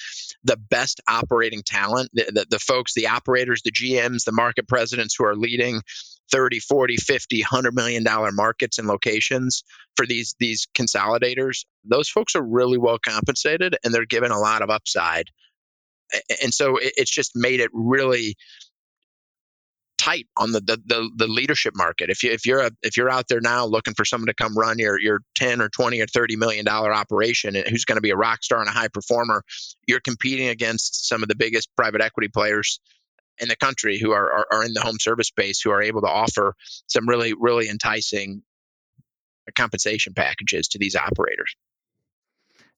the 0.43 0.57
best 0.57 1.01
operating 1.07 1.63
talent, 1.63 2.09
the, 2.13 2.25
the, 2.25 2.45
the 2.51 2.59
folks, 2.59 2.93
the 2.93 3.07
operators, 3.07 3.63
the 3.63 3.71
GMs, 3.71 4.25
the 4.25 4.31
market 4.31 4.67
presidents 4.67 5.15
who 5.17 5.25
are 5.25 5.35
leading 5.35 5.81
30 6.31 6.59
40 6.59 6.97
50 6.97 7.41
100 7.41 7.75
million 7.75 8.03
dollar 8.03 8.31
markets 8.31 8.79
and 8.79 8.87
locations 8.87 9.63
for 9.95 10.05
these 10.05 10.35
these 10.39 10.67
consolidators 10.77 11.65
those 11.83 12.09
folks 12.09 12.35
are 12.35 12.43
really 12.43 12.77
well 12.77 12.99
compensated 12.99 13.75
and 13.83 13.93
they're 13.93 14.05
given 14.05 14.31
a 14.31 14.39
lot 14.39 14.61
of 14.61 14.69
upside 14.69 15.27
and 16.41 16.53
so 16.53 16.77
it's 16.81 17.11
just 17.11 17.31
made 17.35 17.59
it 17.61 17.69
really 17.73 18.35
tight 20.01 20.25
on 20.35 20.51
the, 20.51 20.59
the, 20.61 20.81
the 20.85 21.09
the 21.15 21.27
leadership 21.27 21.73
market. 21.75 22.09
If 22.09 22.23
you 22.23 22.31
if 22.31 22.45
you're 22.45 22.61
a, 22.61 22.71
if 22.81 22.97
you're 22.97 23.09
out 23.09 23.27
there 23.27 23.39
now 23.39 23.65
looking 23.65 23.93
for 23.93 24.03
someone 24.03 24.27
to 24.27 24.33
come 24.33 24.57
run 24.57 24.79
your 24.79 24.99
your 24.99 25.21
10 25.35 25.61
or 25.61 25.69
20 25.69 26.01
or 26.01 26.07
30 26.07 26.37
million 26.37 26.65
dollar 26.65 26.91
operation 26.91 27.55
and 27.55 27.67
who's 27.67 27.85
going 27.85 27.97
to 27.97 28.01
be 28.01 28.09
a 28.09 28.15
rock 28.15 28.43
star 28.43 28.59
and 28.59 28.67
a 28.67 28.71
high 28.71 28.87
performer, 28.87 29.43
you're 29.87 29.99
competing 29.99 30.47
against 30.47 31.07
some 31.07 31.21
of 31.21 31.29
the 31.29 31.35
biggest 31.35 31.69
private 31.75 32.01
equity 32.01 32.29
players 32.29 32.79
in 33.41 33.49
the 33.49 33.55
country 33.57 33.97
who 33.97 34.11
are, 34.11 34.31
are, 34.31 34.47
are 34.51 34.63
in 34.63 34.73
the 34.73 34.81
home 34.81 34.99
service 34.99 35.27
space 35.27 35.59
who 35.59 35.71
are 35.71 35.81
able 35.81 36.01
to 36.01 36.07
offer 36.07 36.55
some 36.87 37.09
really 37.09 37.33
really 37.33 37.67
enticing 37.67 38.43
compensation 39.55 40.13
packages 40.13 40.69
to 40.69 40.79
these 40.79 40.95
operators. 40.95 41.55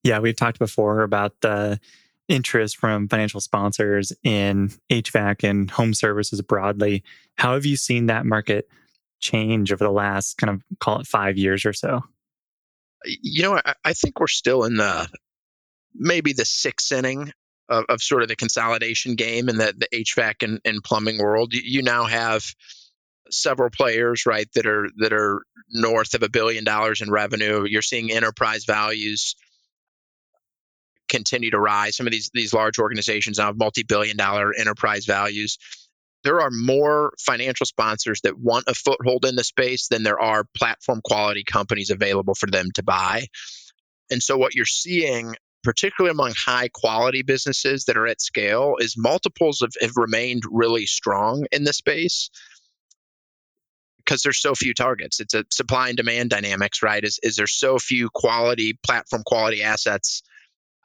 Yeah, 0.04 0.20
we've 0.20 0.36
talked 0.36 0.60
before 0.60 1.02
about 1.02 1.40
the 1.42 1.80
interest 2.28 2.78
from 2.78 3.08
financial 3.08 3.42
sponsors 3.42 4.14
in 4.24 4.72
HVAC 4.90 5.48
and 5.48 5.70
home 5.70 5.94
services 5.94 6.42
broadly. 6.42 7.04
How 7.36 7.54
have 7.54 7.66
you 7.66 7.76
seen 7.76 8.08
that 8.08 8.26
market 8.26 8.68
change 9.20 9.72
over 9.72 9.84
the 9.84 9.92
last 9.92 10.38
kind 10.38 10.52
of 10.52 10.80
call 10.80 11.00
it 11.00 11.08
five 11.08 11.38
years 11.38 11.66
or 11.66 11.74
so? 11.74 12.02
You 13.06 13.44
know, 13.44 13.62
I, 13.64 13.74
I 13.84 13.94
think 13.94 14.20
we're 14.20 14.28
still 14.28 14.64
in 14.64 14.76
the 14.76 15.08
maybe 15.94 16.34
the 16.34 16.46
sixth 16.46 16.92
inning 16.92 17.34
of, 17.74 17.86
of 17.90 18.02
sort 18.02 18.22
of 18.22 18.30
the 18.30 18.36
consolidation 18.36 19.16
game 19.16 19.50
in 19.50 19.58
the, 19.58 19.74
the 19.76 19.88
HVAC 19.92 20.44
and, 20.44 20.60
and 20.64 20.84
plumbing 20.84 21.18
world. 21.18 21.54
You, 21.54 21.62
you 21.64 21.82
now 21.82 22.06
have 22.06 22.46
several 23.32 23.70
players, 23.70 24.26
right, 24.26 24.48
that 24.54 24.66
are 24.66 24.88
that 24.98 25.14
are 25.14 25.42
north 25.70 26.14
of 26.14 26.24
a 26.24 26.30
billion 26.30 26.64
dollars 26.64 27.02
in 27.02 27.10
revenue. 27.10 27.66
You're 27.68 27.82
seeing 27.82 28.12
enterprise 28.12 28.66
values 28.66 29.36
continue 31.10 31.52
to 31.52 31.60
rise. 31.60 31.98
Some 31.98 32.08
of 32.08 32.12
these 32.12 32.30
these 32.34 32.54
large 32.54 32.80
organizations 32.80 33.38
now 33.38 33.48
have 33.48 33.58
multi-billion 33.58 34.18
dollar 34.18 34.54
enterprise 34.58 35.06
values. 35.06 35.58
There 36.24 36.40
are 36.42 36.52
more 36.52 37.14
financial 37.20 37.66
sponsors 37.66 38.22
that 38.22 38.40
want 38.40 38.66
a 38.68 38.74
foothold 38.74 39.26
in 39.26 39.36
the 39.36 39.44
space 39.44 39.88
than 39.90 40.04
there 40.04 40.20
are 40.20 40.46
platform 40.56 41.02
quality 41.04 41.44
companies 41.44 41.90
available 41.90 42.34
for 42.34 42.50
them 42.50 42.70
to 42.76 42.84
buy. 42.84 43.26
And 44.10 44.24
so 44.24 44.38
what 44.38 44.56
you're 44.56 44.66
seeing 44.66 45.36
particularly 45.64 46.12
among 46.12 46.34
high 46.38 46.70
quality 46.74 47.22
businesses 47.22 47.86
that 47.86 47.98
are 47.98 48.08
at 48.08 48.22
scale 48.22 48.76
is 48.80 48.96
multiples 48.98 49.62
have, 49.62 49.74
have 49.82 49.96
remained 49.96 50.44
really 50.52 50.86
strong 50.86 51.46
in 51.52 51.64
the 51.64 51.74
space 51.74 52.30
because 53.98 54.22
there's 54.22 54.42
so 54.42 54.54
few 54.54 54.74
targets. 54.74 55.20
It's 55.20 55.34
a 55.34 55.46
supply 55.50 55.88
and 55.88 55.98
demand 55.98 56.30
dynamics, 56.30 56.84
right? 56.84 57.04
Is 57.04 57.20
is 57.24 57.38
there 57.38 57.48
so 57.48 57.80
few 57.80 58.10
quality 58.14 58.78
platform 58.86 59.24
quality 59.26 59.64
assets 59.64 60.22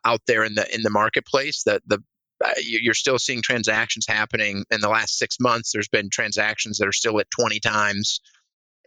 out 0.04 0.20
there 0.26 0.44
in 0.44 0.54
the 0.54 0.72
in 0.74 0.82
the 0.82 0.90
marketplace 0.90 1.64
that 1.64 1.82
the 1.86 2.02
uh, 2.44 2.52
you're 2.62 2.94
still 2.94 3.18
seeing 3.18 3.42
transactions 3.42 4.06
happening 4.06 4.64
in 4.70 4.80
the 4.80 4.88
last 4.88 5.18
six 5.18 5.38
months. 5.40 5.72
There's 5.72 5.88
been 5.88 6.08
transactions 6.08 6.78
that 6.78 6.86
are 6.86 6.92
still 6.92 7.18
at 7.18 7.30
20 7.32 7.58
times 7.58 8.20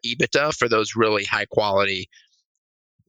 EBITDA 0.05 0.55
for 0.55 0.69
those 0.69 0.95
really 0.95 1.25
high 1.25 1.45
quality 1.51 2.09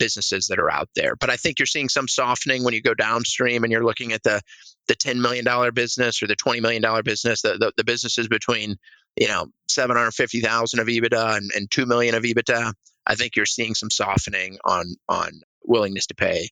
businesses 0.02 0.48
that 0.48 0.58
are 0.58 0.68
out 0.68 0.88
there. 0.96 1.14
But 1.14 1.30
I 1.30 1.36
think 1.36 1.60
you're 1.60 1.66
seeing 1.66 1.88
some 1.88 2.08
softening 2.08 2.64
when 2.64 2.74
you 2.74 2.82
go 2.82 2.92
downstream 2.92 3.62
and 3.62 3.70
you're 3.70 3.84
looking 3.84 4.12
at 4.12 4.24
the 4.24 4.40
the 4.88 4.96
$10 4.96 5.20
million 5.20 5.46
business 5.72 6.20
or 6.24 6.26
the 6.26 6.34
$20 6.34 6.60
million 6.60 6.82
business, 7.04 7.42
the, 7.42 7.56
the, 7.56 7.72
the 7.76 7.84
businesses 7.84 8.26
between, 8.26 8.74
you 9.14 9.28
know, 9.28 9.46
750,000 9.68 10.80
of 10.80 10.88
EBITDA 10.88 11.36
and, 11.36 11.52
and 11.54 11.70
2 11.70 11.86
million 11.86 12.16
of 12.16 12.24
EBITDA. 12.24 12.72
I 13.06 13.14
think 13.14 13.36
you're 13.36 13.46
seeing 13.46 13.74
some 13.74 13.90
softening 13.90 14.58
on 14.64 14.96
on 15.08 15.30
willingness 15.64 16.08
to 16.08 16.16
pay 16.16 16.48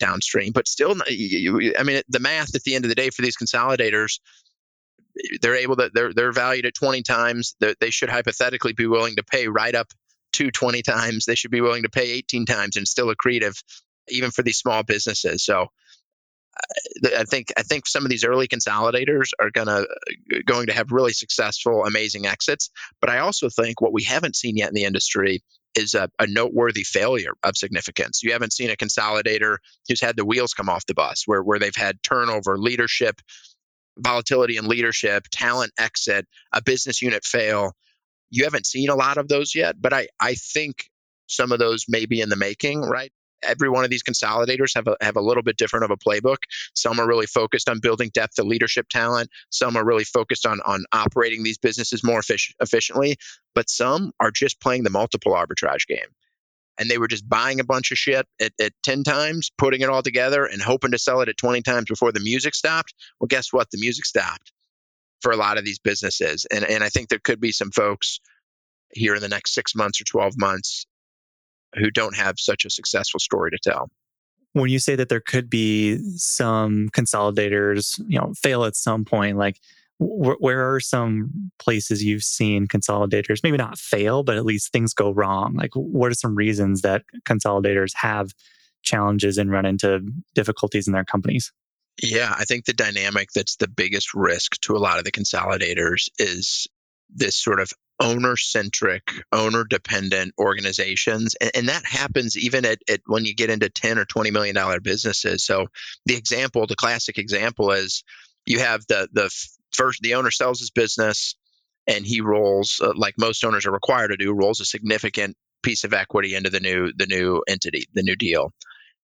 downstream. 0.00 0.50
But 0.52 0.66
still, 0.66 0.96
I 1.08 1.82
mean, 1.84 2.02
the 2.08 2.18
math 2.20 2.56
at 2.56 2.64
the 2.64 2.74
end 2.74 2.84
of 2.84 2.88
the 2.88 2.96
day 2.96 3.10
for 3.10 3.22
these 3.22 3.36
consolidators, 3.36 4.18
they're 5.42 5.54
able 5.54 5.76
to 5.76 5.92
they're 5.94 6.12
they're 6.12 6.32
valued 6.32 6.66
at 6.66 6.74
20 6.74 7.02
times. 7.02 7.54
They 7.60 7.90
should 7.90 8.10
hypothetically 8.10 8.72
be 8.72 8.88
willing 8.88 9.14
to 9.16 9.22
pay 9.22 9.46
right 9.46 9.76
up 9.76 9.92
to 10.34 10.50
20 10.50 10.82
times. 10.82 11.24
They 11.24 11.34
should 11.34 11.50
be 11.50 11.60
willing 11.60 11.82
to 11.82 11.90
pay 11.90 12.12
18 12.12 12.46
times 12.46 12.76
and 12.76 12.86
still 12.86 13.12
accretive, 13.14 13.62
even 14.08 14.30
for 14.30 14.42
these 14.42 14.58
small 14.58 14.82
businesses. 14.82 15.44
So. 15.44 15.68
Uh, 16.56 17.08
I 17.18 17.24
think 17.24 17.48
I 17.56 17.62
think 17.62 17.84
some 17.84 18.04
of 18.04 18.10
these 18.10 18.22
early 18.22 18.46
consolidators 18.46 19.30
are 19.40 19.50
gonna 19.50 19.80
uh, 19.80 20.38
going 20.46 20.68
to 20.68 20.72
have 20.72 20.92
really 20.92 21.12
successful, 21.12 21.84
amazing 21.84 22.26
exits. 22.26 22.70
But 23.00 23.10
I 23.10 23.18
also 23.18 23.48
think 23.48 23.80
what 23.80 23.92
we 23.92 24.04
haven't 24.04 24.36
seen 24.36 24.56
yet 24.56 24.68
in 24.68 24.74
the 24.74 24.84
industry 24.84 25.42
is 25.74 25.94
a, 25.94 26.08
a, 26.18 26.26
noteworthy 26.26 26.84
failure 26.84 27.32
of 27.42 27.56
significance. 27.56 28.22
You 28.22 28.32
haven't 28.32 28.52
seen 28.52 28.70
a 28.70 28.76
consolidator 28.76 29.56
who's 29.88 30.00
had 30.00 30.16
the 30.16 30.24
wheels 30.24 30.54
come 30.54 30.68
off 30.68 30.86
the 30.86 30.94
bus, 30.94 31.24
where, 31.26 31.42
where 31.42 31.58
they've 31.58 31.74
had 31.74 32.02
turnover, 32.02 32.58
leadership, 32.58 33.20
volatility 33.98 34.56
in 34.56 34.66
leadership, 34.66 35.24
talent 35.30 35.72
exit, 35.78 36.26
a 36.52 36.62
business 36.62 37.02
unit 37.02 37.24
fail. 37.24 37.72
You 38.30 38.44
haven't 38.44 38.66
seen 38.66 38.88
a 38.88 38.96
lot 38.96 39.18
of 39.18 39.28
those 39.28 39.54
yet, 39.54 39.80
but 39.80 39.92
I, 39.92 40.08
I 40.20 40.34
think 40.34 40.88
some 41.26 41.52
of 41.52 41.58
those 41.58 41.84
may 41.88 42.06
be 42.06 42.20
in 42.20 42.28
the 42.28 42.36
making, 42.36 42.82
right? 42.82 43.12
every 43.44 43.68
one 43.68 43.84
of 43.84 43.90
these 43.90 44.02
consolidators 44.02 44.74
have 44.74 44.88
a, 44.88 44.96
have 45.00 45.16
a 45.16 45.20
little 45.20 45.42
bit 45.42 45.56
different 45.56 45.84
of 45.84 45.90
a 45.90 45.96
playbook. 45.96 46.38
Some 46.74 46.98
are 46.98 47.06
really 47.06 47.26
focused 47.26 47.68
on 47.68 47.78
building 47.80 48.10
depth 48.12 48.38
of 48.38 48.46
leadership 48.46 48.88
talent. 48.88 49.30
Some 49.50 49.76
are 49.76 49.84
really 49.84 50.04
focused 50.04 50.46
on 50.46 50.60
on 50.64 50.84
operating 50.92 51.42
these 51.42 51.58
businesses 51.58 52.02
more 52.02 52.20
effic- 52.20 52.54
efficiently. 52.60 53.16
But 53.54 53.70
some 53.70 54.12
are 54.18 54.30
just 54.30 54.60
playing 54.60 54.84
the 54.84 54.90
multiple 54.90 55.32
arbitrage 55.32 55.86
game. 55.86 56.08
And 56.76 56.90
they 56.90 56.98
were 56.98 57.06
just 57.06 57.28
buying 57.28 57.60
a 57.60 57.64
bunch 57.64 57.92
of 57.92 57.98
shit 57.98 58.26
at, 58.40 58.52
at 58.60 58.72
10 58.82 59.04
times, 59.04 59.52
putting 59.56 59.82
it 59.82 59.88
all 59.88 60.02
together, 60.02 60.44
and 60.44 60.60
hoping 60.60 60.90
to 60.90 60.98
sell 60.98 61.20
it 61.20 61.28
at 61.28 61.36
20 61.36 61.62
times 61.62 61.84
before 61.88 62.10
the 62.10 62.18
music 62.18 62.52
stopped. 62.52 62.94
Well, 63.20 63.28
guess 63.28 63.52
what? 63.52 63.70
The 63.70 63.78
music 63.78 64.04
stopped 64.04 64.52
for 65.24 65.32
a 65.32 65.36
lot 65.36 65.56
of 65.56 65.64
these 65.64 65.78
businesses. 65.78 66.46
And, 66.52 66.64
and 66.66 66.84
I 66.84 66.90
think 66.90 67.08
there 67.08 67.18
could 67.18 67.40
be 67.40 67.50
some 67.50 67.70
folks 67.70 68.20
here 68.92 69.14
in 69.14 69.22
the 69.22 69.28
next 69.28 69.54
six 69.54 69.74
months 69.74 69.98
or 69.98 70.04
12 70.04 70.34
months 70.36 70.86
who 71.76 71.90
don't 71.90 72.14
have 72.14 72.34
such 72.38 72.66
a 72.66 72.70
successful 72.70 73.18
story 73.18 73.50
to 73.50 73.58
tell. 73.58 73.90
When 74.52 74.68
you 74.68 74.78
say 74.78 74.96
that 74.96 75.08
there 75.08 75.22
could 75.22 75.48
be 75.48 75.98
some 76.16 76.90
consolidators, 76.90 77.98
you 78.06 78.20
know, 78.20 78.34
fail 78.36 78.66
at 78.66 78.76
some 78.76 79.06
point, 79.06 79.38
like 79.38 79.58
wh- 79.96 80.40
where 80.40 80.74
are 80.74 80.78
some 80.78 81.50
places 81.58 82.04
you've 82.04 82.22
seen 82.22 82.68
consolidators 82.68 83.42
maybe 83.42 83.56
not 83.56 83.78
fail, 83.78 84.24
but 84.24 84.36
at 84.36 84.44
least 84.44 84.72
things 84.72 84.92
go 84.92 85.10
wrong? 85.10 85.54
Like 85.54 85.74
what 85.74 86.10
are 86.10 86.14
some 86.14 86.36
reasons 86.36 86.82
that 86.82 87.02
consolidators 87.26 87.92
have 87.96 88.32
challenges 88.82 89.38
and 89.38 89.50
run 89.50 89.64
into 89.64 90.00
difficulties 90.34 90.86
in 90.86 90.92
their 90.92 91.02
companies? 91.02 91.50
Yeah, 92.02 92.34
I 92.36 92.44
think 92.44 92.64
the 92.64 92.72
dynamic 92.72 93.28
that's 93.34 93.56
the 93.56 93.68
biggest 93.68 94.14
risk 94.14 94.60
to 94.62 94.76
a 94.76 94.78
lot 94.78 94.98
of 94.98 95.04
the 95.04 95.12
consolidators 95.12 96.08
is 96.18 96.66
this 97.08 97.36
sort 97.36 97.60
of 97.60 97.70
owner 98.00 98.36
centric, 98.36 99.08
owner 99.32 99.64
dependent 99.64 100.34
organizations. 100.38 101.36
And, 101.40 101.50
and, 101.54 101.68
that 101.68 101.84
happens 101.84 102.36
even 102.36 102.64
at, 102.64 102.78
at 102.90 103.00
when 103.06 103.24
you 103.24 103.34
get 103.34 103.50
into 103.50 103.70
10 103.70 103.98
or 103.98 104.04
20 104.04 104.32
million 104.32 104.54
dollar 104.54 104.80
businesses. 104.80 105.44
So 105.44 105.68
the 106.06 106.16
example, 106.16 106.66
the 106.66 106.74
classic 106.74 107.18
example 107.18 107.70
is 107.70 108.02
you 108.46 108.58
have 108.58 108.84
the 108.88 109.08
the 109.12 109.30
first 109.72 110.00
the 110.02 110.14
owner 110.14 110.30
sells 110.30 110.58
his 110.58 110.70
business 110.70 111.36
and 111.86 112.04
he 112.04 112.20
rolls 112.20 112.80
uh, 112.82 112.92
like 112.96 113.14
most 113.18 113.44
owners 113.44 113.66
are 113.66 113.72
required 113.72 114.08
to 114.08 114.16
do 114.16 114.32
rolls 114.32 114.60
a 114.60 114.64
significant 114.64 115.36
piece 115.62 115.84
of 115.84 115.94
equity 115.94 116.34
into 116.34 116.50
the 116.50 116.60
new 116.60 116.92
the 116.96 117.06
new 117.06 117.42
entity, 117.48 117.84
the 117.94 118.02
new 118.02 118.16
deal. 118.16 118.52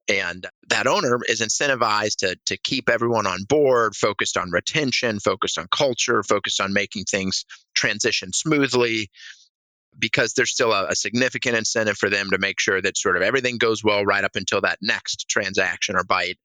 And 0.08 0.46
that 0.68 0.86
owner 0.86 1.20
is 1.28 1.40
incentivized 1.40 2.16
to, 2.18 2.36
to 2.46 2.56
keep 2.58 2.88
everyone 2.88 3.26
on 3.26 3.44
board, 3.48 3.94
focused 3.94 4.36
on 4.36 4.50
retention, 4.50 5.20
focused 5.20 5.58
on 5.58 5.68
culture, 5.70 6.22
focused 6.22 6.60
on 6.60 6.72
making 6.72 7.04
things 7.04 7.44
transition 7.74 8.32
smoothly, 8.32 9.08
because 9.98 10.32
there's 10.34 10.50
still 10.50 10.72
a, 10.72 10.86
a, 10.86 10.94
significant 10.94 11.56
incentive 11.56 11.96
for 11.96 12.08
them 12.08 12.30
to 12.30 12.38
make 12.38 12.60
sure 12.60 12.80
that 12.80 12.96
sort 12.96 13.16
of 13.16 13.22
everything 13.22 13.58
goes 13.58 13.84
well 13.84 14.04
right 14.04 14.24
up 14.24 14.36
until 14.36 14.60
that 14.62 14.78
next 14.80 15.28
transaction 15.28 15.96
or 15.96 16.04
bite 16.04 16.38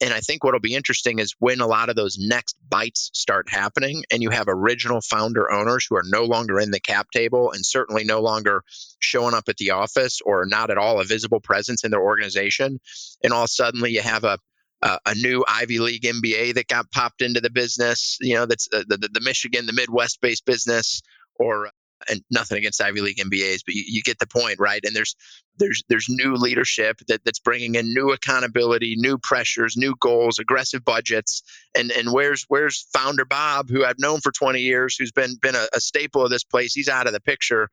and 0.00 0.12
I 0.12 0.20
think 0.20 0.44
what'll 0.44 0.60
be 0.60 0.74
interesting 0.74 1.18
is 1.18 1.34
when 1.38 1.60
a 1.60 1.66
lot 1.66 1.88
of 1.88 1.96
those 1.96 2.18
next 2.18 2.56
bites 2.68 3.10
start 3.14 3.48
happening, 3.48 4.04
and 4.10 4.22
you 4.22 4.30
have 4.30 4.46
original 4.48 5.00
founder 5.00 5.50
owners 5.50 5.86
who 5.88 5.96
are 5.96 6.04
no 6.04 6.24
longer 6.24 6.60
in 6.60 6.70
the 6.70 6.80
cap 6.80 7.08
table 7.12 7.52
and 7.52 7.64
certainly 7.64 8.04
no 8.04 8.20
longer 8.20 8.62
showing 8.98 9.34
up 9.34 9.48
at 9.48 9.56
the 9.56 9.70
office 9.70 10.20
or 10.24 10.44
not 10.46 10.70
at 10.70 10.78
all 10.78 11.00
a 11.00 11.04
visible 11.04 11.40
presence 11.40 11.84
in 11.84 11.90
their 11.90 12.02
organization, 12.02 12.80
and 13.24 13.32
all 13.32 13.46
suddenly 13.46 13.90
you 13.90 14.02
have 14.02 14.24
a 14.24 14.38
a, 14.82 14.98
a 15.06 15.14
new 15.14 15.44
Ivy 15.46 15.78
League 15.78 16.02
MBA 16.02 16.54
that 16.54 16.68
got 16.68 16.90
popped 16.90 17.22
into 17.22 17.40
the 17.40 17.50
business, 17.50 18.16
you 18.20 18.34
know, 18.34 18.46
that's 18.46 18.68
uh, 18.72 18.82
the, 18.88 18.96
the, 18.96 19.08
the 19.12 19.20
Michigan, 19.20 19.66
the 19.66 19.72
Midwest 19.72 20.20
based 20.20 20.46
business, 20.46 21.02
or 21.36 21.69
and 22.10 22.22
nothing 22.30 22.58
against 22.58 22.82
Ivy 22.82 23.00
League 23.00 23.18
MBAs, 23.18 23.60
but 23.64 23.74
you, 23.74 23.84
you, 23.86 24.02
get 24.02 24.18
the 24.18 24.26
point, 24.26 24.58
right? 24.58 24.84
And 24.84 24.94
there's 24.94 25.14
there's 25.58 25.82
there's 25.88 26.06
new 26.08 26.34
leadership 26.34 26.98
that, 27.08 27.24
that's 27.24 27.38
bringing 27.38 27.76
in 27.76 27.94
new 27.94 28.10
accountability, 28.10 28.94
new 28.96 29.18
pressures, 29.18 29.76
new 29.76 29.94
goals, 30.00 30.38
aggressive 30.38 30.84
budgets, 30.84 31.42
and 31.76 31.90
and 31.92 32.12
where's 32.12 32.44
where's 32.48 32.86
founder 32.92 33.24
Bob, 33.24 33.70
who 33.70 33.84
I've 33.84 33.98
known 33.98 34.20
for 34.20 34.32
20 34.32 34.60
years, 34.60 34.96
who's 34.96 35.12
been 35.12 35.36
been 35.40 35.54
a, 35.54 35.66
a 35.74 35.80
staple 35.80 36.24
of 36.24 36.30
this 36.30 36.44
place? 36.44 36.74
He's 36.74 36.88
out 36.88 37.06
of 37.06 37.12
the 37.12 37.20
picture. 37.20 37.70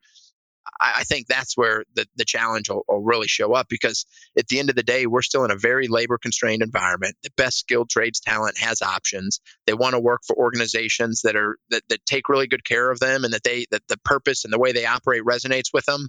I, 0.80 0.92
I 0.98 1.04
think 1.04 1.26
that's 1.26 1.56
where 1.56 1.84
the, 1.94 2.06
the 2.16 2.24
challenge 2.24 2.68
will, 2.68 2.84
will, 2.88 3.02
really 3.02 3.28
show 3.28 3.52
up 3.54 3.68
because 3.68 4.06
at 4.38 4.48
the 4.48 4.58
end 4.58 4.70
of 4.70 4.76
the 4.76 4.82
day, 4.82 5.06
we're 5.06 5.22
still 5.22 5.44
in 5.44 5.50
a 5.50 5.56
very 5.56 5.88
labor 5.88 6.18
constrained 6.18 6.62
environment. 6.62 7.16
The 7.22 7.30
best 7.36 7.58
skilled 7.58 7.90
trades 7.90 8.20
talent 8.20 8.58
has 8.58 8.82
options. 8.82 9.40
They 9.66 9.74
want 9.74 9.94
to 9.94 10.00
work 10.00 10.22
for 10.26 10.36
organizations 10.36 11.22
that 11.22 11.36
are 11.36 11.58
that, 11.70 11.82
that 11.88 12.04
take 12.06 12.28
really 12.28 12.46
good 12.46 12.64
care 12.64 12.90
of 12.90 13.00
them 13.00 13.24
and 13.24 13.32
that 13.32 13.44
they 13.44 13.66
that 13.70 13.82
the 13.88 13.98
purpose 14.04 14.44
and 14.44 14.52
the 14.52 14.58
way 14.58 14.72
they 14.72 14.86
operate 14.86 15.22
resonates 15.24 15.72
with 15.72 15.84
them. 15.86 16.08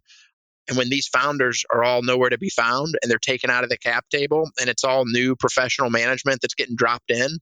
And 0.68 0.78
when 0.78 0.89
these 0.89 1.07
founders 1.07 1.66
are 1.72 1.84
all 1.84 2.03
nowhere 2.03 2.30
to 2.30 2.38
be 2.38 2.49
found 2.49 2.95
and 3.01 3.10
they're 3.10 3.18
taken 3.18 3.49
out 3.49 3.64
of 3.64 3.72
the 3.72 3.78
cap 3.78 4.05
table 4.12 4.51
and 4.60 4.70
it's 4.70 4.84
all 4.84 5.05
new 5.05 5.36
professional 5.36 5.89
management 5.89 6.41
that's 6.41 6.53
getting 6.53 6.76
dropped 6.76 7.10
in, 7.10 7.39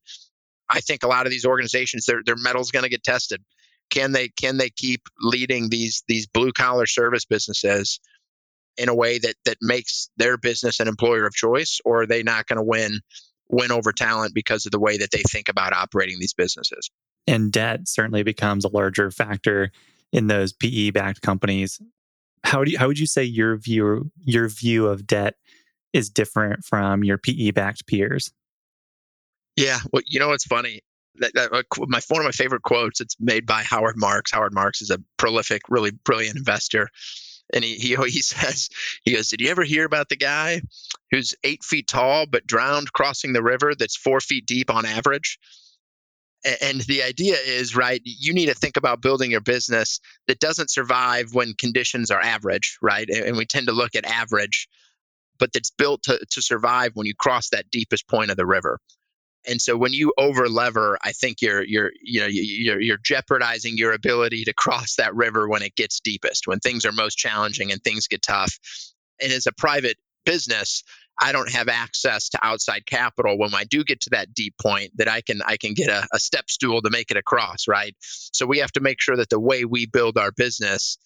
I 0.69 0.79
think 0.79 1.03
a 1.03 1.07
lot 1.07 1.25
of 1.25 1.31
these 1.31 1.45
organizations, 1.45 2.05
their 2.05 2.21
their 2.25 2.37
mettle's 2.37 2.71
going 2.71 2.83
to 2.83 2.89
get 2.89 3.03
tested 3.03 3.43
can 3.89 4.11
they 4.11 4.29
can 4.29 4.57
they 4.57 4.69
keep 4.69 5.01
leading 5.19 5.69
these 5.69 6.03
these 6.07 6.27
blue 6.27 6.51
collar 6.51 6.85
service 6.85 7.25
businesses 7.25 7.99
in 8.77 8.89
a 8.89 8.95
way 8.95 9.17
that 9.19 9.35
that 9.45 9.57
makes 9.61 10.09
their 10.17 10.37
business 10.37 10.79
an 10.79 10.87
employer 10.87 11.25
of 11.25 11.33
choice 11.33 11.79
or 11.83 12.03
are 12.03 12.05
they 12.05 12.23
not 12.23 12.47
going 12.47 12.57
to 12.57 12.63
win 12.63 12.99
win 13.49 13.71
over 13.71 13.91
talent 13.91 14.33
because 14.33 14.65
of 14.65 14.71
the 14.71 14.79
way 14.79 14.97
that 14.97 15.11
they 15.11 15.23
think 15.23 15.49
about 15.49 15.73
operating 15.73 16.19
these 16.19 16.33
businesses? 16.33 16.89
And 17.25 17.51
debt 17.51 17.87
certainly 17.87 18.23
becomes 18.23 18.65
a 18.65 18.69
larger 18.69 19.11
factor 19.11 19.71
in 20.11 20.27
those 20.27 20.53
PE 20.53 20.91
backed 20.91 21.21
companies. 21.21 21.81
How 22.43 22.63
do 22.63 22.71
you, 22.71 22.77
how 22.77 22.87
would 22.87 22.99
you 22.99 23.07
say 23.07 23.23
your 23.23 23.57
view 23.57 24.11
your 24.23 24.47
view 24.47 24.87
of 24.87 25.07
debt 25.07 25.35
is 25.93 26.09
different 26.09 26.63
from 26.63 27.03
your 27.03 27.17
PE 27.17 27.51
backed 27.51 27.87
peers? 27.87 28.31
Yeah 29.55 29.79
well 29.91 30.03
you 30.05 30.19
know 30.19 30.29
what's 30.29 30.45
funny 30.45 30.81
that, 31.19 31.33
that, 31.33 31.53
uh, 31.53 31.63
my 31.87 32.01
one 32.09 32.21
of 32.21 32.25
my 32.25 32.31
favorite 32.31 32.63
quotes. 32.63 33.01
It's 33.01 33.15
made 33.19 33.45
by 33.45 33.63
Howard 33.63 33.97
Marks. 33.97 34.31
Howard 34.31 34.53
Marks 34.53 34.81
is 34.81 34.91
a 34.91 35.01
prolific, 35.17 35.63
really 35.69 35.91
brilliant 35.91 36.37
investor, 36.37 36.89
and 37.53 37.63
he 37.63 37.75
he 37.75 37.95
he 37.95 38.21
says 38.21 38.69
he 39.03 39.13
goes, 39.13 39.29
"Did 39.29 39.41
you 39.41 39.49
ever 39.49 39.63
hear 39.63 39.85
about 39.85 40.09
the 40.09 40.17
guy 40.17 40.61
who's 41.11 41.35
eight 41.43 41.63
feet 41.63 41.87
tall 41.87 42.25
but 42.25 42.47
drowned 42.47 42.91
crossing 42.93 43.33
the 43.33 43.43
river 43.43 43.73
that's 43.75 43.97
four 43.97 44.19
feet 44.19 44.45
deep 44.45 44.69
on 44.69 44.85
average?" 44.85 45.39
And 46.61 46.81
the 46.81 47.03
idea 47.03 47.35
is, 47.35 47.75
right, 47.75 47.99
you 48.05 48.31
need 48.33 48.45
to 48.45 48.53
think 48.53 48.77
about 48.77 49.01
building 49.01 49.31
your 49.31 49.41
business 49.41 49.99
that 50.27 50.39
doesn't 50.39 50.69
survive 50.69 51.33
when 51.33 51.55
conditions 51.55 52.11
are 52.11 52.21
average, 52.21 52.77
right? 52.81 53.09
And 53.09 53.35
we 53.35 53.45
tend 53.45 53.67
to 53.67 53.73
look 53.73 53.95
at 53.95 54.05
average, 54.05 54.69
but 55.39 55.51
that's 55.51 55.71
built 55.71 56.03
to, 56.03 56.19
to 56.31 56.41
survive 56.41 56.91
when 56.93 57.07
you 57.07 57.15
cross 57.15 57.49
that 57.49 57.71
deepest 57.71 58.07
point 58.07 58.31
of 58.31 58.37
the 58.37 58.45
river. 58.45 58.79
And 59.47 59.61
so 59.61 59.77
when 59.77 59.93
you 59.93 60.13
over 60.17 60.49
lever, 60.49 60.97
I 61.01 61.13
think 61.13 61.41
you're 61.41 61.63
you're 61.63 61.91
you 62.01 62.19
know 62.19 62.27
you're 62.27 62.81
you're 62.81 62.97
jeopardizing 62.97 63.77
your 63.77 63.93
ability 63.93 64.43
to 64.45 64.53
cross 64.53 64.95
that 64.95 65.15
river 65.15 65.47
when 65.47 65.61
it 65.61 65.75
gets 65.75 65.99
deepest, 66.01 66.47
when 66.47 66.59
things 66.59 66.85
are 66.85 66.91
most 66.91 67.17
challenging 67.17 67.71
and 67.71 67.81
things 67.81 68.07
get 68.07 68.21
tough. 68.21 68.57
And 69.21 69.31
as 69.31 69.47
a 69.47 69.51
private 69.53 69.97
business, 70.25 70.83
I 71.19 71.31
don't 71.31 71.51
have 71.51 71.67
access 71.67 72.29
to 72.29 72.39
outside 72.43 72.85
capital 72.85 73.37
when 73.37 73.55
I 73.55 73.63
do 73.63 73.83
get 73.83 74.01
to 74.01 74.11
that 74.11 74.33
deep 74.33 74.55
point 74.61 74.91
that 74.97 75.07
I 75.07 75.21
can 75.21 75.41
I 75.45 75.57
can 75.57 75.73
get 75.73 75.89
a, 75.89 76.07
a 76.13 76.19
step 76.19 76.49
stool 76.49 76.81
to 76.81 76.89
make 76.89 77.09
it 77.09 77.17
across, 77.17 77.67
right? 77.67 77.95
So 78.01 78.45
we 78.45 78.59
have 78.59 78.71
to 78.73 78.81
make 78.81 79.01
sure 79.01 79.15
that 79.15 79.29
the 79.29 79.39
way 79.39 79.65
we 79.65 79.85
build 79.85 80.17
our 80.17 80.31
business 80.31 80.97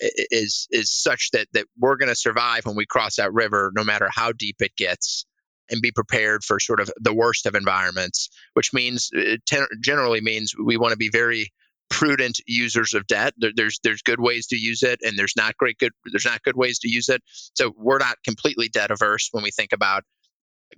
is 0.00 0.66
is 0.70 0.92
such 0.92 1.30
that 1.32 1.48
that 1.52 1.66
we're 1.78 1.96
going 1.96 2.08
to 2.08 2.16
survive 2.16 2.66
when 2.66 2.76
we 2.76 2.86
cross 2.86 3.16
that 3.16 3.32
river, 3.32 3.72
no 3.74 3.84
matter 3.84 4.08
how 4.10 4.32
deep 4.32 4.56
it 4.60 4.74
gets, 4.76 5.26
and 5.70 5.82
be 5.82 5.90
prepared 5.90 6.44
for 6.44 6.58
sort 6.60 6.80
of 6.80 6.90
the 6.98 7.14
worst 7.14 7.46
of 7.46 7.54
environments. 7.54 8.30
Which 8.54 8.72
means 8.72 9.10
it 9.12 9.42
generally 9.80 10.20
means 10.20 10.54
we 10.56 10.76
want 10.76 10.92
to 10.92 10.98
be 10.98 11.10
very 11.10 11.52
prudent 11.88 12.40
users 12.46 12.94
of 12.94 13.06
debt. 13.06 13.34
There, 13.38 13.52
there's 13.54 13.80
there's 13.82 14.02
good 14.02 14.20
ways 14.20 14.46
to 14.48 14.56
use 14.56 14.82
it, 14.82 15.00
and 15.02 15.18
there's 15.18 15.36
not 15.36 15.56
great 15.56 15.78
good 15.78 15.92
there's 16.06 16.24
not 16.24 16.42
good 16.42 16.56
ways 16.56 16.78
to 16.80 16.88
use 16.88 17.08
it. 17.08 17.22
So 17.54 17.72
we're 17.76 17.98
not 17.98 18.18
completely 18.24 18.68
debt 18.68 18.90
averse 18.90 19.28
when 19.32 19.42
we 19.42 19.50
think 19.50 19.72
about 19.72 20.04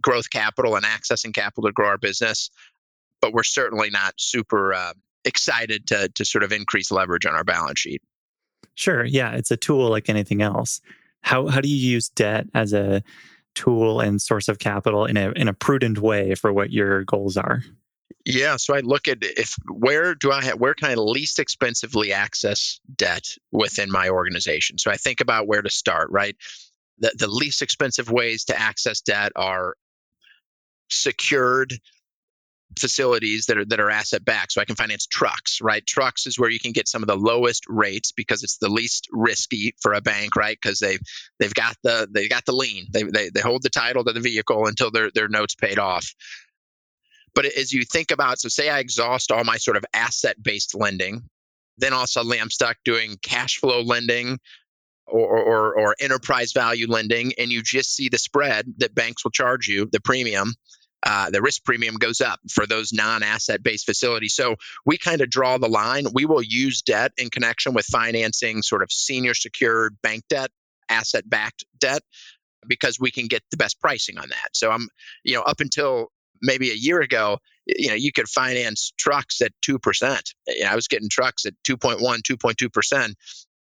growth 0.00 0.30
capital 0.30 0.76
and 0.76 0.84
accessing 0.84 1.34
capital 1.34 1.68
to 1.68 1.72
grow 1.72 1.88
our 1.88 1.98
business, 1.98 2.50
but 3.20 3.32
we're 3.32 3.42
certainly 3.42 3.90
not 3.90 4.14
super 4.16 4.72
uh, 4.72 4.94
excited 5.24 5.86
to 5.88 6.08
to 6.10 6.24
sort 6.24 6.44
of 6.44 6.52
increase 6.52 6.90
leverage 6.90 7.26
on 7.26 7.34
our 7.34 7.44
balance 7.44 7.80
sheet. 7.80 8.02
Sure, 8.74 9.04
yeah, 9.04 9.32
it's 9.32 9.50
a 9.50 9.56
tool 9.56 9.90
like 9.90 10.08
anything 10.08 10.42
else. 10.42 10.80
How 11.22 11.48
how 11.48 11.60
do 11.60 11.68
you 11.68 11.76
use 11.76 12.08
debt 12.08 12.46
as 12.54 12.72
a 12.72 13.02
tool 13.54 14.00
and 14.00 14.20
source 14.20 14.48
of 14.48 14.58
capital 14.58 15.04
in 15.06 15.16
a 15.16 15.30
in 15.32 15.48
a 15.48 15.52
prudent 15.52 15.98
way 15.98 16.34
for 16.34 16.52
what 16.52 16.70
your 16.70 17.04
goals 17.04 17.36
are? 17.36 17.62
Yeah, 18.24 18.56
so 18.56 18.74
I 18.74 18.80
look 18.80 19.08
at 19.08 19.18
if 19.22 19.54
where 19.70 20.14
do 20.14 20.30
I 20.30 20.44
have 20.44 20.60
where 20.60 20.74
can 20.74 20.90
I 20.90 20.94
least 20.94 21.38
expensively 21.38 22.12
access 22.12 22.80
debt 22.94 23.36
within 23.50 23.90
my 23.90 24.08
organization. 24.10 24.78
So 24.78 24.90
I 24.90 24.96
think 24.96 25.20
about 25.20 25.46
where 25.46 25.62
to 25.62 25.70
start, 25.70 26.10
right? 26.10 26.36
The 26.98 27.12
the 27.16 27.28
least 27.28 27.62
expensive 27.62 28.10
ways 28.10 28.44
to 28.46 28.58
access 28.58 29.00
debt 29.00 29.32
are 29.36 29.74
secured 30.90 31.78
facilities 32.78 33.46
that 33.46 33.58
are 33.58 33.64
that 33.64 33.80
are 33.80 33.90
asset 33.90 34.24
backed. 34.24 34.52
So 34.52 34.60
i 34.60 34.64
can 34.64 34.76
finance 34.76 35.06
trucks 35.06 35.60
right? 35.60 35.84
Trucks 35.84 36.26
is 36.26 36.38
where 36.38 36.50
you 36.50 36.60
can 36.60 36.72
get 36.72 36.88
some 36.88 37.02
of 37.02 37.08
the 37.08 37.16
lowest 37.16 37.64
rates 37.68 38.12
because 38.12 38.42
it's 38.42 38.58
the 38.58 38.68
least 38.68 39.08
risky 39.12 39.74
for 39.80 39.92
a 39.92 40.00
bank 40.00 40.36
right? 40.36 40.58
Because 40.60 40.78
they've 40.78 41.00
they've 41.38 41.54
got 41.54 41.76
the 41.82 42.08
they've 42.10 42.30
got 42.30 42.44
the 42.46 42.52
lien. 42.52 42.86
They, 42.90 43.02
they 43.02 43.30
they 43.30 43.40
hold 43.40 43.62
the 43.62 43.70
title 43.70 44.04
to 44.04 44.12
the 44.12 44.20
vehicle 44.20 44.66
until 44.66 44.90
their 44.90 45.10
their 45.10 45.28
notes 45.28 45.54
paid 45.54 45.78
off. 45.78 46.14
But 47.34 47.44
as 47.44 47.72
you 47.72 47.84
think 47.84 48.10
about, 48.10 48.40
so 48.40 48.48
say 48.48 48.68
I 48.68 48.80
exhaust 48.80 49.30
all 49.30 49.44
my 49.44 49.56
sort 49.56 49.76
of 49.76 49.84
asset 49.94 50.42
based 50.42 50.74
lending, 50.74 51.22
then 51.78 51.92
all 51.92 52.06
suddenly 52.06 52.40
I'm 52.40 52.50
stuck 52.50 52.76
doing 52.84 53.16
cash 53.22 53.58
flow 53.58 53.82
lending 53.82 54.38
or, 55.06 55.38
or, 55.38 55.78
or 55.78 55.96
enterprise 56.00 56.52
value 56.52 56.86
lending, 56.88 57.32
and 57.38 57.50
you 57.50 57.62
just 57.62 57.94
see 57.94 58.08
the 58.08 58.18
spread 58.18 58.66
that 58.78 58.94
banks 58.94 59.24
will 59.24 59.30
charge 59.30 59.66
you, 59.66 59.88
the 59.90 60.00
premium. 60.00 60.54
Uh, 61.02 61.30
the 61.30 61.40
risk 61.40 61.64
premium 61.64 61.96
goes 61.96 62.20
up 62.20 62.40
for 62.50 62.66
those 62.66 62.92
non-asset 62.92 63.62
based 63.62 63.86
facilities. 63.86 64.34
So 64.34 64.56
we 64.84 64.98
kind 64.98 65.20
of 65.20 65.30
draw 65.30 65.56
the 65.58 65.68
line. 65.68 66.06
We 66.12 66.26
will 66.26 66.42
use 66.42 66.82
debt 66.82 67.12
in 67.16 67.30
connection 67.30 67.72
with 67.72 67.86
financing 67.86 68.62
sort 68.62 68.82
of 68.82 68.92
senior 68.92 69.34
secured 69.34 69.96
bank 70.02 70.24
debt, 70.28 70.50
asset 70.88 71.28
backed 71.28 71.64
debt, 71.78 72.02
because 72.66 72.98
we 73.00 73.10
can 73.10 73.26
get 73.28 73.42
the 73.50 73.56
best 73.56 73.80
pricing 73.80 74.18
on 74.18 74.28
that. 74.28 74.50
So 74.54 74.70
I'm, 74.70 74.88
you 75.24 75.34
know, 75.34 75.42
up 75.42 75.60
until 75.60 76.08
maybe 76.42 76.70
a 76.70 76.74
year 76.74 77.00
ago, 77.00 77.38
you 77.66 77.88
know, 77.88 77.94
you 77.94 78.12
could 78.12 78.28
finance 78.28 78.92
trucks 78.98 79.40
at 79.40 79.52
2%. 79.66 80.22
You 80.48 80.64
know, 80.64 80.70
I 80.70 80.74
was 80.74 80.88
getting 80.88 81.08
trucks 81.08 81.46
at 81.46 81.54
2.1, 81.66 82.00
2.2%. 82.00 83.14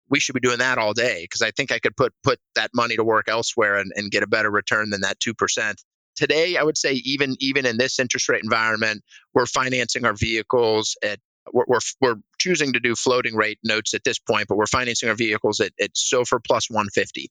We 0.09 0.20
should 0.20 0.35
be 0.35 0.41
doing 0.41 0.59
that 0.59 0.79
all 0.79 0.93
day 0.93 1.23
because 1.23 1.43
I 1.43 1.53
think 1.53 1.73
I 1.73 1.79
could 1.79 1.97
put 1.97 2.12
put 2.23 2.39
that 2.55 2.70
money 2.75 2.97
to 2.97 3.05
work 3.05 3.29
elsewhere 3.29 3.77
and, 3.77 3.93
and 3.95 4.11
get 4.11 4.23
a 4.23 4.27
better 4.27 4.51
return 4.51 4.91
than 4.91 5.03
that 5.03 5.18
2%. 5.20 5.75
Today, 6.17 6.57
I 6.57 6.63
would 6.63 6.79
say 6.79 6.95
even 7.05 7.37
even 7.41 7.67
in 7.67 7.79
this 7.79 7.99
interest 7.99 8.29
rate 8.29 8.43
environment, 8.43 9.03
we're 9.35 9.47
financing 9.47 10.05
our 10.05 10.15
vehicles 10.15 10.97
at 11.03 11.19
we're, 11.53 11.65
we're, 11.67 11.79
we're 12.01 12.21
choosing 12.39 12.75
to 12.75 12.81
do 12.81 12.95
floating 12.95 13.35
rate 13.35 13.59
notes 13.65 13.95
at 13.95 14.05
this 14.05 14.19
point, 14.19 14.47
but 14.49 14.57
we're 14.57 14.67
financing 14.67 15.09
our 15.09 15.15
vehicles 15.15 15.61
at, 15.61 15.73
at 15.81 15.95
SOFR 15.95 16.39
plus 16.45 16.71
150 16.71 17.31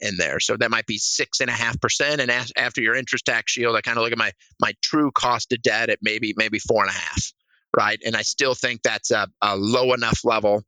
in 0.00 0.16
there. 0.16 0.40
So 0.40 0.56
that 0.56 0.70
might 0.70 0.86
be 0.86 0.98
six 0.98 1.40
and 1.40 1.48
a 1.48 1.54
half 1.54 1.80
percent. 1.80 2.20
And 2.20 2.30
after 2.56 2.82
your 2.82 2.94
interest 2.94 3.24
tax 3.24 3.52
shield, 3.52 3.76
I 3.76 3.80
kind 3.80 3.96
of 3.96 4.02
look 4.02 4.12
at 4.12 4.18
my 4.18 4.32
my 4.60 4.74
true 4.82 5.10
cost 5.10 5.52
of 5.52 5.62
debt 5.62 5.90
at 5.90 5.98
maybe 6.02 6.34
maybe 6.36 6.58
four 6.58 6.82
and 6.82 6.90
a 6.90 6.94
half, 6.94 7.32
right? 7.76 7.98
And 8.04 8.16
I 8.16 8.22
still 8.22 8.54
think 8.54 8.82
that's 8.82 9.10
a, 9.10 9.28
a 9.40 9.56
low 9.56 9.94
enough 9.94 10.20
level 10.24 10.62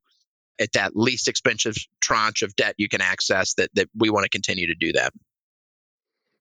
at 0.61 0.73
that 0.73 0.97
least 0.97 1.29
expensive 1.29 1.77
tranche 2.01 2.43
of 2.43 2.57
debt 2.57 2.75
you 2.79 2.89
can 2.89 3.01
access 3.01 3.55
that 3.55 3.71
that 3.75 3.89
we 3.97 4.11
want 4.11 4.25
to 4.25 4.31
continue 4.31 4.69
to 4.69 4.75
do 4.75 4.93
that. 4.93 5.13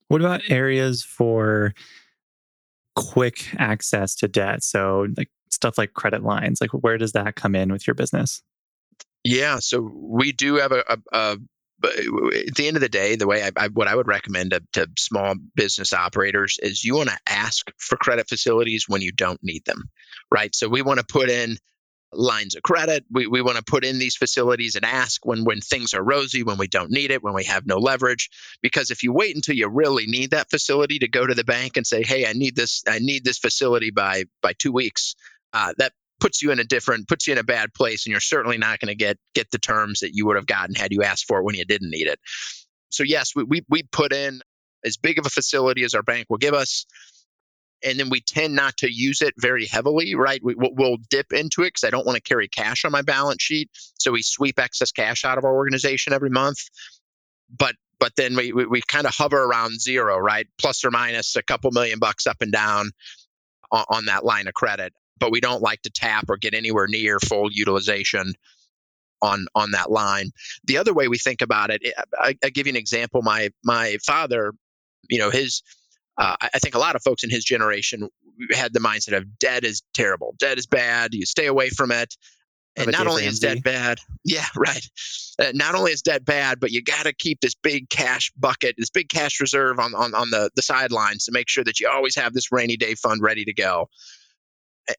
What 0.07 0.21
about 0.21 0.41
areas 0.49 1.03
for 1.03 1.73
quick 2.95 3.53
access 3.57 4.15
to 4.15 4.27
debt? 4.27 4.63
So 4.63 5.07
like 5.17 5.29
stuff 5.51 5.77
like 5.77 5.93
credit 5.93 6.23
lines, 6.23 6.59
like 6.61 6.71
where 6.71 6.97
does 6.97 7.13
that 7.13 7.35
come 7.35 7.55
in 7.55 7.71
with 7.71 7.87
your 7.87 7.93
business? 7.93 8.41
Yeah, 9.23 9.59
so 9.59 9.81
we 9.81 10.31
do 10.31 10.55
have 10.55 10.71
a, 10.71 10.83
a, 10.87 10.97
a 11.11 11.37
but 11.79 11.91
eh, 11.97 12.43
at 12.47 12.55
the 12.55 12.67
end 12.67 12.77
of 12.77 12.81
the 12.81 12.89
day, 12.89 13.15
the 13.15 13.27
way 13.27 13.43
I, 13.43 13.51
I 13.55 13.67
what 13.67 13.87
I 13.87 13.95
would 13.95 14.07
recommend 14.07 14.51
to, 14.51 14.61
to 14.73 14.87
small 14.97 15.35
business 15.55 15.93
operators 15.93 16.57
is 16.61 16.83
you 16.83 16.95
want 16.95 17.09
to 17.09 17.17
ask 17.27 17.71
for 17.77 17.97
credit 17.97 18.27
facilities 18.29 18.85
when 18.87 19.01
you 19.01 19.11
don't 19.11 19.39
need 19.43 19.65
them, 19.65 19.89
right? 20.31 20.53
So 20.55 20.69
we 20.69 20.81
want 20.81 20.99
to 20.99 21.05
put 21.05 21.29
in 21.29 21.57
lines 22.13 22.55
of 22.55 22.63
credit. 22.63 23.05
We, 23.11 23.27
we 23.27 23.41
want 23.41 23.57
to 23.57 23.63
put 23.63 23.85
in 23.85 23.99
these 23.99 24.15
facilities 24.15 24.75
and 24.75 24.85
ask 24.85 25.25
when 25.25 25.43
when 25.43 25.61
things 25.61 25.93
are 25.93 26.03
rosy, 26.03 26.43
when 26.43 26.57
we 26.57 26.67
don't 26.67 26.91
need 26.91 27.11
it, 27.11 27.23
when 27.23 27.33
we 27.33 27.45
have 27.45 27.65
no 27.65 27.77
leverage. 27.77 28.29
Because 28.61 28.91
if 28.91 29.03
you 29.03 29.13
wait 29.13 29.35
until 29.35 29.55
you 29.55 29.67
really 29.67 30.05
need 30.07 30.31
that 30.31 30.49
facility 30.49 30.99
to 30.99 31.07
go 31.07 31.25
to 31.25 31.33
the 31.33 31.43
bank 31.43 31.77
and 31.77 31.85
say, 31.85 32.03
"Hey, 32.03 32.25
I 32.25 32.33
need 32.33 32.55
this, 32.55 32.83
I 32.87 32.99
need 32.99 33.23
this 33.23 33.37
facility 33.37 33.91
by 33.91 34.25
by 34.41 34.53
two 34.53 34.71
weeks," 34.71 35.15
uh, 35.53 35.73
that 35.77 35.93
puts 36.19 36.41
you 36.41 36.51
in 36.51 36.59
a 36.59 36.63
different 36.63 37.07
puts 37.07 37.27
you 37.27 37.33
in 37.33 37.39
a 37.39 37.43
bad 37.43 37.73
place 37.73 38.05
and 38.05 38.11
you're 38.11 38.19
certainly 38.19 38.57
not 38.57 38.79
going 38.79 38.89
to 38.89 38.95
get 38.95 39.17
get 39.35 39.51
the 39.51 39.59
terms 39.59 39.99
that 39.99 40.15
you 40.15 40.25
would 40.25 40.35
have 40.35 40.47
gotten 40.47 40.75
had 40.75 40.91
you 40.91 41.03
asked 41.03 41.25
for 41.27 41.39
it 41.39 41.43
when 41.43 41.55
you 41.55 41.65
didn't 41.65 41.91
need 41.91 42.07
it 42.07 42.19
so 42.89 43.03
yes 43.03 43.33
we, 43.35 43.43
we, 43.43 43.65
we 43.69 43.83
put 43.83 44.13
in 44.13 44.41
as 44.83 44.97
big 44.97 45.19
of 45.19 45.25
a 45.25 45.29
facility 45.29 45.83
as 45.83 45.93
our 45.93 46.03
bank 46.03 46.25
will 46.29 46.37
give 46.37 46.53
us 46.53 46.85
and 47.83 47.99
then 47.99 48.09
we 48.09 48.21
tend 48.21 48.55
not 48.55 48.75
to 48.77 48.91
use 48.91 49.21
it 49.21 49.33
very 49.37 49.65
heavily 49.65 50.15
right 50.15 50.41
we, 50.43 50.55
will 50.55 50.97
dip 51.09 51.31
into 51.33 51.61
it 51.61 51.67
because 51.67 51.83
i 51.83 51.89
don't 51.89 52.05
want 52.05 52.15
to 52.15 52.21
carry 52.21 52.47
cash 52.47 52.85
on 52.85 52.91
my 52.91 53.01
balance 53.01 53.41
sheet 53.41 53.69
so 53.97 54.11
we 54.11 54.21
sweep 54.21 54.59
excess 54.59 54.91
cash 54.91 55.25
out 55.25 55.37
of 55.37 55.43
our 55.43 55.53
organization 55.53 56.13
every 56.13 56.29
month 56.29 56.59
but 57.55 57.75
but 57.99 58.11
then 58.15 58.35
we, 58.35 58.53
we, 58.53 58.65
we 58.65 58.81
kind 58.81 59.07
of 59.07 59.13
hover 59.13 59.43
around 59.43 59.79
zero 59.79 60.17
right 60.17 60.47
plus 60.59 60.83
or 60.85 60.91
minus 60.91 61.35
a 61.35 61.43
couple 61.43 61.71
million 61.71 61.99
bucks 61.99 62.27
up 62.27 62.37
and 62.41 62.51
down 62.51 62.91
on, 63.71 63.85
on 63.89 64.05
that 64.05 64.25
line 64.25 64.47
of 64.47 64.53
credit 64.53 64.93
but 65.19 65.31
we 65.31 65.41
don't 65.41 65.61
like 65.61 65.81
to 65.81 65.89
tap 65.89 66.25
or 66.29 66.37
get 66.37 66.53
anywhere 66.53 66.87
near 66.87 67.19
full 67.19 67.51
utilization 67.51 68.33
on 69.21 69.47
on 69.55 69.71
that 69.71 69.91
line. 69.91 70.31
The 70.65 70.77
other 70.77 70.93
way 70.93 71.07
we 71.07 71.17
think 71.17 71.41
about 71.41 71.69
it, 71.69 71.81
I, 72.19 72.37
I 72.43 72.49
give 72.49 72.67
you 72.67 72.73
an 72.73 72.77
example. 72.77 73.21
My 73.21 73.49
my 73.63 73.97
father, 74.05 74.53
you 75.09 75.19
know, 75.19 75.29
his 75.29 75.63
uh, 76.17 76.35
I 76.41 76.59
think 76.59 76.75
a 76.75 76.79
lot 76.79 76.95
of 76.95 77.03
folks 77.03 77.23
in 77.23 77.29
his 77.29 77.43
generation 77.43 78.09
had 78.53 78.73
the 78.73 78.79
mindset 78.79 79.15
of 79.15 79.39
debt 79.39 79.63
is 79.63 79.83
terrible, 79.93 80.35
debt 80.39 80.57
is 80.57 80.67
bad, 80.67 81.13
you 81.13 81.25
stay 81.25 81.45
away 81.45 81.69
from 81.69 81.91
it. 81.91 82.15
And 82.79 82.91
not 82.91 83.07
only 83.07 83.25
is 83.25 83.39
debt 83.39 83.63
bad, 83.63 83.97
yeah, 84.23 84.45
right. 84.55 84.87
Uh, 85.39 85.51
not 85.55 85.73
only 85.73 85.91
is 85.91 86.03
debt 86.03 86.23
bad, 86.23 86.59
but 86.59 86.71
you 86.71 86.83
got 86.83 87.05
to 87.05 87.13
keep 87.13 87.41
this 87.41 87.55
big 87.55 87.89
cash 87.89 88.31
bucket, 88.37 88.75
this 88.77 88.91
big 88.91 89.09
cash 89.09 89.39
reserve 89.39 89.79
on, 89.79 89.95
on, 89.95 90.13
on 90.13 90.29
the, 90.29 90.51
the 90.55 90.61
sidelines 90.61 91.25
to 91.25 91.31
make 91.31 91.49
sure 91.49 91.63
that 91.63 91.79
you 91.79 91.89
always 91.89 92.15
have 92.15 92.33
this 92.33 92.51
rainy 92.51 92.77
day 92.77 92.93
fund 92.93 93.23
ready 93.23 93.45
to 93.45 93.53
go 93.53 93.89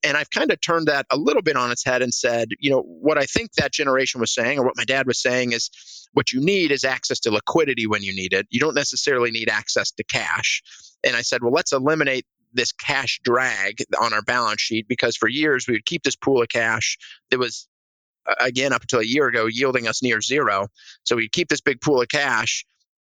and 0.03 0.17
I've 0.17 0.31
kind 0.31 0.51
of 0.51 0.61
turned 0.61 0.89
that 0.89 1.07
a 1.11 1.17
little 1.17 1.43
bit 1.43 1.57
on 1.57 1.71
its 1.71 1.85
head 1.85 2.03
and 2.03 2.13
said, 2.13 2.49
you 2.59 2.71
know, 2.71 2.83
what 2.83 3.19
I 3.19 3.25
think 3.25 3.53
that 3.53 3.73
generation 3.73 4.21
was 4.21 4.33
saying, 4.33 4.59
or 4.59 4.65
what 4.65 4.77
my 4.77 4.85
dad 4.85 5.07
was 5.07 5.21
saying, 5.21 5.53
is 5.53 5.71
what 6.13 6.33
you 6.33 6.41
need 6.41 6.73
is 6.73 6.85
access 6.85 7.21
to 7.21 7.31
liquidity 7.31 7.87
when 7.87 8.03
you 8.03 8.15
need 8.15 8.33
it. 8.33 8.47
You 8.51 8.61
don't 8.61 8.75
necessarily 8.75 9.31
need 9.31 9.49
access 9.49 9.91
to 9.93 10.05
cash. 10.05 10.63
And 11.05 11.17
I 11.17 11.23
said, 11.23 11.43
well, 11.43 11.53
let's 11.53 11.73
eliminate 11.73 12.27
this 12.53 12.73
cash 12.73 13.21
drag 13.23 13.85
on 14.01 14.13
our 14.13 14.23
balance 14.23 14.61
sheet 14.61 14.89
because 14.89 15.17
for 15.17 15.29
years 15.29 15.67
we 15.67 15.75
would 15.75 15.85
keep 15.85 16.03
this 16.03 16.17
pool 16.17 16.43
of 16.43 16.49
cash 16.49 16.99
that 17.31 17.39
was 17.39 17.69
again 18.41 18.73
up 18.73 18.83
until 18.83 19.01
a 19.01 19.05
year 19.05 19.27
ago 19.27 19.47
yielding 19.47 19.87
us 19.87 20.03
near 20.03 20.21
zero 20.21 20.69
so 21.05 21.17
we'd 21.17 21.33
keep 21.33 21.49
this 21.49 21.61
big 21.61 21.81
pool 21.81 22.01
of 22.01 22.09
cash 22.09 22.65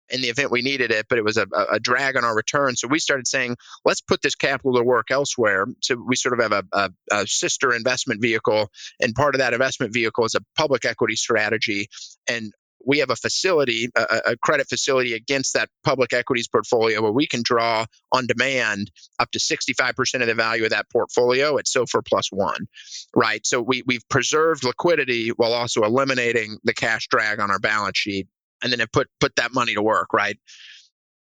in 0.09 0.21
the 0.21 0.27
event 0.29 0.51
we 0.51 0.61
needed 0.61 0.91
it, 0.91 1.07
but 1.09 1.17
it 1.17 1.23
was 1.23 1.37
a, 1.37 1.47
a 1.71 1.79
drag 1.79 2.15
on 2.15 2.23
our 2.23 2.35
return. 2.35 2.75
So 2.75 2.87
we 2.87 2.99
started 2.99 3.27
saying, 3.27 3.57
let's 3.85 4.01
put 4.01 4.21
this 4.21 4.35
capital 4.35 4.75
to 4.75 4.83
work 4.83 5.11
elsewhere. 5.11 5.65
So 5.81 5.95
we 5.95 6.15
sort 6.15 6.39
of 6.39 6.51
have 6.51 6.65
a, 6.71 6.77
a, 6.77 6.89
a 7.21 7.27
sister 7.27 7.73
investment 7.73 8.21
vehicle, 8.21 8.69
and 8.99 9.15
part 9.15 9.35
of 9.35 9.39
that 9.39 9.53
investment 9.53 9.93
vehicle 9.93 10.25
is 10.25 10.35
a 10.35 10.41
public 10.55 10.85
equity 10.85 11.15
strategy. 11.15 11.89
And 12.27 12.51
we 12.85 12.99
have 12.99 13.09
a 13.09 13.15
facility, 13.15 13.89
a, 13.95 14.21
a, 14.27 14.37
credit 14.37 14.69
facility 14.69 15.13
against 15.13 15.53
that 15.53 15.69
public 15.83 16.13
equities 16.13 16.47
portfolio 16.47 17.01
where 17.01 17.11
we 17.11 17.27
can 17.27 17.41
draw 17.43 17.85
on 18.11 18.27
demand 18.27 18.91
up 19.19 19.29
to 19.31 19.39
65% 19.39 20.21
of 20.21 20.27
the 20.27 20.33
value 20.33 20.63
of 20.63 20.69
that 20.69 20.89
portfolio 20.89 21.57
at 21.57 21.65
SOFR 21.65 22.05
plus 22.05 22.31
one, 22.31 22.67
right? 23.15 23.45
So 23.45 23.61
we, 23.61 23.83
we've 23.85 24.07
preserved 24.09 24.63
liquidity 24.63 25.29
while 25.29 25.53
also 25.53 25.83
eliminating 25.83 26.59
the 26.63 26.73
cash 26.73 27.07
drag 27.09 27.39
on 27.39 27.51
our 27.51 27.59
balance 27.59 27.97
sheet 27.97 28.27
and 28.63 28.71
then 28.71 28.85
put 28.91 29.07
put 29.19 29.35
that 29.37 29.53
money 29.53 29.73
to 29.75 29.81
work, 29.81 30.13
right? 30.13 30.37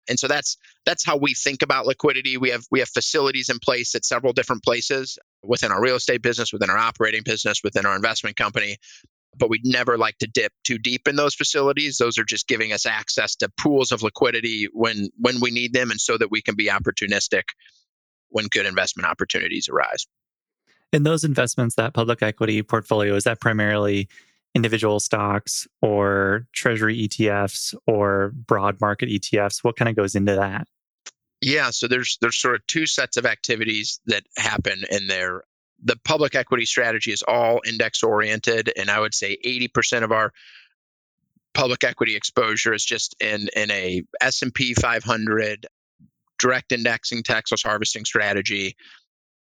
And 0.08 0.18
so 0.18 0.28
that's 0.28 0.58
that's 0.84 1.04
how 1.04 1.16
we 1.16 1.34
think 1.34 1.62
about 1.62 1.86
liquidity. 1.86 2.36
We 2.36 2.50
have 2.50 2.64
we 2.70 2.80
have 2.80 2.88
facilities 2.90 3.48
in 3.48 3.58
place 3.58 3.94
at 3.94 4.04
several 4.04 4.32
different 4.32 4.62
places 4.62 5.18
within 5.42 5.72
our 5.72 5.80
real 5.80 5.96
estate 5.96 6.22
business, 6.22 6.52
within 6.52 6.70
our 6.70 6.78
operating 6.78 7.22
business, 7.24 7.62
within 7.64 7.86
our 7.86 7.96
investment 7.96 8.36
company. 8.36 8.76
but 9.36 9.50
we'd 9.50 9.64
never 9.64 9.98
like 9.98 10.16
to 10.18 10.26
dip 10.26 10.52
too 10.64 10.78
deep 10.78 11.08
in 11.08 11.16
those 11.16 11.34
facilities. 11.34 11.98
Those 11.98 12.18
are 12.18 12.24
just 12.24 12.46
giving 12.46 12.72
us 12.72 12.86
access 12.86 13.36
to 13.36 13.48
pools 13.60 13.92
of 13.92 14.02
liquidity 14.02 14.68
when 14.72 15.08
when 15.18 15.40
we 15.40 15.50
need 15.50 15.72
them 15.72 15.90
and 15.90 16.00
so 16.00 16.16
that 16.16 16.30
we 16.30 16.42
can 16.42 16.54
be 16.54 16.68
opportunistic 16.68 17.42
when 18.28 18.46
good 18.46 18.66
investment 18.66 19.08
opportunities 19.08 19.68
arise. 19.68 20.06
In 20.92 21.02
those 21.02 21.24
investments, 21.24 21.74
that 21.76 21.94
public 21.94 22.22
equity 22.22 22.62
portfolio, 22.62 23.14
is 23.14 23.24
that 23.24 23.40
primarily 23.40 24.08
individual 24.54 25.00
stocks 25.00 25.66
or 25.82 26.46
treasury 26.54 27.08
ETFs 27.08 27.74
or 27.86 28.32
broad 28.34 28.80
market 28.80 29.08
ETFs? 29.08 29.62
What 29.62 29.76
kind 29.76 29.88
of 29.88 29.96
goes 29.96 30.14
into 30.14 30.36
that? 30.36 30.66
Yeah, 31.40 31.70
so 31.70 31.88
there's 31.88 32.16
there's 32.20 32.38
sort 32.38 32.54
of 32.54 32.66
two 32.66 32.86
sets 32.86 33.16
of 33.16 33.26
activities 33.26 34.00
that 34.06 34.24
happen 34.36 34.82
in 34.90 35.08
there. 35.08 35.42
The 35.82 35.96
public 36.04 36.34
equity 36.34 36.64
strategy 36.64 37.12
is 37.12 37.22
all 37.22 37.60
index 37.66 38.02
oriented, 38.02 38.72
and 38.76 38.90
I 38.90 39.00
would 39.00 39.14
say 39.14 39.36
80% 39.44 40.04
of 40.04 40.12
our 40.12 40.32
public 41.52 41.84
equity 41.84 42.16
exposure 42.16 42.72
is 42.72 42.84
just 42.84 43.14
in 43.20 43.48
in 43.54 43.70
a 43.70 44.02
S&P 44.20 44.74
500 44.74 45.66
direct 46.38 46.72
indexing 46.72 47.22
loss 47.28 47.62
harvesting 47.62 48.04
strategy 48.04 48.76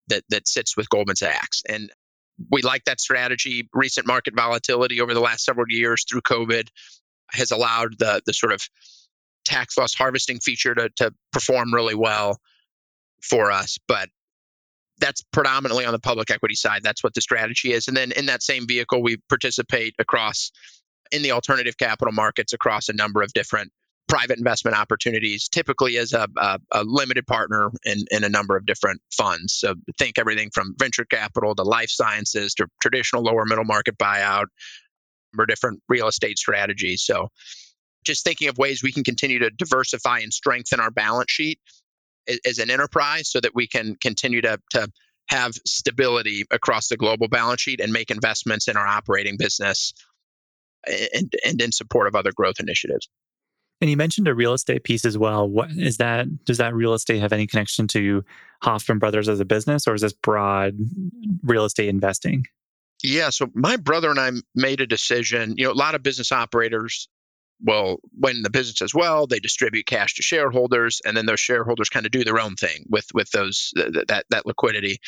that 0.08 0.24
that 0.28 0.48
sits 0.48 0.76
with 0.76 0.88
Goldman 0.90 1.16
Sachs. 1.16 1.62
And 1.68 1.90
we 2.50 2.62
like 2.62 2.84
that 2.84 3.00
strategy. 3.00 3.68
Recent 3.72 4.06
market 4.06 4.34
volatility 4.34 5.00
over 5.00 5.14
the 5.14 5.20
last 5.20 5.44
several 5.44 5.66
years 5.68 6.04
through 6.08 6.22
COVID 6.22 6.68
has 7.32 7.50
allowed 7.50 7.98
the 7.98 8.22
the 8.26 8.32
sort 8.32 8.52
of 8.52 8.68
tax 9.44 9.76
loss 9.78 9.94
harvesting 9.94 10.40
feature 10.40 10.74
to, 10.74 10.88
to 10.96 11.14
perform 11.32 11.72
really 11.74 11.94
well 11.94 12.38
for 13.22 13.50
us. 13.50 13.78
But 13.86 14.08
that's 14.98 15.22
predominantly 15.32 15.86
on 15.86 15.92
the 15.92 15.98
public 15.98 16.30
equity 16.30 16.54
side. 16.54 16.82
That's 16.82 17.02
what 17.02 17.14
the 17.14 17.20
strategy 17.20 17.72
is. 17.72 17.88
And 17.88 17.96
then 17.96 18.12
in 18.12 18.26
that 18.26 18.42
same 18.42 18.66
vehicle, 18.66 19.02
we 19.02 19.16
participate 19.28 19.94
across 19.98 20.52
in 21.10 21.22
the 21.22 21.32
alternative 21.32 21.76
capital 21.76 22.12
markets 22.12 22.52
across 22.52 22.88
a 22.88 22.92
number 22.92 23.22
of 23.22 23.32
different 23.32 23.72
private 24.10 24.38
investment 24.38 24.76
opportunities, 24.76 25.48
typically 25.48 25.96
as 25.96 26.12
a, 26.12 26.26
a, 26.36 26.58
a 26.72 26.84
limited 26.84 27.26
partner 27.26 27.70
in, 27.84 28.04
in 28.10 28.24
a 28.24 28.28
number 28.28 28.56
of 28.56 28.66
different 28.66 29.00
funds. 29.16 29.54
So 29.54 29.76
think 29.98 30.18
everything 30.18 30.50
from 30.52 30.74
venture 30.76 31.04
capital 31.04 31.54
to 31.54 31.62
life 31.62 31.90
sciences 31.90 32.54
to 32.54 32.66
traditional 32.82 33.22
lower 33.22 33.44
middle 33.46 33.64
market 33.64 33.96
buyout 33.96 34.46
or 35.38 35.46
different 35.46 35.80
real 35.88 36.08
estate 36.08 36.38
strategies. 36.38 37.04
So 37.04 37.28
just 38.04 38.24
thinking 38.24 38.48
of 38.48 38.58
ways 38.58 38.82
we 38.82 38.90
can 38.90 39.04
continue 39.04 39.38
to 39.38 39.50
diversify 39.50 40.18
and 40.18 40.32
strengthen 40.32 40.80
our 40.80 40.90
balance 40.90 41.30
sheet 41.30 41.60
as 42.44 42.58
an 42.58 42.68
enterprise 42.68 43.30
so 43.30 43.40
that 43.40 43.54
we 43.54 43.68
can 43.68 43.94
continue 43.94 44.40
to, 44.40 44.58
to 44.70 44.88
have 45.28 45.52
stability 45.64 46.46
across 46.50 46.88
the 46.88 46.96
global 46.96 47.28
balance 47.28 47.60
sheet 47.60 47.80
and 47.80 47.92
make 47.92 48.10
investments 48.10 48.66
in 48.66 48.76
our 48.76 48.86
operating 48.86 49.36
business 49.38 49.92
and, 51.14 51.32
and 51.44 51.62
in 51.62 51.70
support 51.70 52.08
of 52.08 52.16
other 52.16 52.32
growth 52.32 52.58
initiatives. 52.58 53.08
And 53.80 53.88
you 53.88 53.96
mentioned 53.96 54.28
a 54.28 54.34
real 54.34 54.52
estate 54.52 54.84
piece 54.84 55.04
as 55.04 55.16
well. 55.16 55.48
What 55.48 55.70
is 55.70 55.96
that? 55.96 56.44
Does 56.44 56.58
that 56.58 56.74
real 56.74 56.92
estate 56.92 57.20
have 57.20 57.32
any 57.32 57.46
connection 57.46 57.86
to 57.88 58.24
Hoffmann 58.62 58.98
Brothers 58.98 59.28
as 59.28 59.40
a 59.40 59.44
business, 59.44 59.88
or 59.88 59.94
is 59.94 60.02
this 60.02 60.12
broad 60.12 60.76
real 61.42 61.64
estate 61.64 61.88
investing? 61.88 62.46
Yeah. 63.02 63.30
So 63.30 63.48
my 63.54 63.76
brother 63.76 64.10
and 64.10 64.20
I 64.20 64.30
made 64.54 64.80
a 64.80 64.86
decision. 64.86 65.54
You 65.56 65.66
know, 65.66 65.72
a 65.72 65.74
lot 65.74 65.94
of 65.94 66.02
business 66.02 66.30
operators 66.30 67.08
well, 67.62 67.98
when 68.18 68.42
the 68.42 68.50
business 68.50 68.78
does 68.78 68.94
well, 68.94 69.26
they 69.26 69.38
distribute 69.38 69.86
cash 69.86 70.14
to 70.14 70.22
shareholders, 70.22 71.00
and 71.04 71.16
then 71.16 71.26
those 71.26 71.40
shareholders 71.40 71.88
kind 71.88 72.06
of 72.06 72.12
do 72.12 72.24
their 72.24 72.40
own 72.40 72.56
thing 72.56 72.86
with 72.88 73.06
with 73.12 73.30
those 73.30 73.72
that 73.76 74.24
that 74.30 74.46
liquidity. 74.46 74.98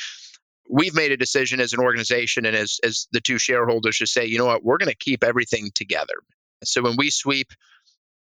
We've 0.68 0.94
made 0.94 1.12
a 1.12 1.16
decision 1.16 1.60
as 1.60 1.72
an 1.72 1.80
organization 1.80 2.46
and 2.46 2.56
as 2.56 2.78
as 2.84 3.08
the 3.12 3.20
two 3.20 3.38
shareholders 3.38 3.98
to 3.98 4.06
say, 4.06 4.26
you 4.26 4.38
know 4.38 4.46
what, 4.46 4.64
we're 4.64 4.78
going 4.78 4.90
to 4.90 4.96
keep 4.96 5.24
everything 5.24 5.70
together. 5.74 6.14
So 6.64 6.82
when 6.82 6.96
we 6.96 7.10
sweep 7.10 7.52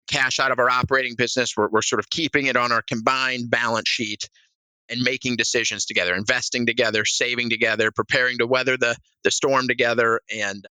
cash 0.08 0.40
out 0.40 0.50
of 0.50 0.58
our 0.58 0.70
operating 0.70 1.14
business. 1.14 1.54
We're, 1.56 1.68
we're 1.68 1.82
sort 1.82 2.00
of 2.00 2.10
keeping 2.10 2.46
it 2.46 2.56
on 2.56 2.72
our 2.72 2.82
combined 2.82 3.50
balance 3.50 3.88
sheet 3.88 4.28
and 4.88 5.02
making 5.02 5.36
decisions 5.36 5.84
together, 5.84 6.14
investing 6.14 6.66
together, 6.66 7.04
saving 7.04 7.50
together, 7.50 7.90
preparing 7.90 8.38
to 8.38 8.46
weather 8.46 8.76
the 8.76 8.96
the 9.24 9.30
storm 9.30 9.68
together, 9.68 10.20
and 10.34 10.66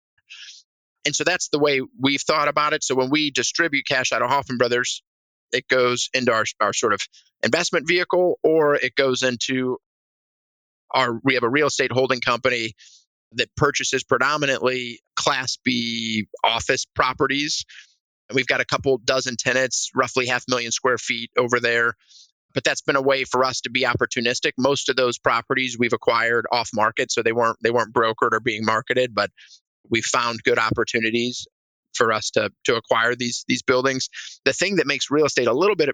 and 1.05 1.15
so 1.15 1.23
that's 1.23 1.49
the 1.49 1.59
way 1.59 1.81
we've 1.99 2.21
thought 2.21 2.47
about 2.47 2.73
it. 2.73 2.83
So 2.83 2.95
when 2.95 3.09
we 3.09 3.31
distribute 3.31 3.85
cash 3.87 4.11
out 4.11 4.21
of 4.21 4.29
Hoffmann 4.29 4.57
Brothers, 4.57 5.03
it 5.51 5.67
goes 5.67 6.09
into 6.13 6.33
our 6.33 6.45
our 6.59 6.73
sort 6.73 6.93
of 6.93 7.01
investment 7.43 7.87
vehicle, 7.87 8.39
or 8.43 8.75
it 8.75 8.95
goes 8.95 9.23
into 9.23 9.77
our 10.91 11.19
we 11.23 11.35
have 11.35 11.43
a 11.43 11.49
real 11.49 11.67
estate 11.67 11.91
holding 11.91 12.21
company 12.21 12.73
that 13.33 13.53
purchases 13.55 14.03
predominantly 14.03 15.01
Class 15.15 15.57
B 15.63 16.27
office 16.43 16.85
properties 16.85 17.65
We've 18.33 18.47
got 18.47 18.61
a 18.61 18.65
couple 18.65 18.97
dozen 18.97 19.35
tenants, 19.37 19.91
roughly 19.95 20.27
half 20.27 20.43
million 20.47 20.71
square 20.71 20.97
feet 20.97 21.31
over 21.37 21.59
there. 21.59 21.93
But 22.53 22.63
that's 22.63 22.81
been 22.81 22.95
a 22.95 23.01
way 23.01 23.23
for 23.23 23.43
us 23.43 23.61
to 23.61 23.69
be 23.69 23.83
opportunistic. 23.83 24.53
Most 24.57 24.89
of 24.89 24.95
those 24.95 25.19
properties 25.19 25.77
we've 25.77 25.93
acquired 25.93 26.45
off 26.51 26.69
market, 26.73 27.11
so 27.11 27.21
they 27.21 27.31
weren't 27.31 27.57
they 27.61 27.71
weren't 27.71 27.93
brokered 27.93 28.33
or 28.33 28.39
being 28.39 28.65
marketed, 28.65 29.13
but 29.13 29.29
we 29.89 30.01
found 30.01 30.41
good 30.43 30.57
opportunities 30.57 31.45
for 31.93 32.11
us 32.11 32.31
to 32.31 32.51
to 32.65 32.75
acquire 32.75 33.15
these 33.15 33.45
these 33.47 33.61
buildings. 33.61 34.09
The 34.43 34.53
thing 34.53 34.77
that 34.77 34.87
makes 34.87 35.11
real 35.11 35.25
estate 35.25 35.47
a 35.47 35.53
little 35.53 35.75
bit 35.75 35.89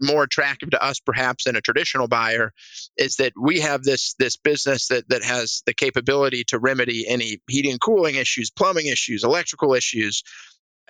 more 0.00 0.22
attractive 0.22 0.70
to 0.70 0.82
us 0.82 0.98
perhaps 0.98 1.44
than 1.44 1.56
a 1.56 1.60
traditional 1.60 2.08
buyer 2.08 2.52
is 2.96 3.16
that 3.16 3.32
we 3.38 3.60
have 3.60 3.82
this 3.82 4.14
this 4.18 4.36
business 4.36 4.88
that 4.88 5.08
that 5.10 5.22
has 5.22 5.62
the 5.66 5.74
capability 5.74 6.44
to 6.44 6.58
remedy 6.58 7.06
any 7.06 7.42
heating 7.48 7.72
and 7.72 7.80
cooling 7.80 8.14
issues, 8.14 8.50
plumbing 8.50 8.86
issues, 8.86 9.24
electrical 9.24 9.74
issues 9.74 10.22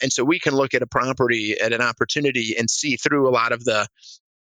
and 0.03 0.13
so 0.13 0.25
we 0.25 0.39
can 0.39 0.55
look 0.55 0.75
at 0.75 0.83
a 0.83 0.87
property 0.87 1.59
at 1.61 1.73
an 1.73 1.81
opportunity 1.81 2.55
and 2.59 2.69
see 2.71 2.97
through 2.97 3.29
a 3.29 3.31
lot 3.31 3.53
of 3.53 3.65
the 3.65 3.87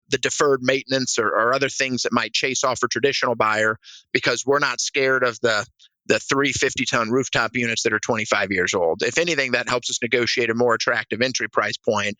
the 0.10 0.18
deferred 0.18 0.62
maintenance 0.62 1.20
or, 1.20 1.28
or 1.28 1.54
other 1.54 1.70
things 1.70 2.04
that 2.04 2.12
might 2.12 2.34
chase 2.34 2.64
off 2.64 2.82
a 2.84 2.88
traditional 2.88 3.36
buyer 3.36 3.78
because 4.12 4.44
we're 4.46 4.60
not 4.60 4.82
scared 4.82 5.24
of 5.24 5.40
the 5.42 5.66
the 6.08 6.20
350 6.20 6.86
ton 6.86 7.10
rooftop 7.12 7.52
units 7.54 7.84
that 7.84 7.94
are 7.94 8.00
25 8.00 8.52
years 8.52 8.74
old. 8.74 9.04
If 9.04 9.20
anything, 9.20 9.52
that 9.52 9.70
helps 9.70 9.92
us 9.92 10.00
negotiate 10.02 10.50
a 10.50 10.56
more 10.56 10.74
attractive 10.74 11.22
entry 11.22 11.48
price 11.48 11.78
point, 11.78 12.18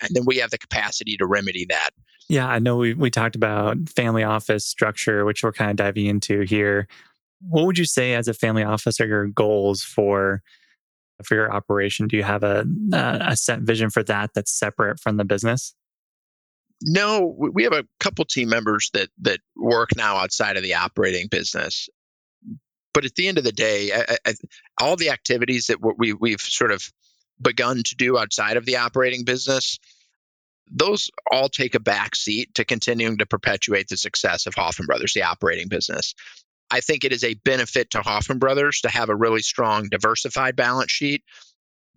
and 0.00 0.10
then 0.14 0.24
we 0.24 0.38
have 0.38 0.50
the 0.50 0.58
capacity 0.58 1.18
to 1.18 1.26
remedy 1.26 1.66
that. 1.68 1.90
Yeah, 2.28 2.48
I 2.48 2.58
know 2.58 2.76
we 2.76 2.94
we 2.94 3.10
talked 3.10 3.36
about 3.36 3.76
family 3.88 4.24
office 4.24 4.64
structure, 4.64 5.24
which 5.24 5.42
we're 5.42 5.52
kind 5.52 5.70
of 5.70 5.76
diving 5.76 6.06
into 6.06 6.40
here. 6.40 6.88
What 7.46 7.66
would 7.66 7.78
you 7.78 7.84
say 7.84 8.14
as 8.14 8.26
a 8.26 8.34
family 8.34 8.64
office 8.64 9.00
are 9.00 9.06
your 9.06 9.26
goals 9.26 9.82
for 9.82 10.42
for 11.24 11.34
your 11.34 11.52
operation? 11.52 12.08
Do 12.08 12.16
you 12.16 12.22
have 12.22 12.42
a, 12.42 12.64
a 12.92 13.36
set 13.36 13.60
vision 13.60 13.90
for 13.90 14.02
that 14.04 14.30
that's 14.34 14.52
separate 14.52 15.00
from 15.00 15.16
the 15.16 15.24
business? 15.24 15.74
No, 16.82 17.34
we 17.38 17.64
have 17.64 17.72
a 17.72 17.86
couple 18.00 18.24
team 18.26 18.50
members 18.50 18.90
that 18.92 19.08
that 19.22 19.40
work 19.56 19.96
now 19.96 20.16
outside 20.16 20.56
of 20.56 20.62
the 20.62 20.74
operating 20.74 21.28
business. 21.28 21.88
But 22.92 23.04
at 23.04 23.14
the 23.14 23.28
end 23.28 23.38
of 23.38 23.44
the 23.44 23.52
day, 23.52 23.92
I, 23.92 24.16
I, 24.26 24.34
all 24.80 24.96
the 24.96 25.10
activities 25.10 25.66
that 25.66 25.78
we 25.80 26.12
we've 26.12 26.40
sort 26.40 26.70
of 26.70 26.90
begun 27.40 27.82
to 27.82 27.96
do 27.96 28.18
outside 28.18 28.56
of 28.56 28.66
the 28.66 28.76
operating 28.76 29.24
business, 29.24 29.78
those 30.70 31.10
all 31.30 31.48
take 31.48 31.74
a 31.74 31.80
back 31.80 32.14
seat 32.14 32.54
to 32.54 32.64
continuing 32.64 33.18
to 33.18 33.26
perpetuate 33.26 33.88
the 33.88 33.96
success 33.96 34.46
of 34.46 34.54
Hoffmann 34.54 34.86
Brothers, 34.86 35.12
the 35.14 35.22
operating 35.22 35.68
business. 35.68 36.14
I 36.70 36.80
think 36.80 37.04
it 37.04 37.12
is 37.12 37.24
a 37.24 37.34
benefit 37.34 37.90
to 37.90 38.02
Hoffmann 38.02 38.38
Brothers 38.38 38.80
to 38.82 38.88
have 38.88 39.08
a 39.08 39.16
really 39.16 39.42
strong, 39.42 39.88
diversified 39.88 40.56
balance 40.56 40.90
sheet 40.90 41.22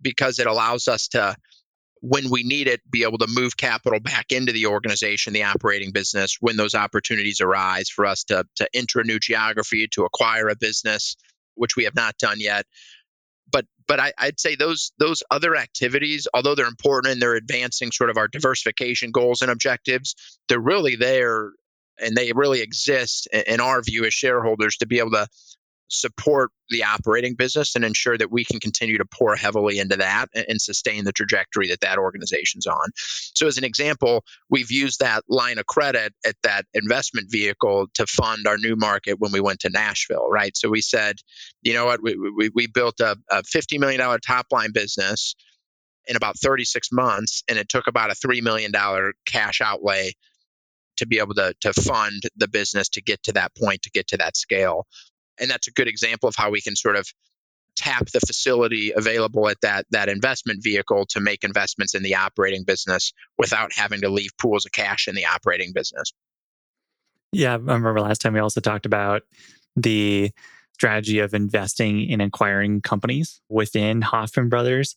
because 0.00 0.38
it 0.38 0.46
allows 0.46 0.88
us 0.88 1.08
to, 1.08 1.36
when 2.00 2.30
we 2.30 2.42
need 2.42 2.68
it, 2.68 2.80
be 2.90 3.02
able 3.02 3.18
to 3.18 3.26
move 3.28 3.56
capital 3.56 4.00
back 4.00 4.32
into 4.32 4.52
the 4.52 4.66
organization, 4.66 5.32
the 5.32 5.42
operating 5.42 5.92
business, 5.92 6.38
when 6.40 6.56
those 6.56 6.74
opportunities 6.74 7.40
arise 7.40 7.88
for 7.88 8.06
us 8.06 8.24
to, 8.24 8.44
to 8.56 8.68
enter 8.72 9.00
a 9.00 9.04
new 9.04 9.18
geography, 9.18 9.88
to 9.88 10.04
acquire 10.04 10.48
a 10.48 10.56
business, 10.56 11.16
which 11.54 11.76
we 11.76 11.84
have 11.84 11.94
not 11.94 12.16
done 12.18 12.40
yet. 12.40 12.64
But 13.50 13.66
but 13.88 13.98
I, 13.98 14.12
I'd 14.16 14.38
say 14.38 14.54
those 14.54 14.92
those 14.98 15.24
other 15.30 15.56
activities, 15.56 16.28
although 16.32 16.54
they're 16.54 16.66
important 16.66 17.12
and 17.12 17.20
they're 17.20 17.34
advancing 17.34 17.90
sort 17.90 18.08
of 18.08 18.16
our 18.16 18.28
diversification 18.28 19.10
goals 19.10 19.42
and 19.42 19.50
objectives, 19.50 20.14
they're 20.48 20.60
really 20.60 20.94
there 20.94 21.50
and 22.00 22.16
they 22.16 22.32
really 22.32 22.60
exist 22.60 23.28
in 23.32 23.60
our 23.60 23.82
view 23.82 24.04
as 24.04 24.14
shareholders 24.14 24.76
to 24.78 24.86
be 24.86 24.98
able 24.98 25.12
to 25.12 25.26
support 25.90 26.50
the 26.70 26.84
operating 26.84 27.34
business 27.34 27.74
and 27.74 27.84
ensure 27.84 28.16
that 28.16 28.30
we 28.30 28.44
can 28.44 28.60
continue 28.60 28.96
to 28.96 29.04
pour 29.04 29.34
heavily 29.34 29.78
into 29.78 29.96
that 29.96 30.26
and 30.34 30.60
sustain 30.60 31.04
the 31.04 31.12
trajectory 31.12 31.68
that 31.68 31.80
that 31.80 31.98
organization's 31.98 32.66
on. 32.66 32.90
So, 33.34 33.46
as 33.46 33.58
an 33.58 33.64
example, 33.64 34.24
we've 34.48 34.70
used 34.70 35.00
that 35.00 35.24
line 35.28 35.58
of 35.58 35.66
credit 35.66 36.14
at 36.24 36.36
that 36.44 36.66
investment 36.74 37.26
vehicle 37.30 37.88
to 37.94 38.06
fund 38.06 38.46
our 38.46 38.56
new 38.56 38.76
market 38.76 39.18
when 39.18 39.32
we 39.32 39.40
went 39.40 39.60
to 39.60 39.70
Nashville, 39.70 40.28
right? 40.30 40.56
So, 40.56 40.70
we 40.70 40.80
said, 40.80 41.16
you 41.62 41.74
know 41.74 41.86
what, 41.86 42.02
we, 42.02 42.16
we, 42.16 42.50
we 42.54 42.66
built 42.68 43.00
a, 43.00 43.16
a 43.30 43.42
$50 43.42 43.78
million 43.78 44.00
top 44.20 44.46
line 44.52 44.72
business 44.72 45.34
in 46.06 46.16
about 46.16 46.38
36 46.38 46.88
months, 46.92 47.42
and 47.48 47.58
it 47.58 47.68
took 47.68 47.86
about 47.88 48.10
a 48.10 48.14
$3 48.14 48.42
million 48.42 48.72
cash 49.26 49.60
outlay 49.60 50.12
to 51.00 51.06
be 51.06 51.18
able 51.18 51.34
to 51.34 51.54
to 51.60 51.72
fund 51.72 52.22
the 52.36 52.48
business 52.48 52.88
to 52.88 53.02
get 53.02 53.22
to 53.22 53.32
that 53.32 53.52
point 53.56 53.82
to 53.82 53.90
get 53.90 54.06
to 54.06 54.16
that 54.16 54.36
scale 54.36 54.86
and 55.40 55.50
that's 55.50 55.68
a 55.68 55.72
good 55.72 55.88
example 55.88 56.28
of 56.28 56.34
how 56.36 56.50
we 56.50 56.60
can 56.60 56.76
sort 56.76 56.96
of 56.96 57.06
tap 57.76 58.06
the 58.12 58.20
facility 58.20 58.92
available 58.94 59.48
at 59.48 59.60
that 59.62 59.86
that 59.90 60.08
investment 60.08 60.62
vehicle 60.62 61.06
to 61.06 61.20
make 61.20 61.44
investments 61.44 61.94
in 61.94 62.02
the 62.02 62.14
operating 62.14 62.64
business 62.64 63.12
without 63.38 63.72
having 63.72 64.00
to 64.02 64.08
leave 64.08 64.30
pools 64.38 64.66
of 64.66 64.72
cash 64.72 65.08
in 65.08 65.14
the 65.14 65.24
operating 65.24 65.72
business. 65.72 66.12
Yeah, 67.32 67.52
I 67.52 67.56
remember 67.56 68.00
last 68.00 68.20
time 68.20 68.34
we 68.34 68.40
also 68.40 68.60
talked 68.60 68.86
about 68.86 69.22
the 69.76 70.30
strategy 70.74 71.20
of 71.20 71.32
investing 71.32 72.08
in 72.08 72.20
acquiring 72.20 72.80
companies 72.80 73.40
within 73.48 74.02
Hoffmann 74.02 74.48
Brothers. 74.48 74.96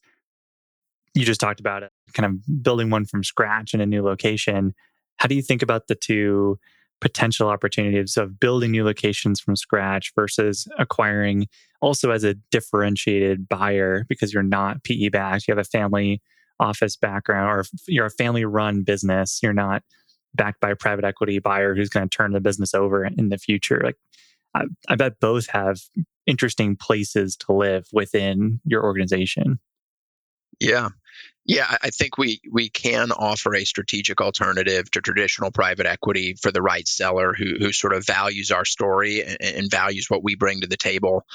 You 1.14 1.26
just 1.26 1.40
talked 1.40 1.60
about 1.60 1.84
it, 1.84 1.92
kind 2.14 2.26
of 2.26 2.64
building 2.64 2.90
one 2.90 3.06
from 3.06 3.24
scratch 3.24 3.74
in 3.74 3.82
a 3.82 3.86
new 3.86 4.04
location. 4.04 4.74
How 5.18 5.28
do 5.28 5.36
you 5.36 5.42
think 5.42 5.62
about 5.62 5.88
the 5.88 5.96
two 5.96 6.60
potential 7.02 7.50
opportunities 7.50 8.16
of 8.16 8.40
building 8.40 8.72
new 8.72 8.86
locations 8.86 9.40
from 9.40 9.58
scratch 9.58 10.14
versus 10.16 10.68
acquiring 10.80 11.48
also 11.82 12.12
as 12.12 12.24
a 12.24 12.36
differentiated 12.50 13.50
buyer 13.50 14.06
because 14.08 14.34
you're 14.34 14.42
not 14.42 14.84
PE 14.86 15.10
backed, 15.10 15.48
you 15.48 15.52
have 15.52 15.60
a 15.60 15.70
family 15.70 16.22
office 16.62 16.96
background 16.96 17.50
or 17.50 17.66
you're 17.90 18.06
a 18.06 18.12
family 18.12 18.46
run 18.46 18.84
business, 18.84 19.40
you're 19.44 19.52
not 19.52 19.84
backed 20.34 20.62
by 20.62 20.72
a 20.72 20.76
private 20.78 21.04
equity 21.04 21.40
buyer 21.40 21.76
who's 21.76 21.90
going 21.90 22.08
to 22.08 22.18
turn 22.18 22.32
the 22.32 22.40
business 22.40 22.74
over 22.74 23.04
in 23.04 23.28
the 23.28 23.38
future. 23.38 23.82
Like 23.84 23.98
I, 24.56 24.64
I 24.88 24.96
bet 24.96 25.20
both 25.20 25.48
have 25.48 25.82
interesting 26.26 26.78
places 26.78 27.36
to 27.36 27.52
live 27.52 27.88
within 27.92 28.62
your 28.66 28.84
organization. 28.84 29.60
Yeah. 30.60 30.90
Yeah, 31.46 31.76
I 31.82 31.90
think 31.90 32.18
we 32.18 32.40
we 32.52 32.70
can 32.70 33.12
offer 33.12 33.54
a 33.54 33.66
strategic 33.66 34.22
alternative 34.22 34.90
to 34.92 35.02
traditional 35.02 35.52
private 35.52 35.86
equity 35.86 36.36
for 36.42 36.54
the 36.54 36.62
right 36.62 36.88
seller 36.88 37.34
who 37.34 37.56
who 37.60 37.74
sort 37.74 37.94
of 37.94 38.06
values 38.06 38.50
our 38.50 38.64
story 38.64 39.22
and, 39.22 39.38
and 39.42 39.72
values 39.72 40.10
what 40.10 40.24
we 40.24 40.36
bring 40.36 40.62
to 40.62 40.68
the 40.68 40.78
table. 40.78 41.26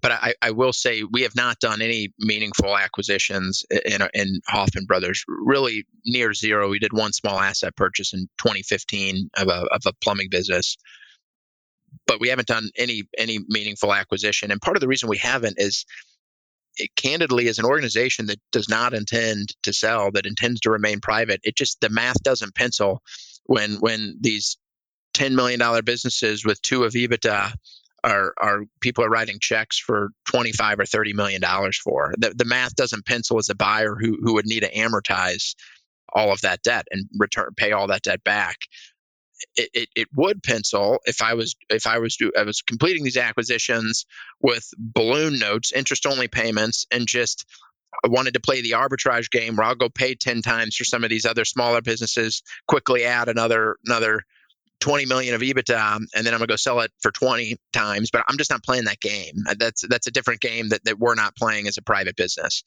But 0.00 0.12
I, 0.12 0.34
I, 0.42 0.50
will 0.50 0.74
say 0.74 1.02
we 1.02 1.22
have 1.22 1.34
not 1.34 1.60
done 1.60 1.80
any 1.80 2.12
meaningful 2.18 2.76
acquisitions 2.76 3.64
in, 3.70 4.02
in 4.12 4.40
Hoffmann 4.46 4.84
Brothers. 4.84 5.24
Really 5.26 5.86
near 6.04 6.34
zero. 6.34 6.68
We 6.68 6.78
did 6.78 6.92
one 6.92 7.14
small 7.14 7.40
asset 7.40 7.74
purchase 7.74 8.12
in 8.12 8.28
2015 8.36 9.30
of 9.38 9.48
a 9.48 9.66
of 9.72 9.82
a 9.86 9.94
plumbing 9.94 10.28
business, 10.30 10.76
but 12.06 12.20
we 12.20 12.28
haven't 12.28 12.48
done 12.48 12.68
any 12.76 13.04
any 13.18 13.40
meaningful 13.48 13.92
acquisition. 13.92 14.52
And 14.52 14.60
part 14.60 14.76
of 14.76 14.80
the 14.80 14.88
reason 14.88 15.08
we 15.08 15.18
haven't 15.18 15.58
is 15.58 15.86
it, 16.76 16.90
candidly, 16.96 17.48
as 17.48 17.58
an 17.58 17.64
organization 17.64 18.26
that 18.26 18.40
does 18.52 18.68
not 18.68 18.94
intend 18.94 19.54
to 19.62 19.72
sell, 19.72 20.10
that 20.12 20.26
intends 20.26 20.60
to 20.60 20.70
remain 20.70 21.00
private, 21.00 21.40
it 21.44 21.56
just 21.56 21.80
the 21.80 21.88
math 21.88 22.22
doesn't 22.22 22.54
pencil 22.54 23.02
when 23.44 23.74
when 23.76 24.16
these 24.20 24.56
ten 25.12 25.34
million 25.34 25.60
dollar 25.60 25.82
businesses 25.82 26.44
with 26.44 26.60
two 26.62 26.84
of 26.84 26.92
EBITDA 26.92 27.52
are 28.02 28.34
are 28.38 28.60
people 28.80 29.04
are 29.04 29.10
writing 29.10 29.38
checks 29.40 29.78
for 29.78 30.10
twenty 30.28 30.52
five 30.52 30.78
or 30.78 30.84
thirty 30.84 31.12
million 31.12 31.40
dollars 31.40 31.78
for. 31.78 32.14
The 32.18 32.30
the 32.30 32.44
math 32.44 32.74
doesn't 32.76 33.06
pencil 33.06 33.38
as 33.38 33.48
a 33.48 33.54
buyer 33.54 33.96
who 33.98 34.18
who 34.20 34.34
would 34.34 34.46
need 34.46 34.60
to 34.60 34.72
amortize 34.72 35.54
all 36.12 36.32
of 36.32 36.42
that 36.42 36.62
debt 36.62 36.86
and 36.90 37.06
return 37.18 37.50
pay 37.56 37.72
all 37.72 37.88
that 37.88 38.02
debt 38.02 38.22
back 38.24 38.58
it, 39.56 39.70
it, 39.74 39.88
it, 39.94 40.08
would 40.14 40.42
pencil 40.42 40.98
if 41.04 41.22
I 41.22 41.34
was 41.34 41.56
if 41.68 41.86
I 41.86 41.98
was 41.98 42.16
do, 42.16 42.32
I 42.38 42.42
was 42.42 42.62
completing 42.62 43.04
these 43.04 43.16
acquisitions 43.16 44.06
with 44.40 44.68
balloon 44.78 45.38
notes, 45.38 45.72
interest 45.72 46.06
only 46.06 46.28
payments, 46.28 46.86
and 46.90 47.06
just 47.06 47.44
I 48.04 48.08
wanted 48.08 48.34
to 48.34 48.40
play 48.40 48.62
the 48.62 48.72
arbitrage 48.72 49.30
game 49.30 49.56
where 49.56 49.66
I'll 49.66 49.74
go 49.74 49.88
pay 49.88 50.14
ten 50.14 50.42
times 50.42 50.76
for 50.76 50.84
some 50.84 51.04
of 51.04 51.10
these 51.10 51.26
other 51.26 51.44
smaller 51.44 51.82
businesses, 51.82 52.42
quickly 52.66 53.04
add 53.04 53.28
another 53.28 53.76
another 53.84 54.22
20 54.80 55.06
million 55.06 55.34
of 55.34 55.40
EBITDA 55.40 55.96
and 56.14 56.26
then 56.26 56.34
I'm 56.34 56.40
gonna 56.40 56.46
go 56.46 56.56
sell 56.56 56.80
it 56.80 56.90
for 57.00 57.10
20 57.10 57.56
times. 57.72 58.10
But 58.10 58.24
I'm 58.28 58.36
just 58.36 58.50
not 58.50 58.62
playing 58.62 58.84
that 58.84 59.00
game. 59.00 59.44
That's 59.58 59.86
that's 59.88 60.06
a 60.06 60.10
different 60.10 60.40
game 60.40 60.70
that, 60.70 60.84
that 60.84 60.98
we're 60.98 61.14
not 61.14 61.36
playing 61.36 61.68
as 61.68 61.78
a 61.78 61.82
private 61.82 62.16
business 62.16 62.64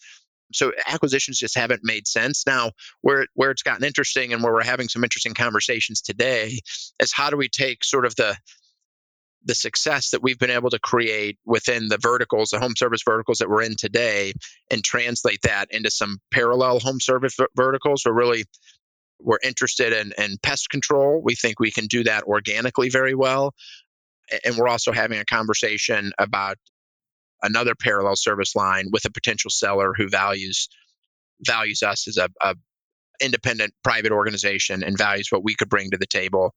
so 0.53 0.71
acquisitions 0.87 1.37
just 1.37 1.57
haven't 1.57 1.81
made 1.83 2.07
sense. 2.07 2.45
Now, 2.45 2.71
where 3.01 3.27
where 3.33 3.51
it's 3.51 3.63
gotten 3.63 3.85
interesting 3.85 4.33
and 4.33 4.43
where 4.43 4.53
we're 4.53 4.63
having 4.63 4.87
some 4.87 5.03
interesting 5.03 5.33
conversations 5.33 6.01
today 6.01 6.59
is 6.99 7.13
how 7.13 7.29
do 7.29 7.37
we 7.37 7.49
take 7.49 7.83
sort 7.83 8.05
of 8.05 8.15
the 8.15 8.37
the 9.45 9.55
success 9.55 10.09
that 10.09 10.21
we've 10.21 10.39
been 10.39 10.51
able 10.51 10.69
to 10.69 10.79
create 10.79 11.37
within 11.45 11.87
the 11.87 11.97
verticals, 11.97 12.49
the 12.49 12.59
home 12.59 12.75
service 12.75 13.01
verticals 13.05 13.37
that 13.37 13.49
we're 13.49 13.61
in 13.61 13.75
today, 13.75 14.33
and 14.69 14.83
translate 14.83 15.41
that 15.43 15.67
into 15.71 15.89
some 15.89 16.17
parallel 16.31 16.79
home 16.79 16.99
service 16.99 17.35
verticals. 17.55 18.03
We're 18.05 18.13
really 18.13 18.45
we're 19.19 19.39
interested 19.43 19.93
in, 19.93 20.13
in 20.17 20.37
pest 20.43 20.69
control. 20.69 21.21
We 21.23 21.35
think 21.35 21.59
we 21.59 21.71
can 21.71 21.87
do 21.87 22.03
that 22.03 22.23
organically 22.23 22.89
very 22.89 23.15
well. 23.15 23.53
And 24.43 24.57
we're 24.57 24.67
also 24.67 24.91
having 24.91 25.19
a 25.19 25.25
conversation 25.25 26.11
about 26.19 26.57
another 27.41 27.75
parallel 27.75 28.15
service 28.15 28.55
line 28.55 28.87
with 28.91 29.05
a 29.05 29.11
potential 29.11 29.49
seller 29.49 29.93
who 29.95 30.09
values 30.09 30.69
values 31.45 31.83
us 31.83 32.07
as 32.07 32.17
a, 32.17 32.29
a 32.41 32.55
independent 33.19 33.73
private 33.83 34.11
organization 34.11 34.83
and 34.83 34.97
values 34.97 35.31
what 35.31 35.43
we 35.43 35.55
could 35.55 35.69
bring 35.69 35.91
to 35.91 35.97
the 35.97 36.07
table. 36.07 36.53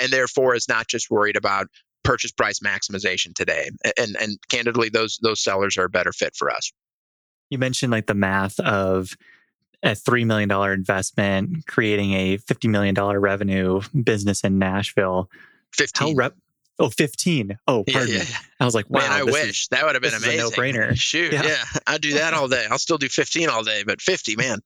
And 0.00 0.12
therefore 0.12 0.54
is 0.54 0.68
not 0.68 0.88
just 0.88 1.10
worried 1.10 1.36
about 1.36 1.68
purchase 2.04 2.32
price 2.32 2.60
maximization 2.60 3.34
today. 3.34 3.70
And 3.98 4.16
and 4.20 4.38
candidly 4.48 4.88
those 4.88 5.18
those 5.22 5.42
sellers 5.42 5.76
are 5.76 5.84
a 5.84 5.90
better 5.90 6.12
fit 6.12 6.34
for 6.36 6.50
us. 6.50 6.72
You 7.50 7.58
mentioned 7.58 7.92
like 7.92 8.06
the 8.06 8.14
math 8.14 8.58
of 8.60 9.16
a 9.82 9.90
$3 9.90 10.26
million 10.26 10.50
investment 10.50 11.66
creating 11.66 12.12
a 12.12 12.38
$50 12.38 12.68
million 12.68 12.94
revenue 12.94 13.80
business 14.02 14.42
in 14.42 14.58
nashville. 14.58 15.30
15 15.74 16.08
how 16.08 16.14
rep 16.14 16.34
Oh, 16.78 16.90
15. 16.90 17.58
Oh, 17.66 17.84
pardon 17.90 18.12
yeah, 18.12 18.18
yeah. 18.18 18.24
me. 18.24 18.30
I 18.60 18.64
was 18.66 18.74
like, 18.74 18.90
wow. 18.90 19.00
Man, 19.00 19.12
I 19.12 19.22
wish 19.22 19.62
is, 19.62 19.68
that 19.70 19.84
would 19.84 19.94
have 19.94 20.02
been 20.02 20.12
amazing. 20.14 20.36
no 20.38 20.50
brainer. 20.50 20.94
Shoot. 20.94 21.32
Yeah. 21.32 21.42
yeah. 21.44 21.64
I'd 21.86 22.02
do 22.02 22.14
that 22.14 22.34
all 22.34 22.48
day. 22.48 22.66
I'll 22.70 22.78
still 22.78 22.98
do 22.98 23.08
15 23.08 23.48
all 23.48 23.64
day, 23.64 23.82
but 23.84 24.02
50, 24.02 24.36
man. 24.36 24.60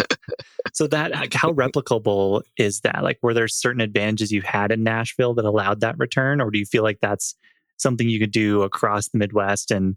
so 0.72 0.86
that, 0.86 1.34
how 1.34 1.52
replicable 1.52 2.42
is 2.56 2.80
that? 2.80 3.02
Like, 3.02 3.18
were 3.22 3.34
there 3.34 3.48
certain 3.48 3.80
advantages 3.80 4.30
you 4.30 4.42
had 4.42 4.70
in 4.70 4.84
Nashville 4.84 5.34
that 5.34 5.44
allowed 5.44 5.80
that 5.80 5.98
return? 5.98 6.40
Or 6.40 6.50
do 6.50 6.60
you 6.60 6.66
feel 6.66 6.84
like 6.84 6.98
that's 7.02 7.34
something 7.76 8.08
you 8.08 8.20
could 8.20 8.32
do 8.32 8.62
across 8.62 9.08
the 9.08 9.18
Midwest 9.18 9.72
and 9.72 9.96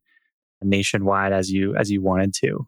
nationwide 0.64 1.32
as 1.32 1.52
you, 1.52 1.76
as 1.76 1.92
you 1.92 2.02
wanted 2.02 2.34
to? 2.42 2.68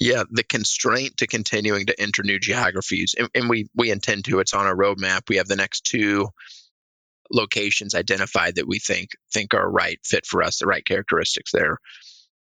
Yeah, 0.00 0.24
the 0.30 0.42
constraint 0.42 1.18
to 1.18 1.26
continuing 1.26 1.86
to 1.86 2.00
enter 2.00 2.22
new 2.22 2.38
geographies, 2.38 3.14
and, 3.18 3.28
and 3.34 3.50
we 3.50 3.68
we 3.74 3.90
intend 3.90 4.24
to. 4.24 4.38
It's 4.38 4.54
on 4.54 4.64
our 4.64 4.74
roadmap. 4.74 5.28
We 5.28 5.36
have 5.36 5.48
the 5.48 5.56
next 5.56 5.82
two 5.82 6.30
locations 7.32 7.94
identified 7.94 8.56
that 8.56 8.68
we 8.68 8.78
think 8.78 9.10
think 9.32 9.54
are 9.54 9.68
right 9.68 9.98
fit 10.04 10.26
for 10.26 10.42
us, 10.42 10.58
the 10.58 10.66
right 10.66 10.84
characteristics 10.84 11.50
there. 11.52 11.78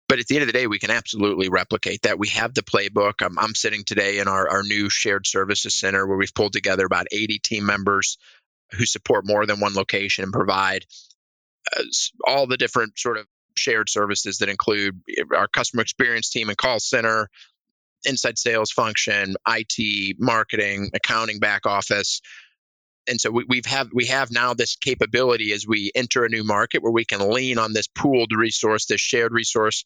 But 0.09 0.20
at 0.20 0.26
the 0.26 0.36
end 0.36 0.43
of 0.43 0.47
the 0.47 0.55
day, 0.55 0.66
we 0.66 0.78
can 0.78 0.91
absolutely 0.91 1.51
replicate 1.51 2.03
that. 2.03 2.18
We 2.18 2.28
have 2.28 2.55
the 2.55 2.62
playbook. 2.62 3.14
I'm, 3.20 3.39
I'm 3.39 3.55
sitting 3.55 3.84
today 3.84 4.18
in 4.20 4.26
our, 4.28 4.49
our 4.49 4.62
new 4.62 4.89
shared 4.89 5.26
services 5.26 5.74
center 5.74 6.07
where 6.07 6.16
we've 6.16 6.34
pulled 6.34 6.55
together 6.55 6.86
about 6.86 7.09
80 7.12 7.39
team 7.41 7.66
members 7.66 8.16
who 8.72 8.86
support 8.86 9.26
more 9.26 9.45
than 9.45 9.61
one 9.61 9.74
location 9.74 10.24
and 10.24 10.32
provide 10.32 10.86
uh, 11.76 11.82
all 12.26 12.47
the 12.47 12.57
different 12.57 12.99
sort 12.99 13.18
of 13.18 13.26
shared 13.55 13.91
services 13.91 14.39
that 14.39 14.49
include 14.49 15.01
eh, 15.16 15.24
our 15.36 15.49
customer 15.49 15.82
experience 15.82 16.30
team 16.30 16.49
and 16.49 16.57
call 16.57 16.80
center, 16.80 17.28
inside 18.05 18.39
sales 18.39 18.70
function, 18.70 19.34
IT, 19.47 20.16
marketing, 20.18 20.91
accounting, 20.95 21.39
back 21.39 21.66
office, 21.66 22.22
and 23.09 23.20
so 23.20 23.30
we, 23.30 23.44
we've 23.48 23.66
have 23.66 23.88
we 23.92 24.06
have 24.06 24.30
now 24.30 24.54
this 24.54 24.76
capability 24.76 25.52
as 25.52 25.66
we 25.66 25.90
enter 25.94 26.24
a 26.24 26.28
new 26.28 26.44
market 26.44 26.82
where 26.82 26.92
we 26.92 27.04
can 27.04 27.30
lean 27.30 27.59
on 27.59 27.72
this 27.72 27.86
pooled 27.86 28.32
resource, 28.32 28.86
this 28.86 29.00
shared 29.00 29.32
resource 29.32 29.84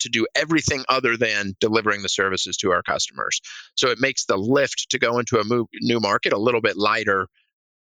to 0.00 0.08
do 0.08 0.26
everything 0.34 0.84
other 0.88 1.16
than 1.16 1.54
delivering 1.60 2.02
the 2.02 2.08
services 2.08 2.56
to 2.58 2.72
our 2.72 2.82
customers. 2.82 3.40
So 3.76 3.88
it 3.88 4.00
makes 4.00 4.24
the 4.26 4.36
lift 4.36 4.90
to 4.90 4.98
go 4.98 5.18
into 5.18 5.38
a 5.38 5.44
move, 5.44 5.66
new 5.80 6.00
market 6.00 6.32
a 6.32 6.38
little 6.38 6.60
bit 6.60 6.76
lighter 6.76 7.28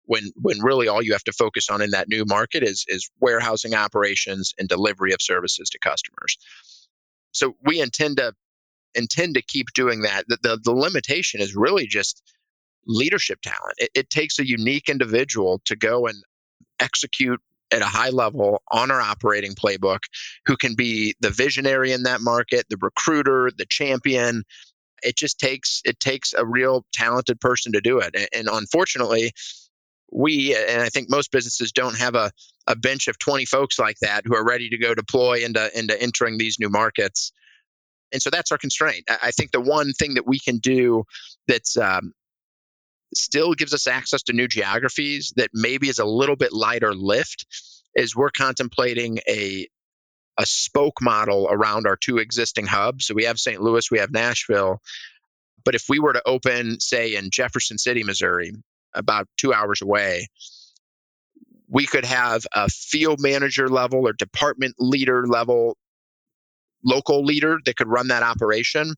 when 0.04 0.30
when 0.40 0.60
really 0.60 0.88
all 0.88 1.02
you 1.02 1.12
have 1.12 1.24
to 1.24 1.32
focus 1.32 1.68
on 1.68 1.82
in 1.82 1.90
that 1.90 2.08
new 2.08 2.24
market 2.26 2.62
is 2.62 2.84
is 2.88 3.10
warehousing 3.20 3.74
operations 3.74 4.54
and 4.58 4.68
delivery 4.68 5.12
of 5.12 5.20
services 5.20 5.70
to 5.70 5.78
customers. 5.78 6.38
So 7.32 7.56
we 7.64 7.80
intend 7.80 8.18
to 8.18 8.32
intend 8.94 9.34
to 9.34 9.42
keep 9.42 9.66
doing 9.74 10.02
that. 10.02 10.24
The, 10.26 10.38
the, 10.42 10.60
the 10.64 10.72
limitation 10.72 11.40
is 11.40 11.54
really 11.54 11.86
just 11.86 12.22
leadership 12.87 13.41
talent. 13.43 13.74
It, 13.78 13.91
it 13.95 14.11
takes 14.11 14.39
a 14.39 14.47
unique 14.47 14.89
individual 14.89 15.61
to 15.64 15.76
go 15.76 16.07
and 16.07 16.22
execute 16.80 17.41
at 17.72 17.82
a 17.82 17.87
high 17.87 18.11
level 18.11 18.62
on 18.70 18.91
our 18.91 19.01
operating 19.01 19.53
playbook 19.53 20.01
who 20.47 20.57
can 20.57 20.74
be 20.74 21.14
the 21.20 21.30
visionary 21.30 21.93
in 21.93 22.05
that 22.05 22.20
market, 22.20 22.66
the 22.70 22.76
recruiter, 22.80 23.51
the 23.57 23.66
champion. 23.66 24.45
It 25.03 25.16
just 25.16 25.39
takes 25.39 25.82
it 25.84 25.99
takes 26.01 26.32
a 26.32 26.47
real 26.47 26.87
talented 26.93 27.41
person 27.41 27.72
to 27.72 27.80
do 27.80 27.99
it. 27.99 28.14
And, 28.14 28.28
and 28.32 28.49
unfortunately, 28.51 29.32
we 30.12 30.55
and 30.55 30.80
I 30.80 30.89
think 30.89 31.11
most 31.11 31.32
businesses 31.32 31.72
don't 31.72 31.99
have 31.99 32.14
a, 32.14 32.30
a 32.66 32.76
bench 32.76 33.09
of 33.09 33.18
20 33.18 33.45
folks 33.47 33.78
like 33.78 33.99
that 34.01 34.22
who 34.24 34.34
are 34.34 34.45
ready 34.45 34.68
to 34.70 34.78
go 34.78 34.95
deploy 34.95 35.45
into 35.45 35.76
into 35.78 36.01
entering 36.01 36.39
these 36.39 36.59
new 36.59 36.70
markets. 36.70 37.32
And 38.12 38.22
so 38.22 38.30
that's 38.30 38.53
our 38.53 38.59
constraint. 38.59 39.05
I 39.09 39.32
think 39.32 39.51
the 39.51 39.61
one 39.61 39.93
thing 39.93 40.14
that 40.14 40.26
we 40.26 40.39
can 40.39 40.59
do 40.59 41.05
that's 41.49 41.76
um, 41.76 42.12
still 43.14 43.54
gives 43.54 43.74
us 43.74 43.86
access 43.86 44.22
to 44.24 44.32
new 44.32 44.48
geographies 44.48 45.32
that 45.36 45.50
maybe 45.52 45.88
is 45.88 45.98
a 45.98 46.04
little 46.04 46.36
bit 46.36 46.52
lighter 46.52 46.94
lift 46.94 47.46
is 47.94 48.14
we're 48.14 48.30
contemplating 48.30 49.18
a 49.28 49.68
a 50.38 50.44
spoke 50.44 51.00
model 51.00 51.48
around 51.50 51.86
our 51.86 51.96
two 51.96 52.18
existing 52.18 52.66
hubs. 52.66 53.07
So 53.07 53.14
we 53.14 53.24
have 53.24 53.38
St. 53.38 53.61
Louis, 53.61 53.90
we 53.90 54.00
have 54.00 54.12
Nashville. 54.12 54.82
But 55.64 55.74
if 55.74 55.84
we 55.88 55.98
were 55.98 56.12
to 56.12 56.22
open, 56.26 56.78
say, 56.78 57.16
in 57.16 57.30
Jefferson 57.30 57.78
City, 57.78 58.04
Missouri, 58.04 58.52
about 58.94 59.28
two 59.38 59.54
hours 59.54 59.80
away, 59.80 60.28
we 61.68 61.86
could 61.86 62.04
have 62.04 62.46
a 62.52 62.68
field 62.68 63.20
manager 63.20 63.68
level 63.68 64.07
or 64.07 64.12
department 64.12 64.74
leader 64.78 65.26
level 65.26 65.76
local 66.84 67.24
leader 67.24 67.59
that 67.64 67.76
could 67.76 67.88
run 67.88 68.09
that 68.09 68.22
operation 68.22 68.94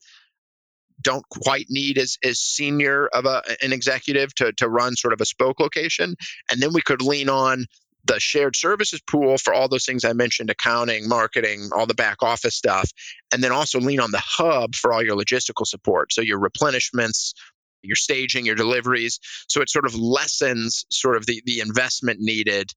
don't 1.00 1.28
quite 1.28 1.66
need 1.68 1.98
as, 1.98 2.18
as 2.24 2.40
senior 2.40 3.06
of 3.08 3.24
a, 3.24 3.42
an 3.62 3.72
executive 3.72 4.34
to, 4.34 4.52
to 4.54 4.68
run 4.68 4.96
sort 4.96 5.12
of 5.12 5.20
a 5.20 5.26
spoke 5.26 5.60
location 5.60 6.16
and 6.50 6.60
then 6.60 6.72
we 6.72 6.82
could 6.82 7.02
lean 7.02 7.28
on 7.28 7.66
the 8.04 8.18
shared 8.18 8.56
services 8.56 9.00
pool 9.00 9.38
for 9.38 9.52
all 9.52 9.68
those 9.68 9.84
things 9.84 10.04
I 10.04 10.14
mentioned 10.14 10.50
accounting, 10.50 11.08
marketing, 11.08 11.70
all 11.74 11.86
the 11.86 11.94
back 11.94 12.22
office 12.22 12.56
stuff, 12.56 12.90
and 13.32 13.44
then 13.44 13.52
also 13.52 13.80
lean 13.80 14.00
on 14.00 14.10
the 14.10 14.22
hub 14.24 14.74
for 14.74 14.92
all 14.92 15.04
your 15.04 15.16
logistical 15.16 15.66
support. 15.66 16.12
So 16.12 16.22
your 16.22 16.40
replenishments, 16.40 17.34
your 17.82 17.96
staging, 17.96 18.46
your 18.46 18.54
deliveries. 18.54 19.20
So 19.48 19.60
it 19.60 19.68
sort 19.68 19.84
of 19.84 19.94
lessens 19.94 20.86
sort 20.90 21.16
of 21.16 21.26
the, 21.26 21.42
the 21.44 21.60
investment 21.60 22.18
needed 22.20 22.72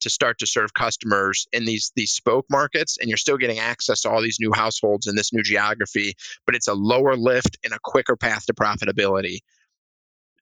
to 0.00 0.10
start 0.10 0.38
to 0.38 0.46
serve 0.46 0.72
customers 0.74 1.46
in 1.52 1.64
these 1.64 1.92
these 1.96 2.12
spoke 2.12 2.46
markets 2.50 2.98
and 3.00 3.08
you're 3.08 3.16
still 3.16 3.36
getting 3.36 3.58
access 3.58 4.02
to 4.02 4.10
all 4.10 4.22
these 4.22 4.38
new 4.40 4.52
households 4.52 5.06
in 5.06 5.16
this 5.16 5.32
new 5.32 5.42
geography 5.42 6.14
but 6.46 6.54
it's 6.54 6.68
a 6.68 6.74
lower 6.74 7.16
lift 7.16 7.58
and 7.64 7.72
a 7.72 7.78
quicker 7.82 8.16
path 8.16 8.46
to 8.46 8.54
profitability. 8.54 9.40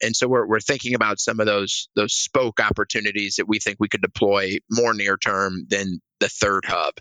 And 0.03 0.15
so 0.15 0.29
we're, 0.29 0.47
we're 0.47 0.61
thinking 0.61 0.95
about 0.95 1.19
some 1.19 1.41
of 1.41 1.47
those 1.47 1.89
those 1.97 2.13
spoke 2.13 2.61
opportunities 2.61 3.37
that 3.37 3.49
we 3.49 3.59
think 3.59 3.79
we 3.81 3.89
could 3.89 4.03
deploy 4.03 4.59
more 4.71 4.95
near 4.95 5.17
term 5.17 5.67
than 5.69 6.01
the 6.21 6.29
third 6.29 6.65
hub. 6.67 6.95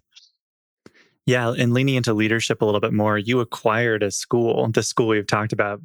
Yeah 1.26 1.52
and 1.52 1.74
leaning 1.74 1.96
into 1.96 2.14
leadership 2.14 2.62
a 2.62 2.66
little 2.66 2.80
bit 2.80 2.94
more 2.94 3.18
you 3.18 3.42
acquired 3.42 4.04
a 4.04 4.12
school 4.12 4.68
the 4.72 4.84
school 4.84 5.08
we've 5.08 5.28
talked 5.28 5.54
about 5.54 5.82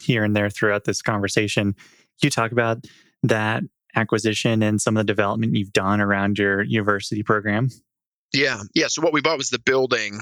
here 0.00 0.24
and 0.24 0.34
there 0.34 0.50
throughout 0.50 0.84
this 0.84 1.02
conversation. 1.02 1.76
You 2.22 2.30
talk 2.30 2.52
about 2.52 2.84
that 3.22 3.62
acquisition 3.96 4.62
and 4.62 4.80
some 4.80 4.96
of 4.96 5.00
the 5.00 5.12
development 5.12 5.54
you've 5.54 5.72
done 5.72 6.00
around 6.00 6.38
your 6.38 6.62
university 6.62 7.22
program 7.22 7.68
yeah 8.32 8.60
yeah 8.74 8.86
so 8.88 9.02
what 9.02 9.12
we 9.12 9.20
bought 9.20 9.38
was 9.38 9.50
the 9.50 9.58
building 9.58 10.20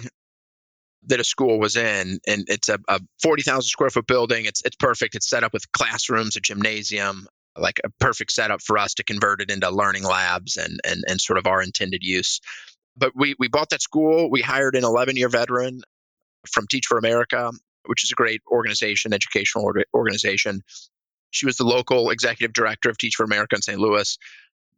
that 1.06 1.20
a 1.20 1.24
school 1.24 1.58
was 1.58 1.76
in, 1.76 2.18
and 2.26 2.44
it's 2.48 2.68
a, 2.68 2.78
a 2.88 3.00
forty 3.22 3.42
thousand 3.42 3.68
square 3.68 3.90
foot 3.90 4.06
building. 4.06 4.44
It's 4.44 4.62
it's 4.64 4.76
perfect. 4.76 5.14
It's 5.14 5.28
set 5.28 5.44
up 5.44 5.52
with 5.52 5.70
classrooms, 5.72 6.36
a 6.36 6.40
gymnasium, 6.40 7.26
like 7.56 7.80
a 7.84 7.90
perfect 8.00 8.32
setup 8.32 8.62
for 8.62 8.78
us 8.78 8.94
to 8.94 9.04
convert 9.04 9.40
it 9.40 9.50
into 9.50 9.70
learning 9.70 10.04
labs 10.04 10.56
and 10.56 10.80
and 10.84 11.04
and 11.08 11.20
sort 11.20 11.38
of 11.38 11.46
our 11.46 11.62
intended 11.62 12.02
use. 12.02 12.40
But 12.96 13.12
we 13.14 13.34
we 13.38 13.48
bought 13.48 13.70
that 13.70 13.82
school. 13.82 14.30
We 14.30 14.42
hired 14.42 14.74
an 14.76 14.84
eleven 14.84 15.16
year 15.16 15.28
veteran 15.28 15.82
from 16.50 16.66
Teach 16.68 16.86
for 16.86 16.98
America, 16.98 17.52
which 17.86 18.04
is 18.04 18.12
a 18.12 18.16
great 18.16 18.42
organization, 18.50 19.12
educational 19.12 19.72
organization. 19.94 20.62
She 21.30 21.46
was 21.46 21.56
the 21.56 21.64
local 21.64 22.10
executive 22.10 22.52
director 22.52 22.90
of 22.90 22.98
Teach 22.98 23.14
for 23.16 23.24
America 23.24 23.56
in 23.56 23.62
St. 23.62 23.78
Louis. 23.78 24.18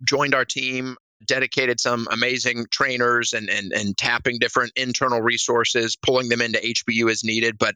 Joined 0.05 0.35
our 0.35 0.45
team 0.45 0.97
dedicated 1.27 1.79
some 1.79 2.09
amazing 2.11 2.65
trainers 2.71 3.35
and, 3.35 3.51
and 3.51 3.73
and 3.73 3.97
tapping 3.97 4.39
different 4.39 4.73
internal 4.77 5.21
resources, 5.21 5.97
pulling 5.97 6.29
them 6.29 6.41
into 6.41 6.59
HBU 6.59 7.11
as 7.11 7.25
needed. 7.25 7.59
But 7.59 7.75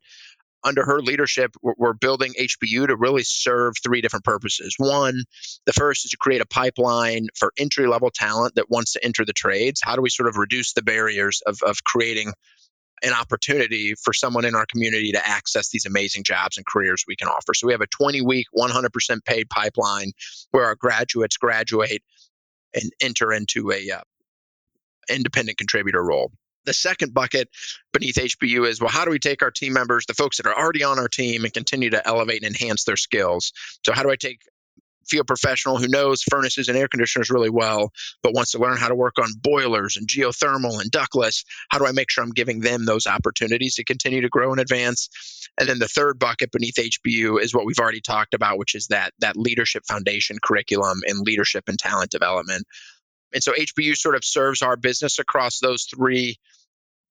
under 0.65 0.85
her 0.85 1.01
leadership, 1.01 1.55
we're, 1.63 1.93
building 1.93 2.33
HBU 2.41 2.87
to 2.87 2.97
really 2.97 3.23
serve 3.23 3.75
three 3.83 4.01
different 4.01 4.25
purposes. 4.25 4.75
One, 4.79 5.25
the 5.67 5.73
first 5.73 6.07
is 6.07 6.11
to 6.13 6.17
create 6.17 6.41
a 6.41 6.47
pipeline 6.47 7.29
for 7.37 7.53
entry 7.59 7.87
level 7.87 8.11
talent 8.11 8.55
that 8.55 8.71
wants 8.71 8.95
to 8.95 9.05
enter 9.05 9.25
the 9.25 9.33
trades. 9.35 9.83
How 9.85 9.95
do 9.95 10.03
we 10.03 10.09
sort 10.09 10.29
of 10.29 10.37
reduce 10.37 10.73
the 10.73 10.83
barriers 10.83 11.43
of, 11.47 11.59
of 11.63 11.85
creating 11.85 12.33
an 13.05 13.13
opportunity 13.13 13.95
for 13.95 14.13
someone 14.13 14.45
in 14.45 14.55
our 14.55 14.67
community 14.67 15.13
to 15.13 15.27
access 15.27 15.69
these 15.69 15.87
amazing 15.87 16.23
jobs 16.25 16.57
and 16.57 16.67
careers 16.67 17.05
we 17.07 17.17
can 17.17 17.29
offer. 17.29 17.55
So 17.55 17.67
we 17.67 17.73
have 17.73 17.81
a 17.81 17.87
20 17.87 18.23
week, 18.23 18.47
100% 18.57 19.25
paid 19.25 19.51
pipeline 19.51 20.13
where 20.51 20.65
our 20.65 20.75
graduates 20.75 21.37
graduate 21.37 22.03
and 22.75 22.91
enter 23.01 23.33
into 23.33 23.71
a 23.71 23.91
uh, 23.91 24.01
independent 25.09 25.59
contributor 25.59 26.03
role. 26.03 26.33
The 26.65 26.73
second 26.73 27.13
bucket 27.13 27.51
beneath 27.93 28.15
HBU 28.15 28.67
is 28.67 28.81
well, 28.81 28.89
how 28.89 29.05
do 29.05 29.11
we 29.11 29.19
take 29.19 29.43
our 29.43 29.51
team 29.51 29.75
members, 29.75 30.07
the 30.07 30.15
folks 30.15 30.39
that 30.39 30.47
are 30.47 30.57
already 30.57 30.83
on 30.83 30.99
our 30.99 31.09
team, 31.09 31.45
and 31.45 31.53
continue 31.53 31.91
to 31.91 32.09
elevate 32.09 32.43
and 32.43 32.57
enhance 32.57 32.85
their 32.85 32.97
skills? 32.97 33.53
So, 33.85 33.93
how 33.93 34.03
do 34.03 34.11
I 34.11 34.17
take 34.17 34.41
field 35.09 35.27
professional 35.27 35.79
who 35.79 35.89
knows 35.89 36.23
furnaces 36.23 36.69
and 36.69 36.77
air 36.77 36.89
conditioners 36.89 37.31
really 37.31 37.51
well, 37.51 37.93
but 38.23 38.35
wants 38.35 38.53
to 38.53 38.59
learn 38.59 38.77
how 38.77 38.89
to 38.89 38.95
work 38.95 39.19
on 39.19 39.29
boilers 39.41 39.97
and 39.97 40.09
geothermal 40.09 40.81
and 40.81 40.91
ductless. 40.91 41.45
How 41.71 41.79
do 41.79 41.87
I 41.87 41.93
make 41.93 42.11
sure 42.11 42.25
I'm 42.25 42.31
giving 42.31 42.61
them 42.61 42.85
those 42.85 43.07
opportunities 43.07 43.77
to 43.77 43.85
continue 43.85 44.23
to 44.23 44.29
grow 44.29 44.53
and 44.53 44.61
advance? 44.61 45.09
And 45.59 45.69
then 45.69 45.79
the 45.79 45.89
third 45.89 46.19
bucket 46.19 46.51
beneath 46.51 46.77
HBU 46.77 47.41
is 47.41 47.55
what 47.55 47.67
we've 47.67 47.79
already 47.79 48.01
talked 48.01 48.35
about, 48.35 48.59
which 48.59 48.75
is 48.75 48.89
that 48.89 49.13
that 49.21 49.37
leadership 49.37 49.85
foundation 49.87 50.39
curriculum 50.43 51.01
and 51.07 51.21
leadership 51.21 51.65
and 51.69 51.79
talent 51.79 52.11
development. 52.11 52.67
And 53.33 53.43
so 53.43 53.53
HBU 53.53 53.97
sort 53.97 54.15
of 54.15 54.25
serves 54.25 54.63
our 54.63 54.77
business 54.77 55.19
across 55.19 55.59
those 55.59 55.85
three 55.85 56.39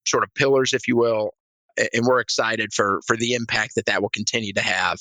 sort 0.07 0.23
of 0.23 0.33
pillars, 0.33 0.73
if 0.73 0.87
you 0.87 0.97
will. 0.97 1.31
And 1.77 2.05
we're 2.05 2.19
excited 2.19 2.71
for 2.73 3.01
for 3.07 3.17
the 3.17 3.33
impact 3.33 3.75
that 3.75 3.87
that 3.87 4.01
will 4.01 4.09
continue 4.09 4.53
to 4.53 4.61
have 4.61 4.99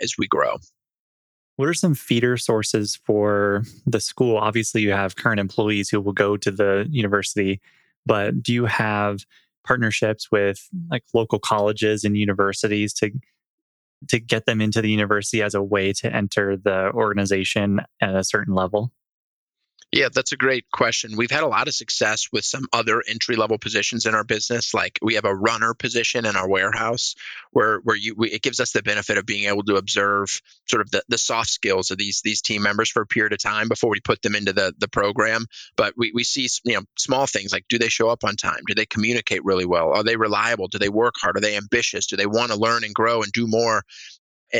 as 0.00 0.14
we 0.18 0.26
grow. 0.26 0.56
What 1.60 1.68
are 1.68 1.74
some 1.74 1.94
feeder 1.94 2.38
sources 2.38 2.98
for 3.04 3.64
the 3.84 4.00
school? 4.00 4.38
Obviously, 4.38 4.80
you 4.80 4.92
have 4.92 5.16
current 5.16 5.38
employees 5.38 5.90
who 5.90 6.00
will 6.00 6.14
go 6.14 6.38
to 6.38 6.50
the 6.50 6.86
university, 6.88 7.60
but 8.06 8.42
do 8.42 8.54
you 8.54 8.64
have 8.64 9.26
partnerships 9.66 10.32
with 10.32 10.66
like 10.90 11.04
local 11.12 11.38
colleges 11.38 12.02
and 12.02 12.16
universities 12.16 12.94
to 12.94 13.10
to 14.08 14.18
get 14.18 14.46
them 14.46 14.62
into 14.62 14.80
the 14.80 14.90
university 14.90 15.42
as 15.42 15.52
a 15.52 15.62
way 15.62 15.92
to 15.92 16.10
enter 16.10 16.56
the 16.56 16.92
organization 16.94 17.80
at 18.00 18.16
a 18.16 18.24
certain 18.24 18.54
level? 18.54 18.90
Yeah, 19.92 20.08
that's 20.12 20.30
a 20.30 20.36
great 20.36 20.70
question. 20.70 21.16
We've 21.16 21.32
had 21.32 21.42
a 21.42 21.48
lot 21.48 21.66
of 21.66 21.74
success 21.74 22.28
with 22.32 22.44
some 22.44 22.66
other 22.72 23.02
entry 23.08 23.34
level 23.34 23.58
positions 23.58 24.06
in 24.06 24.14
our 24.14 24.22
business. 24.22 24.72
Like 24.72 25.00
we 25.02 25.14
have 25.14 25.24
a 25.24 25.34
runner 25.34 25.74
position 25.74 26.26
in 26.26 26.36
our 26.36 26.48
warehouse 26.48 27.16
where 27.50 27.80
where 27.80 27.96
you 27.96 28.14
we, 28.16 28.30
it 28.30 28.42
gives 28.42 28.60
us 28.60 28.70
the 28.70 28.84
benefit 28.84 29.18
of 29.18 29.26
being 29.26 29.48
able 29.48 29.64
to 29.64 29.74
observe 29.74 30.40
sort 30.68 30.82
of 30.82 30.92
the, 30.92 31.02
the 31.08 31.18
soft 31.18 31.50
skills 31.50 31.90
of 31.90 31.98
these 31.98 32.20
these 32.22 32.40
team 32.40 32.62
members 32.62 32.88
for 32.88 33.02
a 33.02 33.06
period 33.06 33.32
of 33.32 33.40
time 33.40 33.68
before 33.68 33.90
we 33.90 33.98
put 33.98 34.22
them 34.22 34.36
into 34.36 34.52
the 34.52 34.72
the 34.78 34.86
program. 34.86 35.46
But 35.76 35.94
we, 35.96 36.12
we 36.14 36.22
see 36.22 36.48
you 36.64 36.74
know 36.74 36.82
small 36.96 37.26
things 37.26 37.52
like 37.52 37.64
do 37.68 37.76
they 37.76 37.88
show 37.88 38.10
up 38.10 38.22
on 38.22 38.36
time? 38.36 38.62
Do 38.68 38.76
they 38.76 38.86
communicate 38.86 39.44
really 39.44 39.66
well? 39.66 39.90
Are 39.92 40.04
they 40.04 40.14
reliable? 40.14 40.68
Do 40.68 40.78
they 40.78 40.88
work 40.88 41.14
hard? 41.20 41.36
Are 41.36 41.40
they 41.40 41.56
ambitious? 41.56 42.06
Do 42.06 42.16
they 42.16 42.26
want 42.26 42.52
to 42.52 42.56
learn 42.56 42.84
and 42.84 42.94
grow 42.94 43.24
and 43.24 43.32
do 43.32 43.48
more? 43.48 43.82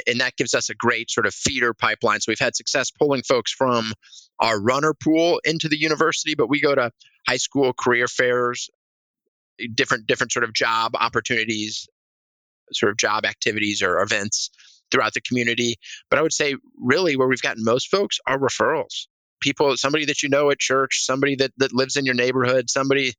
And 0.06 0.20
that 0.20 0.36
gives 0.36 0.54
us 0.54 0.70
a 0.70 0.74
great 0.74 1.10
sort 1.10 1.26
of 1.26 1.34
feeder 1.34 1.74
pipeline. 1.74 2.20
So 2.20 2.30
we've 2.30 2.38
had 2.38 2.56
success 2.56 2.90
pulling 2.90 3.22
folks 3.22 3.52
from 3.52 3.92
our 4.38 4.60
runner 4.60 4.94
pool 4.94 5.40
into 5.44 5.68
the 5.68 5.78
university, 5.78 6.34
but 6.34 6.48
we 6.48 6.60
go 6.60 6.74
to 6.74 6.90
high 7.28 7.36
school 7.36 7.72
career 7.72 8.08
fairs, 8.08 8.70
different 9.74 10.06
different 10.06 10.32
sort 10.32 10.44
of 10.44 10.52
job 10.52 10.92
opportunities, 10.94 11.88
sort 12.72 12.90
of 12.90 12.98
job 12.98 13.24
activities 13.24 13.82
or 13.82 14.00
events 14.00 14.50
throughout 14.90 15.14
the 15.14 15.20
community. 15.20 15.76
But 16.08 16.18
I 16.18 16.22
would 16.22 16.32
say 16.32 16.56
really 16.78 17.16
where 17.16 17.28
we've 17.28 17.42
gotten 17.42 17.64
most 17.64 17.88
folks 17.88 18.18
are 18.26 18.38
referrals. 18.38 19.06
People, 19.40 19.76
somebody 19.76 20.04
that 20.06 20.22
you 20.22 20.28
know 20.28 20.50
at 20.50 20.58
church, 20.58 21.04
somebody 21.04 21.36
that, 21.36 21.52
that 21.56 21.72
lives 21.72 21.96
in 21.96 22.04
your 22.04 22.14
neighborhood, 22.14 22.68
somebody 22.68 23.14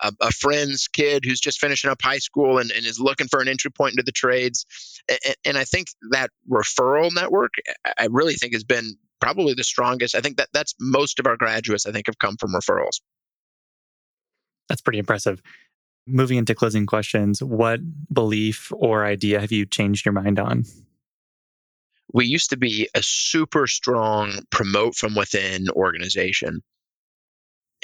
a, 0.00 0.12
a, 0.20 0.30
friend's 0.30 0.88
kid 0.88 1.24
who's 1.24 1.40
just 1.40 1.60
finishing 1.60 1.90
up 1.90 2.00
high 2.02 2.18
school 2.18 2.58
and, 2.58 2.70
and 2.70 2.84
is 2.84 2.98
looking 2.98 3.28
for 3.28 3.40
an 3.40 3.48
entry 3.48 3.70
point 3.70 3.92
into 3.92 4.02
the 4.02 4.12
trades. 4.12 4.66
And, 5.08 5.36
and, 5.44 5.58
I 5.58 5.64
think 5.64 5.88
that 6.10 6.30
referral 6.50 7.14
network, 7.14 7.52
I 7.98 8.08
really 8.10 8.34
think 8.34 8.54
has 8.54 8.64
been 8.64 8.96
probably 9.20 9.54
the 9.54 9.64
strongest. 9.64 10.14
I 10.14 10.20
think 10.20 10.36
that 10.38 10.48
that's 10.52 10.74
most 10.80 11.18
of 11.18 11.26
our 11.26 11.36
graduates, 11.36 11.86
I 11.86 11.92
think, 11.92 12.06
have 12.06 12.18
come 12.18 12.36
from 12.36 12.52
referrals. 12.52 13.00
That's 14.68 14.80
pretty 14.80 14.98
impressive. 14.98 15.40
Moving 16.06 16.38
into 16.38 16.54
closing 16.54 16.86
questions, 16.86 17.42
what 17.42 17.80
belief 18.12 18.70
or 18.74 19.04
idea 19.04 19.40
have 19.40 19.52
you 19.52 19.64
changed 19.64 20.04
your 20.04 20.12
mind 20.12 20.38
on? 20.38 20.64
We 22.12 22.26
used 22.26 22.50
to 22.50 22.56
be 22.56 22.88
a 22.94 23.02
super 23.02 23.66
strong 23.66 24.40
promote 24.50 24.94
from 24.94 25.14
within 25.14 25.70
organization. 25.70 26.62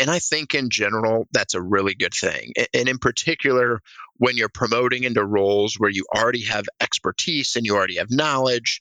And 0.00 0.10
I 0.10 0.18
think 0.18 0.54
in 0.54 0.70
general, 0.70 1.28
that's 1.32 1.54
a 1.54 1.60
really 1.60 1.94
good 1.94 2.14
thing. 2.14 2.52
And 2.74 2.88
in 2.88 2.98
particular, 2.98 3.80
when 4.16 4.36
you're 4.36 4.48
promoting 4.48 5.04
into 5.04 5.24
roles 5.24 5.74
where 5.74 5.90
you 5.90 6.04
already 6.14 6.44
have 6.44 6.64
expertise 6.80 7.56
and 7.56 7.66
you 7.66 7.76
already 7.76 7.96
have 7.96 8.10
knowledge. 8.10 8.80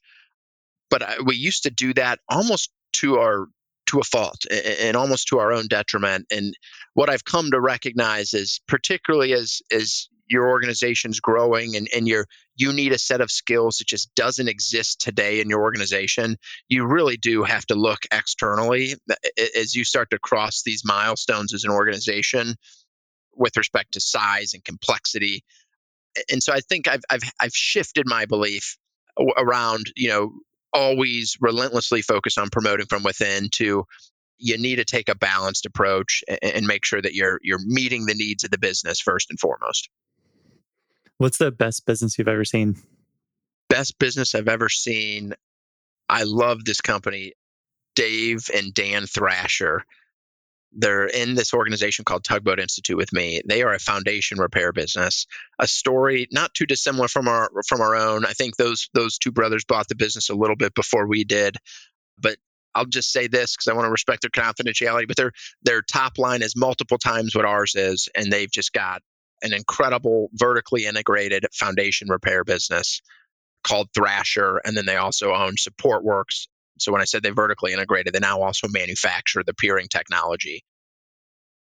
But 0.89 1.25
we 1.25 1.35
used 1.35 1.63
to 1.63 1.69
do 1.69 1.93
that 1.95 2.19
almost 2.27 2.71
to 2.93 3.19
our 3.19 3.47
to 3.87 3.99
a 3.99 4.03
fault 4.03 4.45
and 4.51 4.95
almost 4.95 5.29
to 5.29 5.39
our 5.39 5.51
own 5.51 5.67
detriment. 5.67 6.27
And 6.31 6.53
what 6.93 7.09
I've 7.09 7.25
come 7.25 7.51
to 7.51 7.59
recognize 7.59 8.33
is 8.33 8.61
particularly 8.67 9.33
as 9.33 9.61
as 9.71 10.07
your 10.27 10.49
organization's 10.49 11.19
growing 11.19 11.75
and, 11.75 11.89
and 11.95 12.07
you're 12.07 12.27
you 12.59 12.73
need 12.73 12.91
a 12.91 12.97
set 12.97 13.21
of 13.21 13.31
skills 13.31 13.77
that 13.77 13.87
just 13.87 14.13
doesn't 14.15 14.49
exist 14.49 14.99
today 14.99 15.39
in 15.39 15.49
your 15.49 15.61
organization 15.61 16.37
you 16.67 16.85
really 16.85 17.17
do 17.17 17.43
have 17.43 17.65
to 17.65 17.75
look 17.75 17.99
externally 18.11 18.95
as 19.55 19.75
you 19.75 19.83
start 19.83 20.09
to 20.09 20.19
cross 20.19 20.61
these 20.63 20.83
milestones 20.85 21.53
as 21.53 21.63
an 21.63 21.71
organization 21.71 22.55
with 23.39 23.57
respect 23.57 23.93
to 23.93 23.99
size 23.99 24.53
and 24.53 24.63
complexity. 24.63 25.43
And 26.31 26.43
so 26.43 26.53
I 26.53 26.59
think 26.59 26.87
I've 26.87 27.01
I've 27.09 27.23
I've 27.39 27.55
shifted 27.55 28.05
my 28.05 28.25
belief 28.25 28.77
around 29.37 29.91
you 29.95 30.09
know 30.09 30.31
always 30.71 31.37
relentlessly 31.41 32.01
focus 32.01 32.37
on 32.37 32.49
promoting 32.49 32.85
from 32.85 33.03
within 33.03 33.49
to 33.51 33.85
you 34.37 34.57
need 34.57 34.77
to 34.77 34.85
take 34.85 35.09
a 35.09 35.15
balanced 35.15 35.65
approach 35.65 36.23
and 36.41 36.67
make 36.67 36.85
sure 36.85 37.01
that 37.01 37.13
you're 37.13 37.39
you're 37.41 37.59
meeting 37.65 38.05
the 38.05 38.13
needs 38.13 38.43
of 38.43 38.51
the 38.51 38.59
business 38.59 38.99
first 38.99 39.29
and 39.29 39.39
foremost. 39.39 39.89
What's 41.19 41.37
the 41.37 41.51
best 41.51 41.85
business 41.85 42.17
you've 42.17 42.29
ever 42.29 42.45
seen? 42.45 42.77
Best 43.67 43.99
business 43.99 44.33
I've 44.33 44.47
ever 44.47 44.69
seen. 44.69 45.33
I 46.07 46.23
love 46.23 46.63
this 46.63 46.79
company, 46.79 47.33
Dave 47.93 48.49
and 48.55 48.73
Dan 48.73 49.05
Thrasher. 49.05 49.83
They're 50.71 51.07
in 51.07 51.35
this 51.35 51.53
organization 51.53 52.05
called 52.05 52.23
Tugboat 52.23 52.61
Institute 52.61 52.95
with 52.95 53.11
me. 53.11 53.41
They 53.45 53.63
are 53.63 53.73
a 53.73 53.79
foundation 53.79 54.39
repair 54.39 54.71
business. 54.71 55.27
A 55.59 55.67
story 55.67 56.27
not 56.31 56.53
too 56.53 56.65
dissimilar 56.65 57.09
from 57.09 57.27
our 57.27 57.49
from 57.67 57.81
our 57.81 57.97
own. 57.97 58.23
I 58.25 58.31
think 58.31 58.55
those 58.55 58.89
those 58.93 59.17
two 59.17 59.33
brothers 59.33 59.65
bought 59.65 59.89
the 59.89 59.95
business 59.95 60.29
a 60.29 60.35
little 60.35 60.55
bit 60.55 60.73
before 60.73 61.05
we 61.05 61.25
did, 61.25 61.57
but 62.17 62.37
I'll 62.73 62.85
just 62.85 63.11
say 63.11 63.27
this 63.27 63.57
because 63.57 63.67
I 63.67 63.73
want 63.73 63.87
to 63.87 63.91
respect 63.91 64.21
their 64.21 64.29
confidentiality. 64.29 65.05
But 65.05 65.17
their 65.17 65.33
their 65.63 65.81
top 65.81 66.17
line 66.17 66.43
is 66.43 66.55
multiple 66.55 66.97
times 66.97 67.35
what 67.35 67.43
ours 67.43 67.75
is, 67.75 68.07
and 68.15 68.31
they've 68.31 68.49
just 68.49 68.71
got 68.71 69.01
an 69.41 69.53
incredible 69.53 70.29
vertically 70.33 70.85
integrated 70.85 71.45
foundation 71.53 72.09
repair 72.09 72.43
business 72.43 73.01
called 73.63 73.89
Thrasher, 73.93 74.61
and 74.63 74.75
then 74.75 74.85
they 74.85 74.95
also 74.95 75.33
own 75.33 75.55
Supportworks 75.55 76.47
so 76.79 76.91
when 76.91 77.01
I 77.01 77.05
said 77.05 77.23
they 77.23 77.29
vertically 77.29 77.73
integrated, 77.73 78.13
they 78.13 78.19
now 78.19 78.41
also 78.41 78.67
manufacture 78.69 79.43
the 79.43 79.53
piering 79.53 79.87
technology 79.87 80.63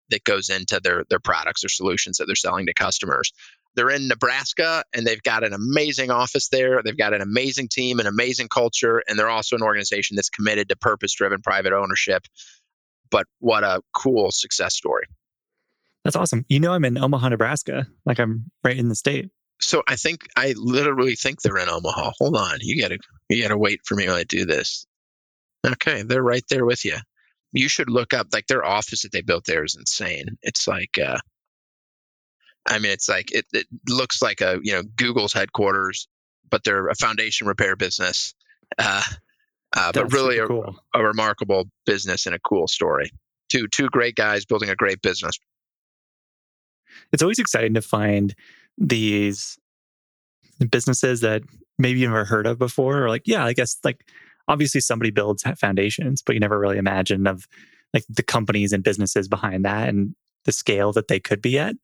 that 0.09 0.23
goes 0.23 0.49
into 0.49 0.79
their 0.81 1.03
their 1.09 1.19
products 1.19 1.65
or 1.65 1.69
solutions 1.69 2.17
that 2.17 2.25
they're 2.25 2.35
selling 2.35 2.67
to 2.67 2.73
customers. 2.73 3.33
They're 3.75 3.89
in 3.89 4.07
Nebraska 4.07 4.83
and 4.93 5.05
they've 5.05 5.21
got 5.21 5.43
an 5.43 5.53
amazing 5.53 6.09
office 6.09 6.47
there. 6.49 6.81
They've 6.81 6.97
got 6.97 7.13
an 7.13 7.21
amazing 7.21 7.67
team, 7.67 7.99
an 7.99 8.07
amazing 8.07 8.47
culture, 8.47 9.03
and 9.07 9.19
they're 9.19 9.29
also 9.29 9.55
an 9.55 9.61
organization 9.61 10.15
that's 10.15 10.29
committed 10.29 10.69
to 10.69 10.75
purpose-driven 10.77 11.41
private 11.41 11.73
ownership. 11.73 12.23
But 13.11 13.27
what 13.39 13.63
a 13.63 13.81
cool 13.93 14.31
success 14.31 14.75
story. 14.75 15.05
That's 16.07 16.15
awesome. 16.15 16.45
You 16.47 16.61
know 16.61 16.71
I'm 16.71 16.85
in 16.85 16.97
Omaha, 16.97 17.27
Nebraska. 17.27 17.85
Like 18.05 18.17
I'm 18.17 18.49
right 18.63 18.77
in 18.77 18.87
the 18.87 18.95
state. 18.95 19.29
So 19.59 19.83
I 19.89 19.97
think 19.97 20.25
I 20.37 20.53
literally 20.55 21.15
think 21.15 21.41
they're 21.41 21.57
in 21.57 21.67
Omaha. 21.67 22.11
Hold 22.17 22.37
on. 22.37 22.59
You 22.61 22.81
gotta 22.81 22.97
you 23.27 23.41
gotta 23.43 23.57
wait 23.57 23.81
for 23.83 23.95
me 23.95 24.07
when 24.07 24.15
I 24.15 24.23
do 24.23 24.45
this. 24.45 24.87
Okay, 25.65 26.03
they're 26.03 26.23
right 26.23 26.45
there 26.49 26.63
with 26.63 26.85
you. 26.85 26.95
You 27.51 27.67
should 27.67 27.89
look 27.89 28.13
up 28.13 28.27
like 28.31 28.47
their 28.47 28.63
office 28.63 29.01
that 29.01 29.11
they 29.11 29.19
built 29.19 29.43
there 29.45 29.65
is 29.65 29.75
insane. 29.77 30.37
It's 30.43 30.65
like 30.65 30.97
uh 30.97 31.17
I 32.65 32.79
mean 32.79 32.93
it's 32.93 33.09
like 33.09 33.33
it, 33.33 33.45
it 33.51 33.67
looks 33.89 34.21
like 34.21 34.39
a 34.39 34.59
you 34.63 34.71
know 34.71 34.83
Google's 34.83 35.33
headquarters, 35.33 36.07
but 36.49 36.63
they're 36.63 36.87
a 36.87 36.95
foundation 36.95 37.47
repair 37.47 37.75
business. 37.75 38.33
Uh, 38.77 39.03
uh, 39.75 39.91
but 39.91 40.13
really 40.13 40.37
a, 40.37 40.47
cool. 40.47 40.73
a 40.93 41.03
remarkable 41.03 41.65
business 41.85 42.27
and 42.27 42.33
a 42.33 42.39
cool 42.39 42.69
story. 42.69 43.11
Two 43.49 43.67
two 43.67 43.89
great 43.89 44.15
guys 44.15 44.45
building 44.45 44.69
a 44.69 44.75
great 44.75 45.01
business. 45.01 45.37
It's 47.11 47.21
always 47.21 47.39
exciting 47.39 47.73
to 47.75 47.81
find 47.81 48.35
these 48.77 49.57
businesses 50.71 51.21
that 51.21 51.43
maybe 51.77 51.99
you've 51.99 52.09
never 52.11 52.25
heard 52.25 52.47
of 52.47 52.57
before, 52.57 53.03
or 53.03 53.09
like, 53.09 53.23
yeah, 53.25 53.45
I 53.45 53.53
guess 53.53 53.77
like 53.83 54.05
obviously 54.47 54.81
somebody 54.81 55.11
builds 55.11 55.43
foundations, 55.59 56.21
but 56.21 56.33
you 56.33 56.39
never 56.39 56.59
really 56.59 56.77
imagine 56.77 57.27
of 57.27 57.47
like 57.93 58.03
the 58.09 58.23
companies 58.23 58.73
and 58.73 58.83
businesses 58.83 59.27
behind 59.27 59.65
that 59.65 59.89
and 59.89 60.15
the 60.45 60.51
scale 60.51 60.91
that 60.93 61.07
they 61.07 61.19
could 61.19 61.41
be 61.41 61.59
at. 61.59 61.75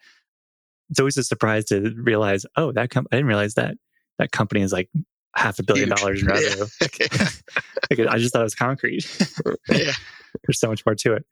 It's 0.90 1.00
always 1.00 1.18
a 1.18 1.24
surprise 1.24 1.66
to 1.66 1.94
realize, 1.98 2.46
oh, 2.56 2.72
that 2.74 2.90
com- 2.90 3.08
I 3.12 3.16
didn't 3.16 3.28
realize 3.28 3.56
that 3.56 3.76
that 4.20 4.32
company 4.32 4.62
is 4.62 4.72
like 4.72 4.90
half 5.36 5.60
a 5.60 5.64
billion 5.64 5.90
Huge. 5.90 6.00
dollars 6.00 6.22
in 6.22 6.28
revenue. 6.28 6.66
Yeah. 7.00 8.06
I 8.12 8.18
just 8.18 8.34
thought 8.34 8.42
it 8.42 8.44
was 8.44 8.56
concrete. 8.56 9.06
yeah. 9.70 9.92
There's 10.48 10.60
so 10.60 10.68
much 10.68 10.86
more 10.86 10.96
to 10.96 11.14
it. 11.14 11.26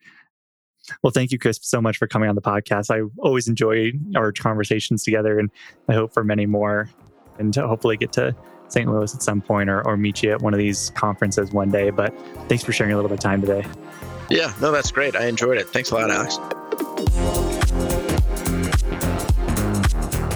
Well, 1.04 1.12
thank 1.12 1.32
you, 1.32 1.40
Chris, 1.40 1.60
so 1.62 1.82
much 1.82 1.98
for 1.98 2.08
coming 2.08 2.30
on 2.30 2.36
the 2.36 2.42
podcast. 2.42 2.90
I 2.90 3.08
always 3.20 3.48
enjoy 3.48 3.94
our 4.16 4.32
conversations 4.32 5.04
together, 5.04 5.40
and 5.40 5.50
I 5.88 5.94
hope 5.94 6.14
for 6.14 6.24
many 6.24 6.46
more, 6.46 6.90
and 7.40 7.54
to 7.54 7.68
hopefully 7.68 7.98
get 7.98 8.12
to 8.14 8.36
St. 8.68 8.90
Louis 8.90 9.14
at 9.14 9.22
some 9.22 9.42
point 9.42 9.70
or, 9.70 9.86
or 9.86 9.98
meet 9.98 10.24
you 10.24 10.32
at 10.32 10.42
one 10.42 10.54
of 10.54 10.58
these 10.58 10.92
conferences 10.92 11.52
one 11.52 11.70
day. 11.72 11.90
But 11.90 12.14
thanks 12.48 12.64
for 12.64 12.72
sharing 12.74 12.94
a 12.94 12.96
little 12.96 13.10
bit 13.10 13.16
of 13.16 13.24
time 13.24 13.42
today. 13.42 13.66
Yeah, 14.30 14.54
no, 14.62 14.72
that's 14.72 14.92
great. 14.92 15.16
I 15.16 15.26
enjoyed 15.26 15.58
it. 15.58 15.68
Thanks 15.70 15.92
a 15.92 15.96
lot, 15.96 16.10
Alex. 16.10 16.38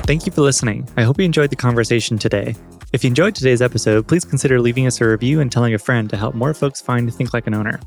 Thank 0.06 0.26
you 0.26 0.32
for 0.32 0.42
listening. 0.42 0.88
I 0.98 1.04
hope 1.04 1.18
you 1.18 1.26
enjoyed 1.26 1.50
the 1.50 1.56
conversation 1.56 2.18
today. 2.20 2.56
If 2.94 3.04
you 3.04 3.08
enjoyed 3.08 3.36
today's 3.36 3.62
episode, 3.62 4.08
please 4.08 4.24
consider 4.24 4.62
leaving 4.62 4.86
us 4.86 5.02
a 5.02 5.08
review 5.08 5.40
and 5.40 5.52
telling 5.52 5.74
a 5.74 5.80
friend 5.80 6.10
to 6.12 6.18
help 6.18 6.36
more 6.36 6.54
folks 6.54 6.80
find 6.80 7.12
Think 7.12 7.34
Like 7.34 7.48
an 7.48 7.54
Owner. 7.54 7.80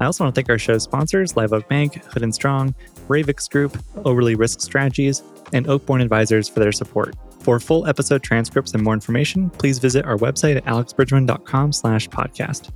I 0.00 0.04
also 0.04 0.24
want 0.24 0.34
to 0.34 0.38
thank 0.38 0.48
our 0.50 0.58
show's 0.58 0.84
sponsors, 0.84 1.36
Live 1.36 1.52
Oak 1.52 1.68
Bank, 1.68 2.04
Hood 2.04 2.22
and 2.22 2.34
Strong, 2.34 2.74
Ravix 3.08 3.50
Group, 3.50 3.72
Oberle 3.98 4.38
Risk 4.38 4.60
Strategies, 4.60 5.22
and 5.52 5.66
Oakborn 5.66 6.02
Advisors 6.02 6.48
for 6.48 6.60
their 6.60 6.72
support. 6.72 7.14
For 7.40 7.58
full 7.60 7.86
episode 7.86 8.22
transcripts 8.22 8.74
and 8.74 8.82
more 8.82 8.94
information, 8.94 9.50
please 9.50 9.78
visit 9.78 10.04
our 10.04 10.16
website 10.16 10.56
at 10.56 10.64
alexbridgeman.com 10.64 11.72
slash 11.72 12.08
podcast. 12.08 12.68